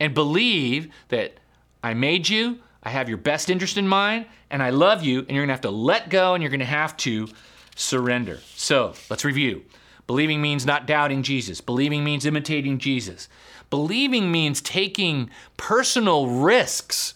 and 0.00 0.14
believe 0.14 0.92
that 1.08 1.38
I 1.82 1.94
made 1.94 2.28
you, 2.28 2.58
I 2.82 2.90
have 2.90 3.08
your 3.08 3.18
best 3.18 3.50
interest 3.50 3.76
in 3.76 3.86
mind, 3.86 4.26
and 4.50 4.62
I 4.62 4.70
love 4.70 5.02
you, 5.02 5.20
and 5.20 5.30
you're 5.30 5.40
going 5.40 5.48
to 5.48 5.54
have 5.54 5.60
to 5.62 5.70
let 5.70 6.10
go 6.10 6.34
and 6.34 6.42
you're 6.42 6.50
going 6.50 6.60
to 6.60 6.66
have 6.66 6.96
to 6.98 7.28
surrender. 7.76 8.40
So 8.54 8.94
let's 9.08 9.24
review. 9.24 9.62
Believing 10.06 10.42
means 10.42 10.66
not 10.66 10.86
doubting 10.86 11.22
Jesus. 11.22 11.60
Believing 11.60 12.02
means 12.02 12.26
imitating 12.26 12.78
Jesus. 12.78 13.28
Believing 13.70 14.30
means 14.30 14.60
taking 14.60 15.30
personal 15.56 16.26
risks 16.26 17.14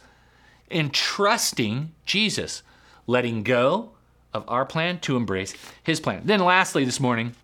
in 0.70 0.90
trusting 0.90 1.92
Jesus 2.05 2.62
letting 3.07 3.42
go 3.42 3.92
of 4.37 4.45
our 4.49 4.64
plan 4.64 5.01
to 5.01 5.16
embrace 5.16 5.55
his 5.82 5.99
plan. 5.99 6.22
Then, 6.24 6.41
lastly, 6.41 6.84
this 6.84 7.01
morning, 7.01 7.34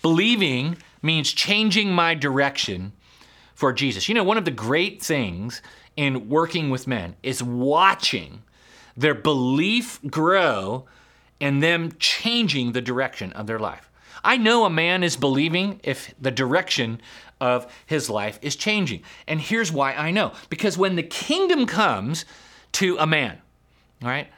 believing 0.00 0.76
means 1.02 1.32
changing 1.32 1.92
my 1.92 2.14
direction 2.14 2.92
for 3.54 3.72
Jesus. 3.72 4.08
You 4.08 4.14
know, 4.14 4.24
one 4.24 4.38
of 4.38 4.44
the 4.44 4.50
great 4.50 5.02
things 5.02 5.60
in 5.96 6.28
working 6.28 6.70
with 6.70 6.86
men 6.86 7.16
is 7.22 7.42
watching 7.42 8.42
their 8.96 9.14
belief 9.14 10.00
grow 10.08 10.86
and 11.40 11.62
them 11.62 11.92
changing 11.98 12.72
the 12.72 12.80
direction 12.80 13.32
of 13.32 13.46
their 13.46 13.58
life. 13.58 13.90
I 14.24 14.36
know 14.36 14.64
a 14.64 14.70
man 14.70 15.02
is 15.02 15.16
believing 15.16 15.80
if 15.84 16.12
the 16.20 16.30
direction 16.30 17.00
of 17.40 17.72
his 17.86 18.10
life 18.10 18.38
is 18.42 18.56
changing. 18.56 19.02
And 19.26 19.40
here's 19.40 19.70
why 19.70 19.92
I 19.92 20.10
know 20.10 20.32
because 20.50 20.76
when 20.76 20.96
the 20.96 21.02
kingdom 21.02 21.66
comes 21.66 22.24
to 22.72 22.96
a 22.98 23.06
man, 23.06 23.38
all 24.02 24.08
right, 24.08 24.28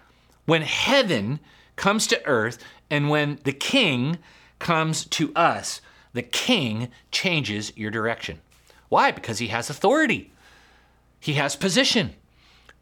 when 0.50 0.62
heaven 0.62 1.38
comes 1.76 2.08
to 2.08 2.26
earth 2.26 2.58
and 2.90 3.08
when 3.08 3.38
the 3.44 3.52
king 3.52 4.18
comes 4.58 5.04
to 5.04 5.32
us, 5.34 5.80
the 6.12 6.22
king 6.22 6.88
changes 7.12 7.72
your 7.76 7.92
direction. 7.92 8.40
Why? 8.88 9.12
Because 9.12 9.38
he 9.38 9.46
has 9.46 9.70
authority, 9.70 10.32
he 11.20 11.34
has 11.34 11.54
position 11.54 12.14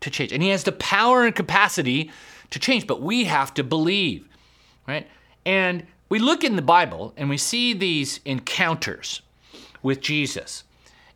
to 0.00 0.08
change, 0.08 0.32
and 0.32 0.42
he 0.42 0.48
has 0.48 0.64
the 0.64 0.72
power 0.72 1.26
and 1.26 1.34
capacity 1.34 2.10
to 2.48 2.58
change. 2.58 2.86
But 2.86 3.02
we 3.02 3.24
have 3.24 3.52
to 3.52 3.62
believe, 3.62 4.26
right? 4.86 5.06
And 5.44 5.86
we 6.08 6.18
look 6.18 6.44
in 6.44 6.56
the 6.56 6.62
Bible 6.62 7.12
and 7.18 7.28
we 7.28 7.36
see 7.36 7.74
these 7.74 8.20
encounters 8.24 9.20
with 9.82 10.00
Jesus. 10.00 10.64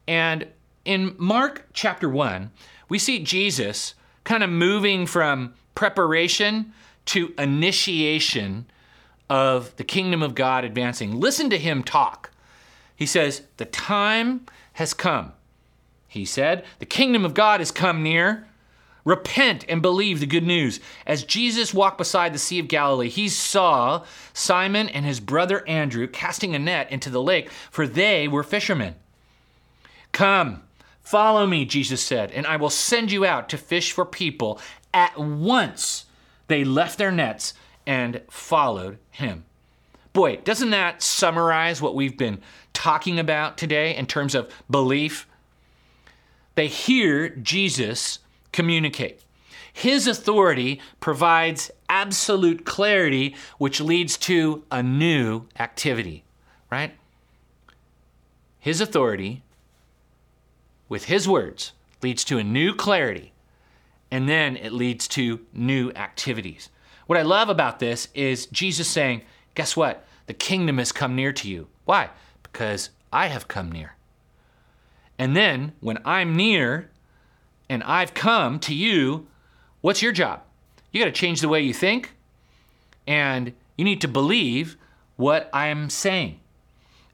And 0.06 0.48
in 0.84 1.14
Mark 1.16 1.68
chapter 1.72 2.10
1, 2.10 2.50
we 2.90 2.98
see 2.98 3.20
Jesus 3.20 3.94
kind 4.24 4.42
of 4.42 4.50
moving 4.50 5.06
from 5.06 5.54
preparation 5.74 6.72
to 7.06 7.34
initiation 7.38 8.66
of 9.28 9.74
the 9.76 9.84
kingdom 9.84 10.22
of 10.22 10.34
God 10.34 10.64
advancing. 10.64 11.18
Listen 11.18 11.50
to 11.50 11.58
him 11.58 11.82
talk. 11.82 12.30
He 12.94 13.06
says, 13.06 13.42
The 13.56 13.64
time 13.64 14.46
has 14.74 14.94
come. 14.94 15.32
He 16.06 16.24
said, 16.24 16.64
The 16.78 16.86
kingdom 16.86 17.24
of 17.24 17.34
God 17.34 17.60
has 17.60 17.70
come 17.70 18.02
near. 18.02 18.46
Repent 19.04 19.64
and 19.68 19.82
believe 19.82 20.20
the 20.20 20.26
good 20.26 20.44
news. 20.44 20.78
As 21.06 21.24
Jesus 21.24 21.74
walked 21.74 21.98
beside 21.98 22.32
the 22.32 22.38
Sea 22.38 22.60
of 22.60 22.68
Galilee, 22.68 23.08
he 23.08 23.28
saw 23.28 24.04
Simon 24.32 24.88
and 24.88 25.04
his 25.04 25.18
brother 25.18 25.66
Andrew 25.66 26.06
casting 26.06 26.54
a 26.54 26.58
net 26.58 26.92
into 26.92 27.10
the 27.10 27.22
lake, 27.22 27.50
for 27.70 27.86
they 27.86 28.28
were 28.28 28.44
fishermen. 28.44 28.94
Come, 30.12 30.62
follow 31.02 31.46
me, 31.46 31.64
Jesus 31.64 32.02
said, 32.02 32.30
and 32.30 32.46
I 32.46 32.56
will 32.56 32.70
send 32.70 33.12
you 33.12 33.24
out 33.24 33.48
to 33.50 33.58
fish 33.58 33.92
for 33.92 34.04
people. 34.04 34.60
At 34.94 35.18
once 35.18 36.06
they 36.48 36.64
left 36.64 36.98
their 36.98 37.12
nets 37.12 37.54
and 37.86 38.20
followed 38.30 38.98
him. 39.10 39.44
Boy, 40.12 40.36
doesn't 40.36 40.70
that 40.70 41.02
summarize 41.02 41.80
what 41.80 41.94
we've 41.94 42.18
been 42.18 42.40
talking 42.74 43.18
about 43.18 43.56
today 43.56 43.96
in 43.96 44.06
terms 44.06 44.34
of 44.34 44.52
belief? 44.70 45.26
They 46.54 46.66
hear 46.66 47.30
Jesus 47.30 48.18
communicate. 48.52 49.22
His 49.72 50.06
authority 50.06 50.80
provides 51.00 51.70
absolute 51.88 52.66
clarity, 52.66 53.34
which 53.56 53.80
leads 53.80 54.18
to 54.18 54.64
a 54.70 54.82
new 54.82 55.46
activity, 55.58 56.24
right? 56.70 56.94
His 58.58 58.82
authority, 58.82 59.42
with 60.92 61.06
his 61.06 61.26
words, 61.26 61.72
leads 62.02 62.22
to 62.22 62.36
a 62.36 62.44
new 62.44 62.74
clarity 62.74 63.32
and 64.10 64.28
then 64.28 64.58
it 64.58 64.74
leads 64.74 65.08
to 65.08 65.40
new 65.54 65.90
activities. 65.92 66.68
What 67.06 67.18
I 67.18 67.22
love 67.22 67.48
about 67.48 67.78
this 67.78 68.08
is 68.12 68.44
Jesus 68.44 68.88
saying, 68.88 69.22
Guess 69.54 69.74
what? 69.74 70.04
The 70.26 70.34
kingdom 70.34 70.76
has 70.76 70.92
come 70.92 71.16
near 71.16 71.32
to 71.32 71.48
you. 71.48 71.68
Why? 71.86 72.10
Because 72.42 72.90
I 73.10 73.28
have 73.28 73.48
come 73.48 73.72
near. 73.72 73.94
And 75.18 75.34
then 75.34 75.72
when 75.80 75.96
I'm 76.04 76.36
near 76.36 76.90
and 77.70 77.82
I've 77.84 78.12
come 78.12 78.60
to 78.60 78.74
you, 78.74 79.26
what's 79.80 80.02
your 80.02 80.12
job? 80.12 80.42
you 80.90 81.00
got 81.00 81.06
to 81.06 81.12
change 81.12 81.40
the 81.40 81.48
way 81.48 81.62
you 81.62 81.72
think, 81.72 82.14
and 83.06 83.54
you 83.78 83.84
need 83.86 84.02
to 84.02 84.08
believe 84.08 84.76
what 85.16 85.48
I'm 85.54 85.88
saying. 85.88 86.38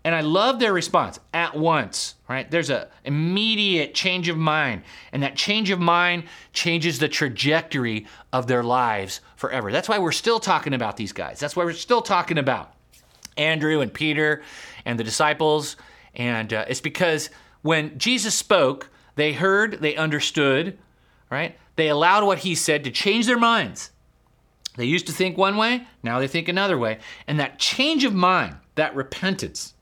And 0.05 0.15
I 0.15 0.21
love 0.21 0.59
their 0.59 0.73
response 0.73 1.19
at 1.35 1.57
once, 1.57 2.15
right? 2.29 2.51
There's 2.51 2.71
a 2.71 2.89
immediate 3.05 3.95
change 3.95 4.29
of 4.29 4.37
mind, 4.37 4.83
and 5.13 5.23
that 5.23 5.37
change 5.37 5.71
of 5.71 5.81
mind 5.81 6.25
changes 6.53 6.99
the 6.99 7.09
trajectory 7.09 8.07
of 8.33 8.47
their 8.47 8.63
lives 8.63 9.21
forever. 9.37 9.73
That's 9.73 9.89
why 9.89 9.99
we're 9.99 10.13
still 10.13 10.41
talking 10.41 10.73
about 10.73 10.97
these 10.97 11.13
guys. 11.13 11.41
That's 11.41 11.57
why 11.57 11.65
we're 11.65 11.73
still 11.73 12.01
talking 12.01 12.39
about 12.39 12.73
Andrew 13.37 13.81
and 13.81 13.93
Peter 13.93 14.43
and 14.85 14.99
the 14.99 15.05
disciples. 15.05 15.77
And 16.15 16.53
uh, 16.53 16.65
it's 16.69 16.81
because 16.81 17.31
when 17.63 17.99
Jesus 17.99 18.35
spoke, 18.35 18.91
they 19.17 19.33
heard, 19.33 19.81
they 19.81 19.97
understood, 19.97 20.79
right? 21.31 21.59
They 21.77 21.89
allowed 21.89 22.25
what 22.25 22.39
he 22.39 22.55
said 22.55 22.85
to 22.85 22.91
change 22.91 23.27
their 23.27 23.39
minds. 23.39 23.91
They 24.77 24.85
used 24.85 25.07
to 25.09 25.13
think 25.13 25.37
one 25.37 25.57
way, 25.57 25.87
now 26.05 26.21
they 26.21 26.29
think 26.29 26.49
another 26.49 26.79
way. 26.79 26.99
And 27.27 27.41
that 27.41 27.59
change 27.59 28.05
of 28.05 28.15
mind, 28.15 28.57
that 28.77 28.95
repentance, 28.95 29.75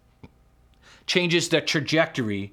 changes 1.06 1.48
the 1.48 1.60
trajectory 1.60 2.52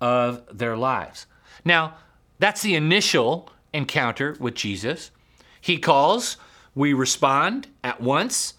of 0.00 0.42
their 0.56 0.76
lives. 0.76 1.26
Now, 1.64 1.94
that's 2.38 2.62
the 2.62 2.74
initial 2.74 3.50
encounter 3.72 4.36
with 4.38 4.54
Jesus. 4.54 5.10
He 5.60 5.78
calls, 5.78 6.36
we 6.74 6.92
respond 6.92 7.66
at 7.82 8.00
once, 8.00 8.54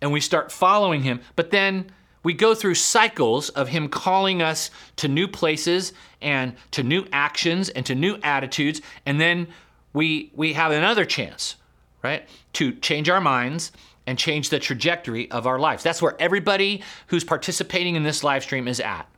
and 0.00 0.12
we 0.12 0.20
start 0.20 0.50
following 0.50 1.02
him. 1.02 1.20
But 1.36 1.50
then 1.50 1.90
we 2.22 2.34
go 2.34 2.54
through 2.54 2.74
cycles 2.74 3.48
of 3.50 3.68
him 3.68 3.88
calling 3.88 4.42
us 4.42 4.70
to 4.96 5.08
new 5.08 5.28
places 5.28 5.92
and 6.20 6.54
to 6.70 6.82
new 6.82 7.06
actions 7.12 7.68
and 7.68 7.84
to 7.86 7.94
new 7.94 8.18
attitudes, 8.22 8.80
and 9.04 9.20
then 9.20 9.48
we 9.92 10.30
we 10.34 10.52
have 10.54 10.72
another 10.72 11.04
chance, 11.04 11.56
right, 12.02 12.28
to 12.54 12.72
change 12.72 13.08
our 13.08 13.20
minds 13.20 13.72
and 14.06 14.18
change 14.18 14.50
the 14.50 14.58
trajectory 14.58 15.30
of 15.30 15.46
our 15.46 15.58
lives. 15.58 15.82
That's 15.82 16.02
where 16.02 16.16
everybody 16.18 16.82
who's 17.08 17.24
participating 17.24 17.96
in 17.96 18.02
this 18.02 18.24
live 18.24 18.42
stream 18.42 18.68
is 18.68 18.80
at. 18.80 19.08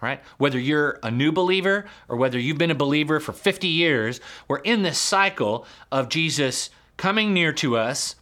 Right? 0.00 0.20
Whether 0.36 0.58
you're 0.58 0.98
a 1.02 1.10
new 1.10 1.32
believer 1.32 1.86
or 2.08 2.16
whether 2.16 2.38
you've 2.38 2.58
been 2.58 2.70
a 2.70 2.74
believer 2.74 3.18
for 3.18 3.32
50 3.32 3.66
years, 3.66 4.20
we're 4.46 4.58
in 4.58 4.82
this 4.82 4.98
cycle 4.98 5.66
of 5.90 6.10
Jesus 6.10 6.68
coming 6.98 7.32
near 7.32 7.52
to 7.54 7.78
us, 7.78 8.16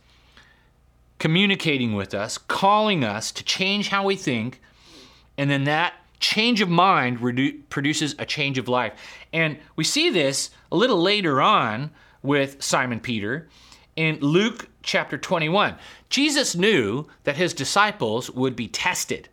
communicating 1.18 1.94
with 1.94 2.14
us, 2.14 2.38
calling 2.38 3.02
us 3.02 3.32
to 3.32 3.44
change 3.44 3.88
how 3.88 4.04
we 4.04 4.14
think, 4.14 4.60
and 5.36 5.50
then 5.50 5.64
that 5.64 5.94
change 6.20 6.60
of 6.60 6.68
mind 6.68 7.18
redu- 7.18 7.60
produces 7.68 8.14
a 8.18 8.24
change 8.24 8.56
of 8.56 8.68
life. 8.68 8.92
And 9.32 9.58
we 9.76 9.84
see 9.84 10.10
this 10.10 10.50
a 10.70 10.76
little 10.76 11.00
later 11.00 11.42
on 11.42 11.90
with 12.22 12.62
Simon 12.62 13.00
Peter 13.00 13.48
in 13.96 14.18
Luke 14.20 14.68
chapter 14.84 15.18
21. 15.18 15.76
Jesus 16.08 16.54
knew 16.54 17.06
that 17.24 17.36
his 17.36 17.52
disciples 17.52 18.30
would 18.30 18.54
be 18.54 18.68
tested. 18.68 19.28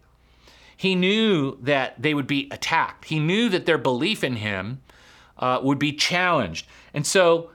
He 0.75 0.95
knew 0.95 1.57
that 1.61 2.01
they 2.01 2.13
would 2.13 2.27
be 2.27 2.47
attacked. 2.49 3.05
He 3.05 3.19
knew 3.19 3.49
that 3.49 3.65
their 3.65 3.77
belief 3.77 4.23
in 4.23 4.37
him 4.37 4.81
uh, 5.37 5.59
would 5.61 5.77
be 5.77 5.93
challenged. 5.93 6.65
And 6.93 7.05
so 7.05 7.51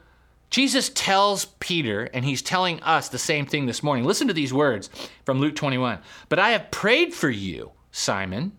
Jesus 0.49 0.89
tells 0.89 1.45
Peter, 1.59 2.05
and 2.13 2.23
he's 2.23 2.41
telling 2.41 2.79
us 2.81 3.09
the 3.09 3.17
same 3.17 3.45
thing 3.45 3.65
this 3.65 3.83
morning. 3.83 4.05
Listen 4.05 4.27
to 4.27 4.33
these 4.33 4.53
words 4.53 4.89
from 5.25 5.39
Luke 5.39 5.55
21. 5.55 5.99
But 6.29 6.39
I 6.39 6.51
have 6.51 6.71
prayed 6.71 7.13
for 7.13 7.29
you, 7.29 7.71
Simon, 7.91 8.53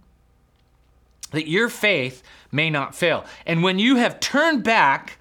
that 1.30 1.48
your 1.48 1.68
faith 1.68 2.22
may 2.52 2.68
not 2.68 2.94
fail. 2.94 3.24
And 3.46 3.62
when 3.62 3.78
you 3.78 3.96
have 3.96 4.20
turned 4.20 4.64
back, 4.64 5.18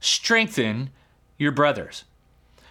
strengthen 0.00 0.90
your 1.36 1.52
brothers. 1.52 2.04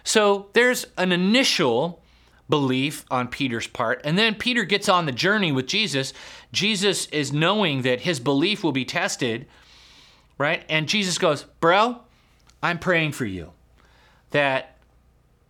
So 0.04 0.50
there's 0.52 0.86
an 0.96 1.12
initial 1.12 2.02
belief 2.48 3.04
on 3.10 3.28
Peter's 3.28 3.66
part. 3.66 4.02
And 4.04 4.18
then 4.18 4.34
Peter 4.34 4.64
gets 4.64 4.88
on 4.88 5.06
the 5.06 5.12
journey 5.12 5.50
with 5.50 5.66
Jesus. 5.66 6.12
Jesus 6.52 7.06
is 7.06 7.32
knowing 7.32 7.82
that 7.82 8.02
his 8.02 8.20
belief 8.20 8.62
will 8.62 8.72
be 8.72 8.84
tested, 8.84 9.46
right? 10.36 10.62
And 10.68 10.86
Jesus 10.86 11.16
goes, 11.18 11.44
Bro, 11.60 12.00
I'm 12.62 12.78
praying 12.78 13.12
for 13.12 13.24
you 13.24 13.52
that 14.30 14.76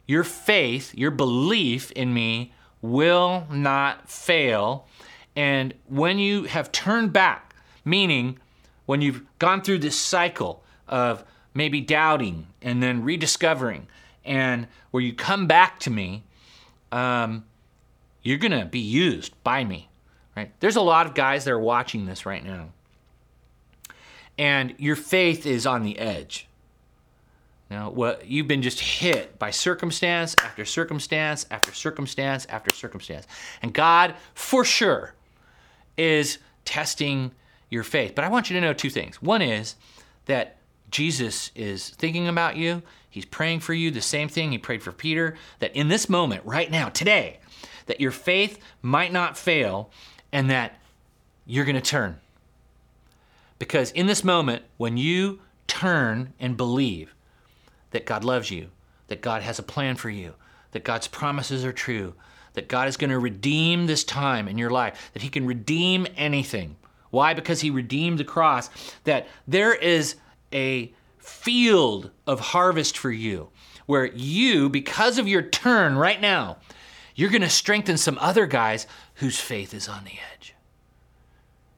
your 0.07 0.25
faith, 0.25 0.95
your 0.95 1.11
belief 1.11 1.91
in 1.93 2.13
me 2.15 2.53
will 2.83 3.47
not 3.51 4.09
fail. 4.09 4.87
And 5.35 5.75
when 5.89 6.19
you 6.19 6.45
have 6.45 6.71
turned 6.71 7.13
back, 7.13 7.55
meaning 7.85 8.39
when 8.87 9.01
you've 9.01 9.23
gone 9.39 9.63
through 9.63 9.79
this 9.79 9.99
cycle 9.99 10.63
of 10.87 11.25
maybe 11.55 11.81
doubting 11.81 12.47
and 12.61 12.83
then 12.83 13.03
rediscovering, 13.03 13.87
and 14.25 14.67
where 14.91 15.03
you 15.03 15.13
come 15.13 15.47
back 15.47 15.81
to 15.81 15.91
me, 15.91 16.25
um, 16.93 17.45
you're 18.23 18.39
going 18.39 18.59
to 18.59 18.65
be 18.65 18.81
used 18.81 19.35
by 19.43 19.65
me. 19.65 19.89
Right? 20.37 20.53
There's 20.61 20.77
a 20.77 20.81
lot 20.81 21.07
of 21.07 21.15
guys 21.15 21.45
that 21.45 21.53
are 21.53 21.59
watching 21.59 22.07
this 22.07 22.27
right 22.27 22.45
now. 22.45 22.71
And 24.37 24.75
your 24.79 24.97
faith 24.97 25.47
is 25.47 25.67
on 25.67 25.85
the 25.85 25.99
edge. 25.99 26.49
Now, 27.71 27.91
what 27.91 28.27
you've 28.27 28.49
been 28.49 28.63
just 28.63 28.81
hit 28.81 29.39
by 29.39 29.51
circumstance 29.51 30.37
after 30.39 30.65
circumstance 30.65 31.47
after 31.51 31.73
circumstance 31.73 32.47
after 32.47 32.75
circumstance. 32.75 33.27
And 33.63 33.73
God, 33.73 34.15
for 34.35 34.65
sure, 34.65 35.15
is 35.97 36.39
testing 36.65 37.33
your 37.71 37.83
faith. 37.83 38.15
But 38.15 38.25
I 38.25 38.29
want 38.29 38.51
you 38.51 38.55
to 38.55 38.61
know 38.61 38.73
two 38.73 38.91
things. 38.91 39.23
One 39.23 39.43
is 39.43 39.77
that 40.27 40.59
Jesus 40.91 41.51
is 41.55 41.91
thinking 41.91 42.29
about 42.29 42.57
you. 42.57 42.83
He's 43.15 43.25
praying 43.25 43.61
for 43.61 43.75
you. 43.75 43.93
The 43.93 44.01
same 44.01 44.29
thing 44.29 44.51
he 44.51 44.59
prayed 44.59 44.83
for 44.83 44.91
Peter, 44.91 45.37
that 45.61 45.77
in 45.77 45.87
this 45.87 46.09
moment, 46.09 46.45
right 46.45 46.69
now, 46.69 46.89
today, 46.89 47.39
that 47.87 48.01
your 48.01 48.11
faith 48.11 48.59
might 48.83 49.13
not 49.13 49.39
fail 49.39 49.93
and 50.33 50.51
that 50.51 50.81
you're 51.47 51.65
going 51.65 51.77
to 51.77 51.81
turn. 51.81 52.19
Because 53.61 53.93
in 53.93 54.09
this 54.09 54.25
moment, 54.25 54.65
when 54.79 54.97
you 54.97 55.39
turn 55.69 56.33
and 56.41 56.57
believe 56.57 57.15
that 57.93 58.05
God 58.05 58.25
loves 58.25 58.51
you, 58.51 58.71
that 59.07 59.23
God 59.23 59.43
has 59.43 59.61
a 59.61 59.63
plan 59.63 59.95
for 59.95 60.11
you, 60.11 60.35
that 60.73 60.83
God's 60.83 61.07
promises 61.07 61.65
are 61.65 61.73
true, 61.73 62.15
that 62.55 62.67
God 62.67 62.89
is 62.89 62.97
going 62.97 63.11
to 63.11 63.19
redeem 63.21 63.87
this 63.87 64.03
time 64.03 64.49
in 64.49 64.59
your 64.59 64.71
life, 64.71 65.13
that 65.13 65.23
He 65.23 65.29
can 65.29 65.47
redeem 65.47 66.09
anything. 66.17 66.75
Why? 67.11 67.33
Because 67.33 67.61
He 67.61 67.71
redeemed 67.71 68.19
the 68.19 68.25
cross, 68.25 68.71
that 69.05 69.29
there 69.47 69.73
is 69.73 70.17
a 70.53 70.93
field 71.25 72.11
of 72.27 72.39
harvest 72.39 72.99
for 72.99 73.11
you 73.11 73.49
where 73.87 74.07
you, 74.07 74.69
because 74.69 75.19
of 75.19 75.29
your 75.29 75.43
turn 75.43 75.97
right 75.97 76.21
now, 76.21 76.59
you're 77.15 77.31
going 77.31 77.43
to 77.43 77.51
strengthen 77.51 77.97
some 77.97 78.19
other 78.21 78.47
guys 78.47 78.87
whose 79.15 79.39
faith 79.39 79.73
is 79.73 79.89
on 79.89 80.05
the 80.05 80.19
edge. 80.35 80.55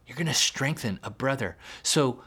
You're 0.07 0.17
going 0.17 0.27
to 0.27 0.35
strengthen 0.35 0.99
a 1.03 1.11
brother. 1.11 1.57
So, 1.83 2.21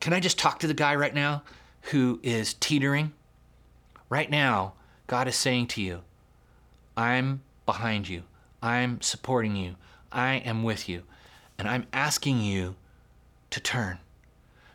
can 0.00 0.12
I 0.12 0.20
just 0.20 0.38
talk 0.38 0.58
to 0.58 0.66
the 0.66 0.74
guy 0.74 0.94
right 0.94 1.14
now 1.14 1.42
who 1.82 2.20
is 2.22 2.54
teetering? 2.54 3.12
Right 4.08 4.30
now, 4.30 4.74
God 5.06 5.28
is 5.28 5.36
saying 5.36 5.68
to 5.68 5.82
you, 5.82 6.02
I'm 6.96 7.42
behind 7.64 8.08
you. 8.08 8.24
I'm 8.62 9.00
supporting 9.00 9.56
you. 9.56 9.76
I 10.12 10.34
am 10.34 10.62
with 10.62 10.88
you. 10.88 11.02
And 11.58 11.68
I'm 11.68 11.86
asking 11.92 12.40
you 12.40 12.76
to 13.50 13.60
turn 13.60 13.98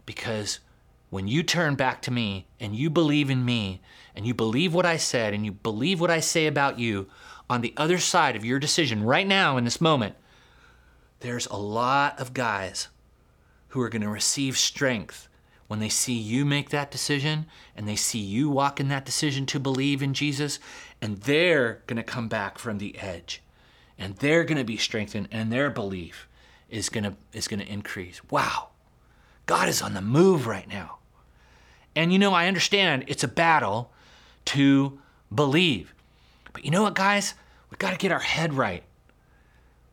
because 0.05 0.59
when 1.11 1.27
you 1.27 1.43
turn 1.43 1.75
back 1.75 2.01
to 2.01 2.09
me 2.09 2.47
and 2.59 2.75
you 2.75 2.89
believe 2.89 3.29
in 3.29 3.45
me 3.45 3.81
and 4.15 4.25
you 4.25 4.33
believe 4.33 4.73
what 4.73 4.85
I 4.85 4.97
said 4.97 5.33
and 5.33 5.45
you 5.45 5.51
believe 5.51 6.01
what 6.01 6.09
I 6.09 6.21
say 6.21 6.47
about 6.47 6.79
you, 6.79 7.07
on 7.49 7.61
the 7.61 7.73
other 7.75 7.99
side 7.99 8.37
of 8.37 8.45
your 8.45 8.59
decision 8.59 9.03
right 9.03 9.27
now 9.27 9.57
in 9.57 9.65
this 9.65 9.81
moment, 9.81 10.15
there's 11.19 11.47
a 11.47 11.57
lot 11.57 12.17
of 12.19 12.33
guys 12.33 12.87
who 13.67 13.81
are 13.81 13.89
going 13.89 14.01
to 14.01 14.09
receive 14.09 14.57
strength 14.57 15.27
when 15.67 15.79
they 15.79 15.89
see 15.89 16.13
you 16.13 16.45
make 16.45 16.69
that 16.69 16.91
decision 16.91 17.45
and 17.75 17.87
they 17.87 17.95
see 17.97 18.19
you 18.19 18.49
walk 18.49 18.79
in 18.79 18.87
that 18.87 19.05
decision 19.05 19.45
to 19.45 19.59
believe 19.59 20.01
in 20.01 20.13
Jesus, 20.13 20.59
and 21.01 21.17
they're 21.17 21.81
going 21.87 21.97
to 21.97 22.03
come 22.03 22.29
back 22.29 22.57
from 22.57 22.77
the 22.77 22.97
edge 22.99 23.41
and 23.97 24.15
they're 24.15 24.45
going 24.45 24.57
to 24.57 24.63
be 24.63 24.77
strengthened 24.77 25.27
and 25.31 25.51
their 25.51 25.69
belief 25.69 26.27
is 26.69 26.89
going 26.89 27.03
to 27.03 27.15
is 27.33 27.49
going 27.49 27.59
to 27.59 27.71
increase. 27.71 28.21
Wow. 28.29 28.69
God 29.45 29.67
is 29.67 29.81
on 29.81 29.93
the 29.93 30.01
move 30.01 30.47
right 30.47 30.67
now. 30.67 30.99
And 31.95 32.13
you 32.13 32.19
know, 32.19 32.33
I 32.33 32.47
understand 32.47 33.05
it's 33.07 33.23
a 33.23 33.27
battle 33.27 33.91
to 34.45 34.99
believe. 35.33 35.93
But 36.53 36.65
you 36.65 36.71
know 36.71 36.83
what, 36.83 36.95
guys? 36.95 37.33
We've 37.69 37.79
got 37.79 37.91
to 37.91 37.97
get 37.97 38.11
our 38.11 38.19
head 38.19 38.53
right. 38.53 38.83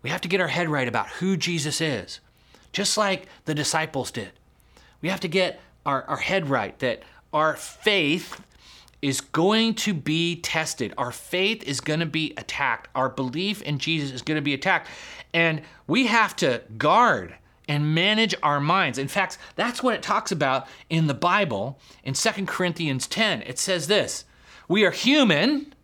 We 0.02 0.10
have 0.10 0.20
to 0.22 0.28
get 0.28 0.40
our 0.40 0.48
head 0.48 0.68
right 0.68 0.88
about 0.88 1.08
who 1.08 1.36
Jesus 1.36 1.80
is, 1.80 2.20
just 2.72 2.96
like 2.96 3.26
the 3.44 3.54
disciples 3.54 4.10
did. 4.10 4.30
We 5.00 5.08
have 5.08 5.20
to 5.20 5.28
get 5.28 5.60
our, 5.84 6.04
our 6.04 6.16
head 6.16 6.48
right 6.48 6.78
that 6.78 7.02
our 7.32 7.56
faith 7.56 8.40
is 9.00 9.20
going 9.20 9.74
to 9.74 9.94
be 9.94 10.36
tested. 10.36 10.92
Our 10.98 11.12
faith 11.12 11.62
is 11.62 11.80
going 11.80 12.00
to 12.00 12.06
be 12.06 12.34
attacked. 12.36 12.88
Our 12.94 13.08
belief 13.08 13.62
in 13.62 13.78
Jesus 13.78 14.10
is 14.10 14.22
going 14.22 14.36
to 14.36 14.42
be 14.42 14.54
attacked. 14.54 14.88
And 15.32 15.62
we 15.86 16.06
have 16.06 16.34
to 16.36 16.62
guard 16.76 17.34
and 17.68 17.94
manage 17.94 18.34
our 18.42 18.60
minds. 18.60 18.98
In 18.98 19.08
fact, 19.08 19.38
that's 19.54 19.82
what 19.82 19.94
it 19.94 20.02
talks 20.02 20.32
about 20.32 20.66
in 20.88 21.06
the 21.06 21.14
Bible 21.14 21.78
in 22.02 22.14
2 22.14 22.46
Corinthians 22.46 23.06
10. 23.06 23.42
It 23.42 23.58
says 23.58 23.86
this 23.86 24.24
We 24.66 24.84
are 24.84 24.90
human, 24.90 25.74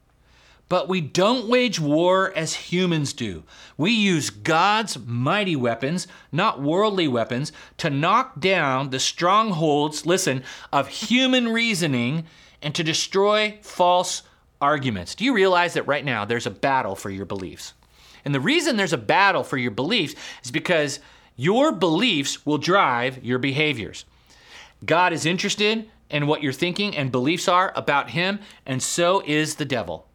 but 0.69 0.89
we 0.89 1.01
don't 1.03 1.49
wage 1.49 1.79
war 1.79 2.33
as 2.35 2.55
humans 2.55 3.13
do. 3.13 3.45
We 3.77 3.93
use 3.93 4.31
God's 4.31 4.99
mighty 4.99 5.55
weapons, 5.57 6.07
not 6.33 6.63
worldly 6.63 7.07
weapons, 7.07 7.53
to 7.79 7.91
knock 7.91 8.41
down 8.41 8.91
the 8.91 8.99
strongholds, 8.99 10.07
listen, 10.07 10.43
of 10.73 10.89
human 10.89 11.49
reasoning 11.49 12.25
and 12.63 12.75
to 12.75 12.83
destroy 12.83 13.59
false 13.61 14.23
arguments. 14.61 15.15
Do 15.15 15.25
you 15.25 15.35
realize 15.35 15.75
that 15.75 15.87
right 15.87 16.05
now 16.05 16.25
there's 16.25 16.47
a 16.47 16.51
battle 16.51 16.97
for 16.97 17.11
your 17.11 17.27
beliefs? 17.27 17.75
And 18.25 18.35
the 18.35 18.41
reason 18.41 18.77
there's 18.77 18.95
a 18.95 18.99
battle 18.99 19.45
for 19.45 19.59
your 19.59 19.71
beliefs 19.71 20.15
is 20.43 20.51
because 20.51 20.99
your 21.37 21.73
beliefs 21.73 22.45
will 22.47 22.59
drive 22.59 23.25
your 23.25 23.39
behaviors. 23.39 24.05
God 24.85 25.13
is 25.13 25.27
interested 25.27 25.91
in 26.11 26.27
what 26.27 26.43
your 26.43 26.53
thinking 26.53 26.97
and 26.97 27.11
beliefs 27.11 27.49
are 27.49 27.73
about 27.75 28.11
Him, 28.11 28.39
and 28.67 28.83
so 28.83 29.23
is 29.27 29.57
the 29.57 29.65
devil. 29.65 30.07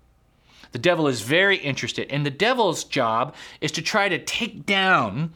The 0.72 0.80
devil 0.80 1.08
is 1.08 1.22
very 1.22 1.58
interested, 1.58 2.12
and 2.12 2.26
the 2.26 2.30
devil's 2.30 2.84
job 2.84 3.36
is 3.60 3.72
to 3.74 3.82
try 3.82 4.08
to 4.08 4.24
take 4.24 4.66
down 4.66 5.34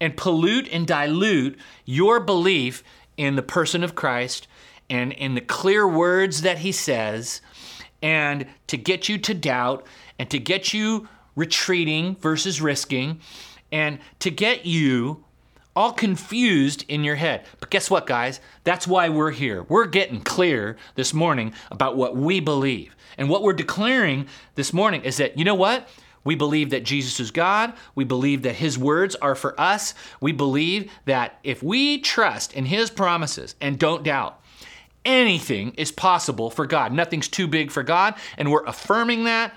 and 0.00 0.16
pollute 0.16 0.68
and 0.70 0.86
dilute 0.86 1.58
your 1.84 2.20
belief 2.20 2.84
in 3.16 3.34
the 3.34 3.42
person 3.42 3.82
of 3.82 3.96
Christ 3.96 4.46
and 4.88 5.12
in 5.12 5.34
the 5.34 5.40
clear 5.40 5.86
words 5.86 6.42
that 6.42 6.58
he 6.58 6.72
says, 6.72 7.40
and 8.00 8.46
to 8.68 8.76
get 8.76 9.08
you 9.08 9.18
to 9.18 9.34
doubt 9.34 9.84
and 10.18 10.30
to 10.30 10.38
get 10.38 10.72
you 10.72 11.08
retreating 11.34 12.16
versus 12.16 12.60
risking, 12.60 13.20
and 13.72 13.98
to 14.20 14.30
get 14.30 14.66
you 14.66 15.24
all 15.78 15.92
confused 15.92 16.84
in 16.88 17.04
your 17.04 17.14
head. 17.14 17.44
But 17.60 17.70
guess 17.70 17.88
what, 17.88 18.06
guys? 18.06 18.40
That's 18.64 18.86
why 18.86 19.08
we're 19.10 19.30
here. 19.30 19.62
We're 19.62 19.86
getting 19.86 20.20
clear 20.20 20.76
this 20.96 21.14
morning 21.14 21.52
about 21.70 21.96
what 21.96 22.16
we 22.16 22.40
believe. 22.40 22.96
And 23.16 23.28
what 23.28 23.42
we're 23.42 23.52
declaring 23.52 24.26
this 24.56 24.72
morning 24.72 25.02
is 25.02 25.18
that, 25.18 25.38
you 25.38 25.44
know 25.44 25.54
what? 25.54 25.88
We 26.24 26.34
believe 26.34 26.70
that 26.70 26.84
Jesus 26.84 27.20
is 27.20 27.30
God. 27.30 27.74
We 27.94 28.04
believe 28.04 28.42
that 28.42 28.56
His 28.56 28.76
words 28.76 29.14
are 29.16 29.36
for 29.36 29.58
us. 29.58 29.94
We 30.20 30.32
believe 30.32 30.90
that 31.04 31.38
if 31.44 31.62
we 31.62 32.00
trust 32.00 32.54
in 32.54 32.66
His 32.66 32.90
promises 32.90 33.54
and 33.60 33.78
don't 33.78 34.02
doubt, 34.02 34.40
anything 35.04 35.74
is 35.74 35.92
possible 35.92 36.50
for 36.50 36.66
God. 36.66 36.92
Nothing's 36.92 37.28
too 37.28 37.46
big 37.46 37.70
for 37.70 37.82
God. 37.82 38.14
And 38.36 38.50
we're 38.50 38.64
affirming 38.64 39.24
that 39.24 39.54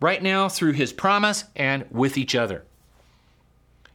right 0.00 0.22
now 0.22 0.48
through 0.48 0.72
His 0.72 0.92
promise 0.92 1.44
and 1.54 1.86
with 1.90 2.18
each 2.18 2.34
other. 2.34 2.64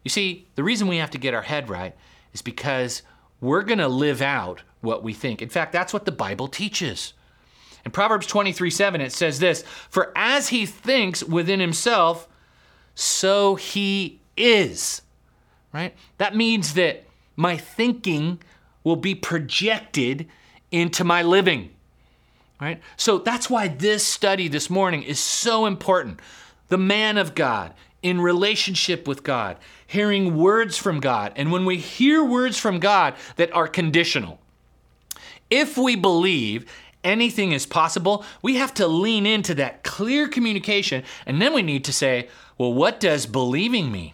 You 0.05 0.09
see, 0.09 0.47
the 0.53 0.63
reason 0.63 0.87
we 0.87 0.97
have 0.97 1.11
to 1.11 1.17
get 1.17 1.33
our 1.33 1.41
head 1.41 1.67
right 1.67 1.93
is 2.31 2.41
because 2.41 3.01
we're 3.41 3.63
going 3.63 3.79
to 3.79 3.87
live 3.87 4.21
out 4.21 4.61
what 4.79 5.03
we 5.03 5.13
think. 5.13 5.41
In 5.41 5.49
fact, 5.49 5.73
that's 5.73 5.91
what 5.91 6.05
the 6.05 6.11
Bible 6.11 6.47
teaches. 6.47 7.13
In 7.83 7.91
Proverbs 7.91 8.27
23 8.27 8.69
7, 8.69 9.01
it 9.01 9.11
says 9.11 9.39
this 9.39 9.63
For 9.89 10.13
as 10.15 10.49
he 10.49 10.65
thinks 10.65 11.23
within 11.23 11.59
himself, 11.59 12.29
so 12.93 13.55
he 13.55 14.21
is. 14.37 15.01
Right? 15.73 15.95
That 16.19 16.35
means 16.35 16.75
that 16.75 17.03
my 17.35 17.57
thinking 17.57 18.39
will 18.83 18.95
be 18.95 19.15
projected 19.15 20.27
into 20.71 21.03
my 21.03 21.23
living. 21.23 21.71
Right? 22.61 22.79
So 22.95 23.17
that's 23.17 23.49
why 23.49 23.67
this 23.67 24.05
study 24.05 24.47
this 24.47 24.69
morning 24.69 25.01
is 25.01 25.19
so 25.19 25.65
important. 25.65 26.19
The 26.69 26.77
man 26.77 27.17
of 27.17 27.35
God 27.35 27.73
in 28.05 28.21
relationship 28.21 29.07
with 29.07 29.23
God, 29.23 29.57
hearing 29.87 30.37
words 30.37 30.77
from 30.77 30.99
God. 30.99 31.33
And 31.35 31.51
when 31.51 31.65
we 31.65 31.77
hear 31.77 32.23
words 32.23 32.57
from 32.57 32.79
God 32.79 33.15
that 33.35 33.53
are 33.53 33.67
conditional, 33.67 34.39
if 35.49 35.77
we 35.77 35.95
believe 35.95 36.65
anything 37.03 37.51
is 37.51 37.65
possible, 37.65 38.25
we 38.41 38.55
have 38.55 38.73
to 38.75 38.87
lean 38.87 39.25
into 39.25 39.53
that 39.55 39.83
clear 39.83 40.27
communication. 40.27 41.03
And 41.25 41.41
then 41.41 41.53
we 41.53 41.61
need 41.61 41.85
to 41.85 41.93
say, 41.93 42.29
well, 42.57 42.73
what 42.73 42.99
does 42.99 43.25
believing 43.25 43.91
mean? 43.91 44.13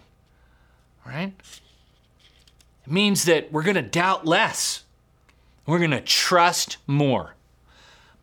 Right? 1.06 1.34
It 2.86 2.92
means 2.92 3.26
that 3.26 3.52
we're 3.52 3.64
going 3.64 3.76
to 3.76 3.82
doubt 3.82 4.26
less, 4.26 4.84
we're 5.66 5.80
going 5.80 5.92
to 5.92 6.02
trust 6.02 6.78
more. 6.86 7.36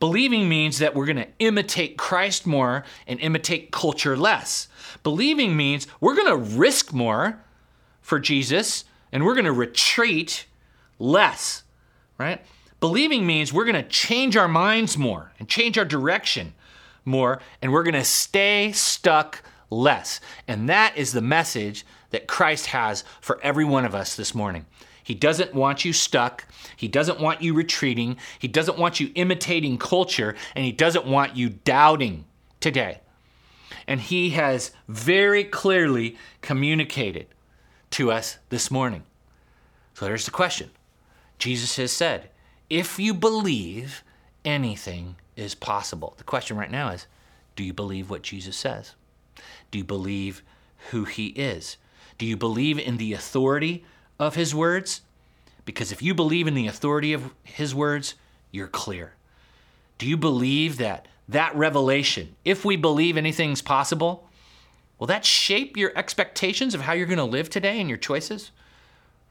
Believing 0.01 0.49
means 0.49 0.79
that 0.79 0.95
we're 0.95 1.07
going 1.07 1.17
to 1.17 1.29
imitate 1.39 1.97
Christ 1.97 2.47
more 2.47 2.85
and 3.07 3.19
imitate 3.21 3.73
culture 3.73 4.17
less. 4.17 4.69
Believing 5.03 5.57
means 5.57 5.87
we're 6.01 6.15
going 6.15 6.29
to 6.29 6.57
risk 6.57 6.93
more 6.93 7.41
for 8.01 8.19
Jesus 8.21 8.85
and 9.13 9.25
we're 9.25 9.35
going 9.35 9.45
to 9.45 9.53
retreat 9.53 10.47
less, 10.99 11.65
right? 12.17 12.41
Believing 12.81 13.27
means 13.27 13.53
we're 13.53 13.65
going 13.65 13.83
to 13.83 13.89
change 13.89 14.37
our 14.37 14.49
minds 14.49 14.97
more 14.97 15.33
and 15.39 15.49
change 15.49 15.77
our 15.79 15.85
direction 15.85 16.55
more, 17.05 17.41
and 17.63 17.73
we're 17.73 17.83
going 17.83 17.95
to 17.95 18.05
stay 18.05 18.71
stuck 18.73 19.43
less. 19.71 20.21
And 20.47 20.69
that 20.69 20.97
is 20.97 21.13
the 21.13 21.23
message 21.23 21.85
that 22.11 22.27
Christ 22.27 22.67
has 22.67 23.03
for 23.21 23.41
every 23.43 23.65
one 23.65 23.85
of 23.85 23.95
us 23.95 24.15
this 24.15 24.35
morning. 24.35 24.67
He 25.09 25.15
doesn't 25.15 25.55
want 25.55 25.87
you 25.87 25.95
stuck. 25.95 26.45
He 26.77 26.87
doesn't 26.87 27.19
want 27.19 27.41
you 27.41 27.55
retreating. 27.55 28.19
He 28.39 28.47
doesn't 28.47 28.77
want 28.77 29.01
you 29.01 29.11
imitating 29.15 29.79
culture, 29.79 30.37
and 30.55 30.67
He 30.67 30.71
doesn't 30.71 31.07
want 31.07 31.35
you 31.35 31.49
doubting 31.49 32.27
today. 32.61 33.01
And 33.87 34.03
He 34.03 34.31
has 34.31 34.71
very 34.87 35.45
clearly 35.45 36.19
communicated 36.43 37.27
to 37.93 38.13
us 38.13 38.37
this 38.51 38.71
morning. 38.71 39.03
So 39.95 40.05
there's 40.05 40.27
the 40.27 40.31
question 40.31 40.69
Jesus 41.39 41.77
has 41.77 41.91
said, 41.91 42.29
if 42.69 42.99
you 42.99 43.15
believe, 43.15 44.05
anything 44.45 45.17
is 45.37 45.55
possible. 45.55 46.13
The 46.19 46.25
question 46.25 46.59
right 46.59 46.71
now 46.71 46.91
is 46.91 47.07
do 47.57 47.65
you 47.65 47.73
believe 47.73 48.11
what 48.11 48.21
Jesus 48.21 48.59
says? 48.59 48.95
Do 49.71 49.79
you 49.79 49.85
believe 49.85 50.43
who 50.91 51.05
he 51.05 51.29
is? 51.29 51.79
Do 52.19 52.27
you 52.27 52.37
believe 52.37 52.79
in 52.79 52.99
the 52.99 53.15
authority 53.15 53.87
of 54.19 54.35
his 54.35 54.55
words? 54.55 55.03
Because 55.65 55.93
if 55.93 56.03
you 56.03 56.15
believe 56.15 56.47
in 56.47 56.55
the 56.55 56.67
authority 56.67 57.13
of 57.13 57.35
his 57.43 57.75
words, 57.75 58.15
you're 58.51 58.69
clear. 58.69 59.13
Do 59.99 60.07
you 60.07 60.17
believe 60.17 60.79
that 60.79 61.07
that 61.29 61.55
revelation, 61.55 62.37
if 62.45 62.65
we 62.65 62.77
believe 62.77 63.17
anything's 63.17 63.61
possible, 63.61 64.27
will 64.99 65.07
that 65.09 65.25
shape 65.25 65.77
your 65.77 65.93
expectations 65.97 66.75
of 66.75 66.81
how 66.81 66.95
you're 66.95 67.07
going 67.07 67.19
to 67.19 67.25
live 67.25 67.51
today 67.51 67.81
and 67.81 67.89
your 67.89 67.99
choices? 67.99 68.51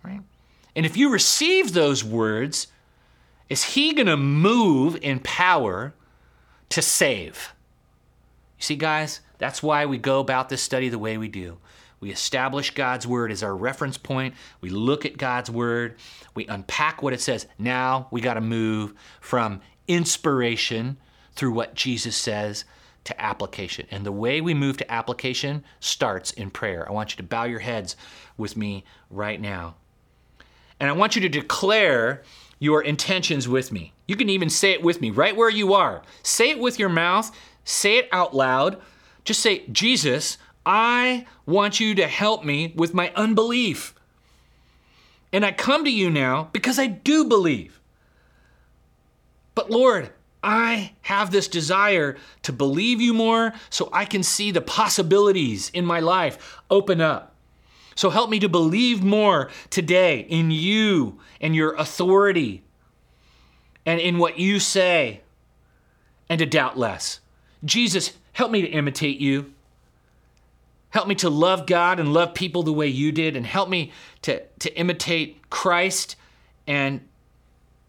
Right? 0.04 0.22
And 0.76 0.86
if 0.86 0.96
you 0.96 1.10
receive 1.10 1.74
those 1.74 2.04
words, 2.04 2.68
is 3.50 3.64
he 3.64 3.94
going 3.94 4.08
to 4.08 4.18
move 4.18 4.98
in 5.02 5.20
power 5.20 5.94
to 6.70 6.82
save? 6.82 7.54
You 8.60 8.64
see, 8.64 8.76
guys, 8.76 9.22
that's 9.40 9.64
why 9.64 9.86
we 9.86 9.98
go 9.98 10.20
about 10.20 10.50
this 10.50 10.62
study 10.62 10.90
the 10.90 11.00
way 11.00 11.18
we 11.18 11.28
do. 11.28 11.58
We 12.00 12.12
establish 12.12 12.72
God's 12.72 13.08
word 13.08 13.32
as 13.32 13.44
our 13.44 13.56
reference 13.56 13.98
point. 13.98 14.36
We 14.62 14.70
look 14.70 15.06
at 15.06 15.18
God's 15.18 15.50
word. 15.50 15.96
We 16.36 16.46
unpack 16.48 17.02
what 17.02 17.14
it 17.14 17.22
says. 17.22 17.48
Now 17.58 18.08
we 18.12 18.22
got 18.22 18.36
to 18.36 18.42
move 18.42 18.94
from 19.20 19.62
inspiration 19.88 20.98
through 21.34 21.52
what 21.52 21.74
Jesus 21.74 22.16
says 22.16 22.66
to 23.06 23.22
application. 23.22 23.88
And 23.90 24.06
the 24.06 24.12
way 24.12 24.42
we 24.42 24.54
move 24.54 24.78
to 24.78 24.92
application 24.92 25.64
starts 25.80 26.32
in 26.32 26.52
prayer. 26.52 26.88
I 26.88 26.92
want 26.92 27.12
you 27.12 27.18
to 27.18 27.24
bow 27.24 27.46
your 27.46 27.60
heads 27.60 27.96
with 28.36 28.58
me 28.58 28.84
right 29.10 29.40
now. 29.40 29.76
And 30.80 30.90
I 30.90 30.94
want 30.94 31.16
you 31.16 31.22
to 31.22 31.30
declare 31.30 32.24
your 32.60 32.82
intentions 32.84 33.48
with 33.48 33.72
me. 33.72 33.94
You 34.08 34.16
can 34.16 34.30
even 34.30 34.50
say 34.50 34.72
it 34.72 34.84
with 34.84 35.02
me 35.02 35.12
right 35.12 35.36
where 35.36 35.50
you 35.50 35.74
are. 35.74 36.02
Say 36.24 36.50
it 36.50 36.60
with 36.60 36.80
your 36.80 36.90
mouth, 36.90 37.32
say 37.64 37.98
it 37.98 38.10
out 38.12 38.36
loud. 38.36 38.82
Just 39.24 39.42
say, 39.42 39.68
Jesus, 39.68 40.38
I 40.68 41.26
want 41.46 41.80
you 41.80 41.96
to 41.96 42.08
help 42.08 42.44
me 42.44 42.74
with 42.76 42.94
my 42.94 43.14
unbelief. 43.16 43.96
And 45.32 45.46
I 45.46 45.54
come 45.54 45.86
to 45.86 45.90
you 45.90 46.10
now 46.10 46.50
because 46.52 46.78
I 46.78 46.88
do 46.88 47.24
believe. 47.24 47.80
But 49.56 49.72
Lord, 49.72 50.12
I 50.44 50.92
have 51.04 51.32
this 51.32 51.48
desire 51.48 52.18
to 52.44 52.52
believe 52.52 53.00
you 53.00 53.14
more 53.14 53.54
so 53.70 53.90
I 53.94 54.04
can 54.04 54.24
see 54.24 54.52
the 54.52 54.62
possibilities 54.62 55.70
in 55.70 55.86
my 55.86 56.02
life 56.02 56.60
open 56.70 57.00
up. 57.00 57.34
So 57.96 58.10
help 58.10 58.30
me 58.30 58.40
to 58.40 58.50
believe 58.50 59.02
more 59.04 59.50
today 59.70 60.20
in 60.20 60.52
you 60.52 61.20
and 61.40 61.56
your 61.56 61.76
authority 61.76 62.62
and 63.86 64.02
in 64.02 64.18
what 64.18 64.38
you 64.38 64.60
say 64.60 65.22
and 66.30 66.40
to 66.40 66.46
doubt 66.46 66.78
less. 66.78 67.22
Jesus, 67.64 68.14
help 68.34 68.52
me 68.52 68.62
to 68.62 68.68
imitate 68.68 69.20
you. 69.20 69.54
Help 70.90 71.08
me 71.08 71.16
to 71.16 71.30
love 71.30 71.66
God 71.66 72.00
and 72.00 72.14
love 72.14 72.34
people 72.34 72.64
the 72.64 72.74
way 72.74 72.88
you 72.88 73.12
did, 73.12 73.36
and 73.36 73.46
help 73.46 73.70
me 73.70 73.92
to, 74.22 74.42
to 74.60 74.78
imitate 74.78 75.50
Christ 75.50 76.16
and 76.66 77.02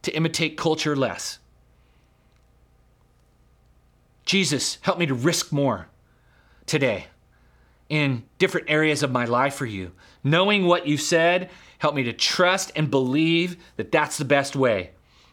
to 0.02 0.10
imitate 0.12 0.56
culture 0.56 0.96
less. 0.96 1.38
Jesus, 4.24 4.78
help 4.82 4.98
me 4.98 5.06
to 5.06 5.14
risk 5.14 5.52
more 5.52 5.88
today 6.66 7.06
in 7.88 8.24
different 8.38 8.68
areas 8.68 9.02
of 9.02 9.10
my 9.10 9.24
life 9.24 9.54
for 9.54 9.64
you. 9.64 9.92
Knowing 10.22 10.66
what 10.66 10.86
you 10.86 10.96
said, 10.98 11.48
help 11.78 11.94
me 11.94 12.02
to 12.02 12.12
trust 12.12 12.70
and 12.76 12.90
believe 12.90 13.56
that 13.76 13.90
that's 13.90 14.18
the 14.18 14.24
best 14.24 14.54
way 14.54 14.90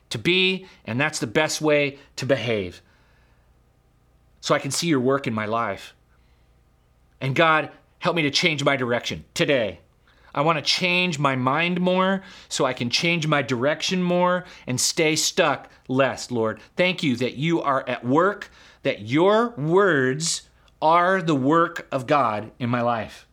to 0.10 0.18
be 0.18 0.66
and 0.86 1.02
that's 1.02 1.20
the 1.20 1.28
best 1.28 1.60
way 1.62 1.98
to 2.16 2.26
behave. 2.26 2.82
so 4.46 4.54
I 4.54 4.60
can 4.60 4.70
see 4.70 4.86
your 4.86 5.00
work 5.00 5.26
in 5.26 5.34
my 5.34 5.48
life. 5.48 5.95
And 7.22 7.36
God, 7.36 7.72
help 8.00 8.16
me 8.16 8.22
to 8.24 8.32
change 8.32 8.64
my 8.64 8.76
direction 8.76 9.26
today. 9.34 9.80
I 10.34 10.42
want 10.42 10.58
to 10.58 10.62
change 10.62 11.18
my 11.18 11.36
mind 11.38 11.80
more 11.80 12.22
so 12.50 12.66
I 12.66 12.74
can 12.74 12.90
change 12.90 13.26
my 13.26 13.42
direction 13.42 14.04
more 14.04 14.44
and 14.68 14.80
stay 14.80 15.16
stuck 15.16 15.70
less, 15.88 16.30
Lord. 16.30 16.60
Thank 16.76 17.04
you 17.04 17.16
that 17.16 17.36
you 17.36 17.62
are 17.62 17.88
at 17.88 18.06
work, 18.06 18.52
that 18.84 19.02
your 19.02 19.52
words 19.52 20.50
are 20.82 21.22
the 21.22 21.36
work 21.36 21.88
of 21.90 22.06
God 22.06 22.52
in 22.60 22.70
my 22.70 22.82
life. 22.82 23.26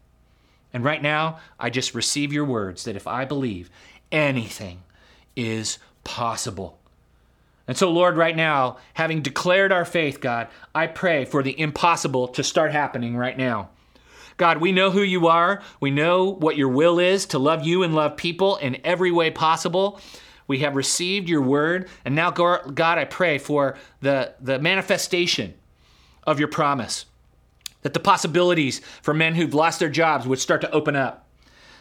And 0.73 0.85
right 0.85 1.03
now, 1.03 1.41
I 1.59 1.71
just 1.71 1.95
receive 1.95 2.33
your 2.33 2.45
words 2.45 2.85
that 2.85 2.97
if 2.97 3.07
I 3.07 3.25
believe, 3.25 3.69
anything 4.13 4.85
is 5.35 5.79
possible. 6.05 6.79
And 7.69 7.77
so, 7.77 7.91
Lord, 7.91 8.17
right 8.17 8.37
now, 8.37 8.79
having 8.95 9.23
declared 9.23 9.73
our 9.73 9.85
faith, 9.85 10.21
God, 10.21 10.49
I 10.75 10.87
pray 10.89 11.25
for 11.25 11.43
the 11.43 11.59
impossible 11.59 12.29
to 12.29 12.43
start 12.43 12.73
happening 12.73 13.17
right 13.17 13.39
now. 13.39 13.71
God, 14.37 14.61
we 14.61 14.73
know 14.73 14.91
who 14.91 15.03
you 15.03 15.29
are. 15.29 15.63
We 15.81 15.91
know 15.91 16.25
what 16.25 16.57
your 16.57 16.69
will 16.69 16.99
is 16.99 17.27
to 17.27 17.39
love 17.39 17.65
you 17.65 17.83
and 17.83 17.95
love 17.95 18.17
people 18.17 18.57
in 18.57 18.81
every 18.83 19.13
way 19.13 19.31
possible. 19.31 20.01
We 20.49 20.59
have 20.61 20.75
received 20.75 21.29
your 21.29 21.43
word. 21.43 21.89
And 22.05 22.15
now, 22.15 22.31
God, 22.31 22.99
I 22.99 23.05
pray 23.05 23.39
for 23.39 23.79
the, 24.01 24.35
the 24.41 24.59
manifestation 24.59 25.55
of 26.25 26.39
your 26.39 26.49
promise 26.49 27.07
that 27.83 27.95
the 27.95 28.01
possibilities 28.01 28.81
for 29.03 29.13
men 29.13 29.35
who've 29.35 29.55
lost 29.55 29.79
their 29.79 29.89
jobs 29.89 30.27
would 30.27 30.39
start 30.39 30.61
to 30.63 30.71
open 30.71 30.97
up, 30.97 31.29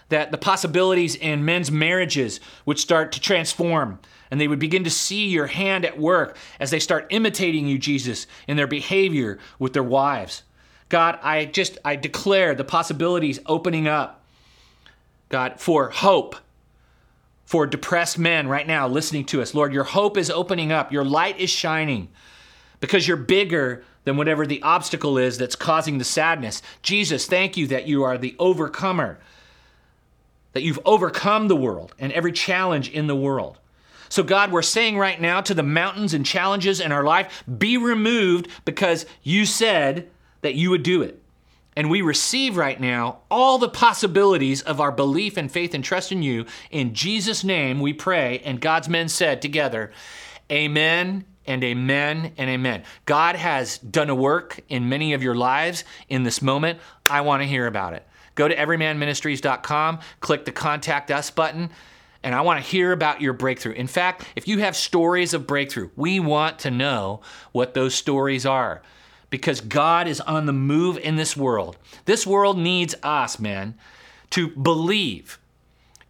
that 0.10 0.32
the 0.32 0.38
possibilities 0.38 1.16
in 1.16 1.46
men's 1.46 1.72
marriages 1.72 2.40
would 2.66 2.80
start 2.80 3.12
to 3.12 3.22
transform, 3.22 4.00
and 4.32 4.40
they 4.40 4.48
would 4.48 4.60
begin 4.60 4.86
to 4.86 4.90
see 4.90 5.28
your 5.28 5.48
hand 5.48 5.86
at 5.86 6.00
work 6.00 6.38
as 6.60 6.72
they 6.72 6.80
start 6.80 7.06
imitating 7.10 7.68
you, 7.68 7.78
Jesus, 7.78 8.26
in 8.48 8.58
their 8.58 8.66
behavior 8.66 9.38
with 9.60 9.74
their 9.74 9.84
wives. 9.84 10.44
God, 10.90 11.20
I 11.22 11.46
just, 11.46 11.78
I 11.86 11.98
declare 11.98 12.56
the 12.56 12.64
possibilities 12.64 13.40
opening 13.46 13.88
up, 13.88 14.24
God, 15.30 15.60
for 15.60 15.90
hope 15.90 16.38
for 17.46 17.68
depressed 17.68 18.18
men 18.18 18.48
right 18.48 18.66
now 18.66 18.88
listening 18.88 19.26
to 19.26 19.42
us. 19.42 19.54
Lord, 19.54 19.74
your 19.74 19.84
hope 19.84 20.18
is 20.18 20.30
opening 20.30 20.72
up, 20.72 20.94
your 20.94 21.04
light 21.04 21.38
is 21.38 21.50
shining 21.50 22.08
because 22.80 23.08
you're 23.08 23.18
bigger 23.18 23.84
than 24.06 24.18
whatever 24.18 24.48
the 24.48 24.64
obstacle 24.64 25.18
is 25.18 25.38
that's 25.38 25.56
causing 25.56 25.98
the 25.98 26.04
sadness. 26.04 26.62
Jesus, 26.82 27.26
thank 27.28 27.58
you 27.58 27.68
that 27.68 27.88
you 27.88 28.04
are 28.04 28.18
the 28.18 28.36
overcomer, 28.40 29.20
that 30.54 30.64
you've 30.64 30.80
overcome 30.86 31.50
the 31.50 31.56
world 31.56 31.94
and 32.00 32.12
every 32.14 32.32
challenge 32.32 32.90
in 32.90 33.08
the 33.08 33.16
world. 33.16 33.60
So, 34.12 34.24
God, 34.24 34.52
we're 34.52 34.62
saying 34.62 34.98
right 34.98 35.20
now 35.22 35.40
to 35.40 35.54
the 35.54 35.64
mountains 35.64 36.14
and 36.14 36.26
challenges 36.26 36.82
in 36.82 36.92
our 36.92 37.06
life, 37.06 37.46
be 37.58 37.78
removed 37.78 38.50
because 38.66 39.06
you 39.24 39.46
said 39.46 40.10
that 40.42 40.54
you 40.54 40.70
would 40.70 40.84
do 40.84 41.02
it. 41.02 41.24
And 41.78 41.90
we 41.90 42.02
receive 42.02 42.58
right 42.58 42.78
now 42.78 43.20
all 43.32 43.58
the 43.58 43.70
possibilities 43.70 44.62
of 44.64 44.82
our 44.82 44.92
belief 44.92 45.38
and 45.38 45.50
faith 45.50 45.74
and 45.74 45.82
trust 45.82 46.12
in 46.12 46.22
you. 46.24 46.46
In 46.72 46.94
Jesus' 46.94 47.46
name 47.46 47.80
we 47.80 47.94
pray. 47.94 48.40
And 48.40 48.60
God's 48.60 48.90
men 48.90 49.08
said 49.08 49.42
together, 49.42 49.94
Amen 50.52 51.24
and 51.48 51.64
amen 51.64 52.34
and 52.38 52.50
amen. 52.50 52.84
God 53.06 53.38
has 53.38 53.78
done 53.78 54.10
a 54.10 54.16
work 54.16 54.60
in 54.68 54.90
many 54.90 55.14
of 55.14 55.24
your 55.24 55.36
lives 55.36 55.86
in 56.10 56.24
this 56.24 56.42
moment. 56.42 56.80
I 57.08 57.22
want 57.22 57.44
to 57.44 57.48
hear 57.48 57.66
about 57.66 57.94
it. 57.94 58.06
Go 58.36 58.50
to 58.50 58.56
everymanministries.com, 58.56 60.00
click 60.20 60.44
the 60.44 60.52
contact 60.52 61.12
us 61.12 61.32
button, 61.32 61.70
and 62.24 62.36
I 62.36 62.42
want 62.42 62.64
to 62.64 62.70
hear 62.70 62.92
about 62.92 63.22
your 63.22 63.34
breakthrough. 63.34 63.74
In 63.74 63.88
fact, 63.88 64.26
if 64.36 64.48
you 64.48 64.60
have 64.60 64.76
stories 64.76 65.34
of 65.34 65.48
breakthrough, 65.48 65.90
we 65.96 66.20
want 66.20 66.60
to 66.60 66.72
know 66.72 67.22
what 67.52 67.74
those 67.74 67.96
stories 67.96 68.46
are 68.46 68.82
because 69.30 69.62
God 69.62 70.08
is 70.08 70.22
on 70.22 70.46
the 70.46 70.54
move 70.54 70.98
in 70.98 71.16
this 71.16 71.36
world. 71.36 71.78
This 72.06 72.28
world 72.28 72.58
needs 72.58 72.94
us, 73.02 73.40
man, 73.40 73.76
to 74.32 74.50
believe 74.50 75.40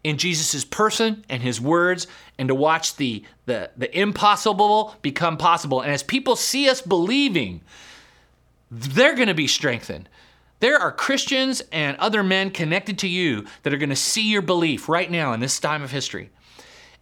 in 0.03 0.17
Jesus' 0.17 0.65
person 0.65 1.23
and 1.29 1.41
his 1.41 1.61
words 1.61 2.07
and 2.37 2.47
to 2.47 2.55
watch 2.55 2.95
the, 2.95 3.23
the, 3.45 3.69
the 3.77 3.97
impossible 3.97 4.95
become 5.01 5.37
possible. 5.37 5.81
And 5.81 5.91
as 5.91 6.03
people 6.03 6.35
see 6.35 6.67
us 6.69 6.81
believing, 6.81 7.61
they're 8.69 9.15
going 9.15 9.27
to 9.27 9.33
be 9.33 9.47
strengthened. 9.47 10.09
There 10.61 10.77
are 10.77 10.91
Christians 10.91 11.63
and 11.71 11.97
other 11.97 12.21
men 12.21 12.51
connected 12.51 12.99
to 12.99 13.07
you 13.07 13.45
that 13.63 13.73
are 13.73 13.77
going 13.77 13.89
to 13.89 13.95
see 13.95 14.29
your 14.29 14.43
belief 14.43 14.87
right 14.87 15.09
now 15.09 15.33
in 15.33 15.39
this 15.39 15.59
time 15.59 15.81
of 15.81 15.89
history. 15.89 16.29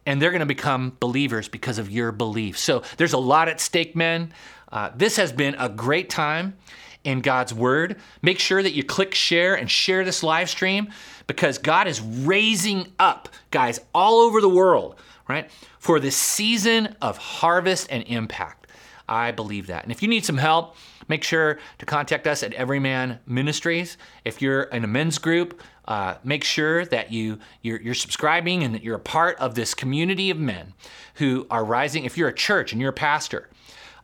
And 0.06 0.22
they're 0.22 0.32
going 0.32 0.40
to 0.40 0.46
become 0.46 0.96
believers 1.02 1.50
because 1.50 1.78
of 1.78 1.92
your 1.92 2.14
belief. 2.14 2.58
So 2.58 2.84
there's 2.96 3.12
a 3.12 3.18
lot 3.18 3.50
at 3.50 3.60
stake, 3.60 3.98
men. 3.98 4.34
Uh, 4.72 4.92
this 4.96 5.18
has 5.18 5.34
been 5.34 5.56
a 5.56 5.68
great 5.68 6.10
time 6.10 6.56
in 7.04 7.20
God's 7.20 7.54
Word. 7.54 7.98
Make 8.22 8.40
sure 8.40 8.64
that 8.64 8.72
you 8.72 8.84
click 8.84 9.14
share 9.14 9.56
and 9.56 9.70
share 9.70 10.06
this 10.06 10.24
live 10.24 10.50
stream 10.50 10.90
because 11.28 11.58
God 11.58 11.86
is 11.86 12.00
raising 12.00 12.94
up 12.98 13.28
guys 13.52 13.82
all 13.94 14.22
over 14.22 14.40
the 14.40 14.50
world, 14.50 14.96
right, 15.28 15.52
for 15.80 16.00
this 16.00 16.16
season 16.16 16.96
of 17.02 17.18
harvest 17.18 17.88
and 17.90 18.06
impact. 18.06 18.68
I 19.10 19.32
believe 19.32 19.68
that. 19.68 19.84
And 19.84 19.92
if 19.92 20.02
you 20.02 20.08
need 20.08 20.24
some 20.24 20.38
help, 20.38 20.78
make 21.10 21.24
sure 21.24 21.60
to 21.80 21.86
contact 21.86 22.28
us 22.28 22.44
at 22.44 22.54
Everyman 22.54 23.20
Ministries. 23.26 23.98
If 24.24 24.42
you're 24.42 24.64
in 24.64 24.86
a 24.86 24.88
men's 24.88 25.18
group, 25.18 25.62
uh, 25.86 26.16
make 26.24 26.44
sure 26.44 26.86
that 26.86 27.12
you 27.12 27.40
you're, 27.62 27.82
you're, 27.82 27.96
subscribing 27.96 28.64
and 28.64 28.74
that 28.76 28.84
you're 28.84 28.96
a 28.96 29.00
part 29.00 29.38
of 29.40 29.56
this 29.56 29.74
community 29.74 30.30
of 30.30 30.38
men 30.38 30.74
who 31.16 31.48
are 31.50 31.66
rising. 31.66 32.06
If 32.06 32.18
you're 32.18 32.30
a 32.30 32.34
church 32.34 32.72
and 32.72 32.80
you're 32.80 32.92
a 32.92 32.94
pastor, 32.94 33.50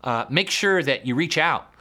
uh, 0.03 0.26
make 0.30 0.49
sure 0.49 0.82
that 0.84 1.06
you 1.06 1.16
reach 1.16 1.38
out 1.38 1.72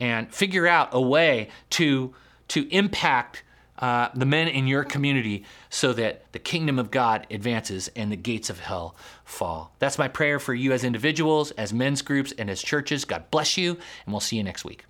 and 0.00 0.34
figure 0.34 0.66
out 0.66 0.88
a 0.92 1.00
way 1.00 1.48
to, 1.70 2.12
to 2.48 2.68
impact 2.74 3.44
uh, 3.82 4.08
the 4.14 4.24
men 4.24 4.46
in 4.46 4.68
your 4.68 4.84
community 4.84 5.44
so 5.68 5.92
that 5.92 6.30
the 6.32 6.38
kingdom 6.38 6.78
of 6.78 6.90
God 6.92 7.26
advances 7.30 7.90
and 7.96 8.12
the 8.12 8.16
gates 8.16 8.48
of 8.48 8.60
hell 8.60 8.94
fall. 9.24 9.74
That's 9.80 9.98
my 9.98 10.06
prayer 10.06 10.38
for 10.38 10.54
you 10.54 10.72
as 10.72 10.84
individuals, 10.84 11.50
as 11.52 11.72
men's 11.72 12.00
groups, 12.00 12.32
and 12.38 12.48
as 12.48 12.62
churches. 12.62 13.04
God 13.04 13.30
bless 13.32 13.58
you, 13.58 13.72
and 14.06 14.12
we'll 14.12 14.20
see 14.20 14.36
you 14.36 14.44
next 14.44 14.64
week. 14.64 14.84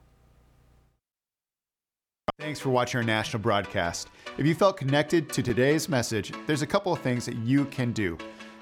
Thanks 2.39 2.61
for 2.61 2.71
watching 2.71 2.99
our 2.99 3.05
national 3.05 3.43
broadcast. 3.43 4.09
If 4.37 4.47
you 4.47 4.55
felt 4.55 4.77
connected 4.77 5.33
to 5.33 5.43
today's 5.43 5.89
message, 5.89 6.33
there's 6.47 6.63
a 6.63 6.67
couple 6.67 6.93
of 6.93 7.01
things 7.01 7.25
that 7.27 7.37
you 7.37 7.65
can 7.67 7.93
do. 7.93 8.19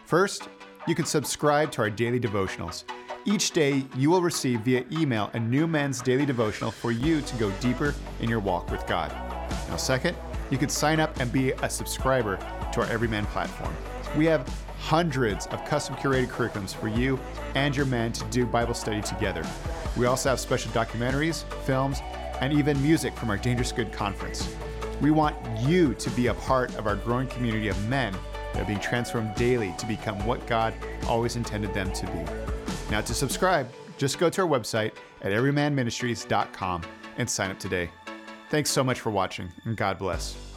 First, 0.06 0.48
you 0.86 0.94
can 0.94 1.04
subscribe 1.04 1.72
to 1.72 1.82
our 1.82 1.90
daily 1.90 2.20
devotionals. 2.20 2.84
Each 3.24 3.50
day, 3.50 3.84
you 3.96 4.10
will 4.10 4.22
receive 4.22 4.60
via 4.60 4.84
email 4.92 5.30
a 5.34 5.40
new 5.40 5.66
men's 5.66 6.00
daily 6.00 6.24
devotional 6.24 6.70
for 6.70 6.90
you 6.92 7.20
to 7.20 7.36
go 7.36 7.50
deeper 7.60 7.94
in 8.20 8.30
your 8.30 8.40
walk 8.40 8.70
with 8.70 8.86
God. 8.86 9.10
Now, 9.68 9.76
second, 9.76 10.16
you 10.50 10.58
can 10.58 10.68
sign 10.68 11.00
up 11.00 11.18
and 11.20 11.32
be 11.32 11.52
a 11.52 11.70
subscriber 11.70 12.36
to 12.72 12.80
our 12.80 12.86
Everyman 12.86 13.26
platform. 13.26 13.74
We 14.16 14.26
have 14.26 14.48
hundreds 14.78 15.46
of 15.46 15.64
custom 15.64 15.94
curated 15.96 16.28
curriculums 16.28 16.74
for 16.74 16.88
you 16.88 17.18
and 17.54 17.76
your 17.76 17.86
men 17.86 18.12
to 18.12 18.24
do 18.26 18.46
Bible 18.46 18.74
study 18.74 19.00
together. 19.00 19.44
We 19.96 20.06
also 20.06 20.30
have 20.30 20.40
special 20.40 20.72
documentaries, 20.72 21.44
films, 21.64 22.00
and 22.40 22.52
even 22.52 22.80
music 22.82 23.14
from 23.16 23.30
our 23.30 23.36
Dangerous 23.36 23.72
Good 23.72 23.92
conference. 23.92 24.54
We 25.00 25.10
want 25.10 25.36
you 25.60 25.94
to 25.94 26.10
be 26.10 26.28
a 26.28 26.34
part 26.34 26.74
of 26.76 26.86
our 26.86 26.96
growing 26.96 27.28
community 27.28 27.68
of 27.68 27.88
men 27.88 28.14
that 28.52 28.62
are 28.62 28.66
being 28.66 28.80
transformed 28.80 29.34
daily 29.34 29.74
to 29.78 29.86
become 29.86 30.24
what 30.26 30.46
God 30.46 30.74
always 31.06 31.36
intended 31.36 31.72
them 31.72 31.92
to 31.92 32.06
be. 32.06 32.24
Now, 32.90 33.00
to 33.00 33.14
subscribe, 33.14 33.70
just 33.98 34.18
go 34.18 34.28
to 34.30 34.42
our 34.42 34.48
website 34.48 34.92
at 35.22 35.32
everymanministries.com 35.32 36.82
and 37.18 37.28
sign 37.30 37.50
up 37.50 37.58
today. 37.58 37.90
Thanks 38.50 38.70
so 38.70 38.82
much 38.82 39.00
for 39.00 39.10
watching, 39.10 39.52
and 39.64 39.76
God 39.76 39.96
bless. 39.98 40.49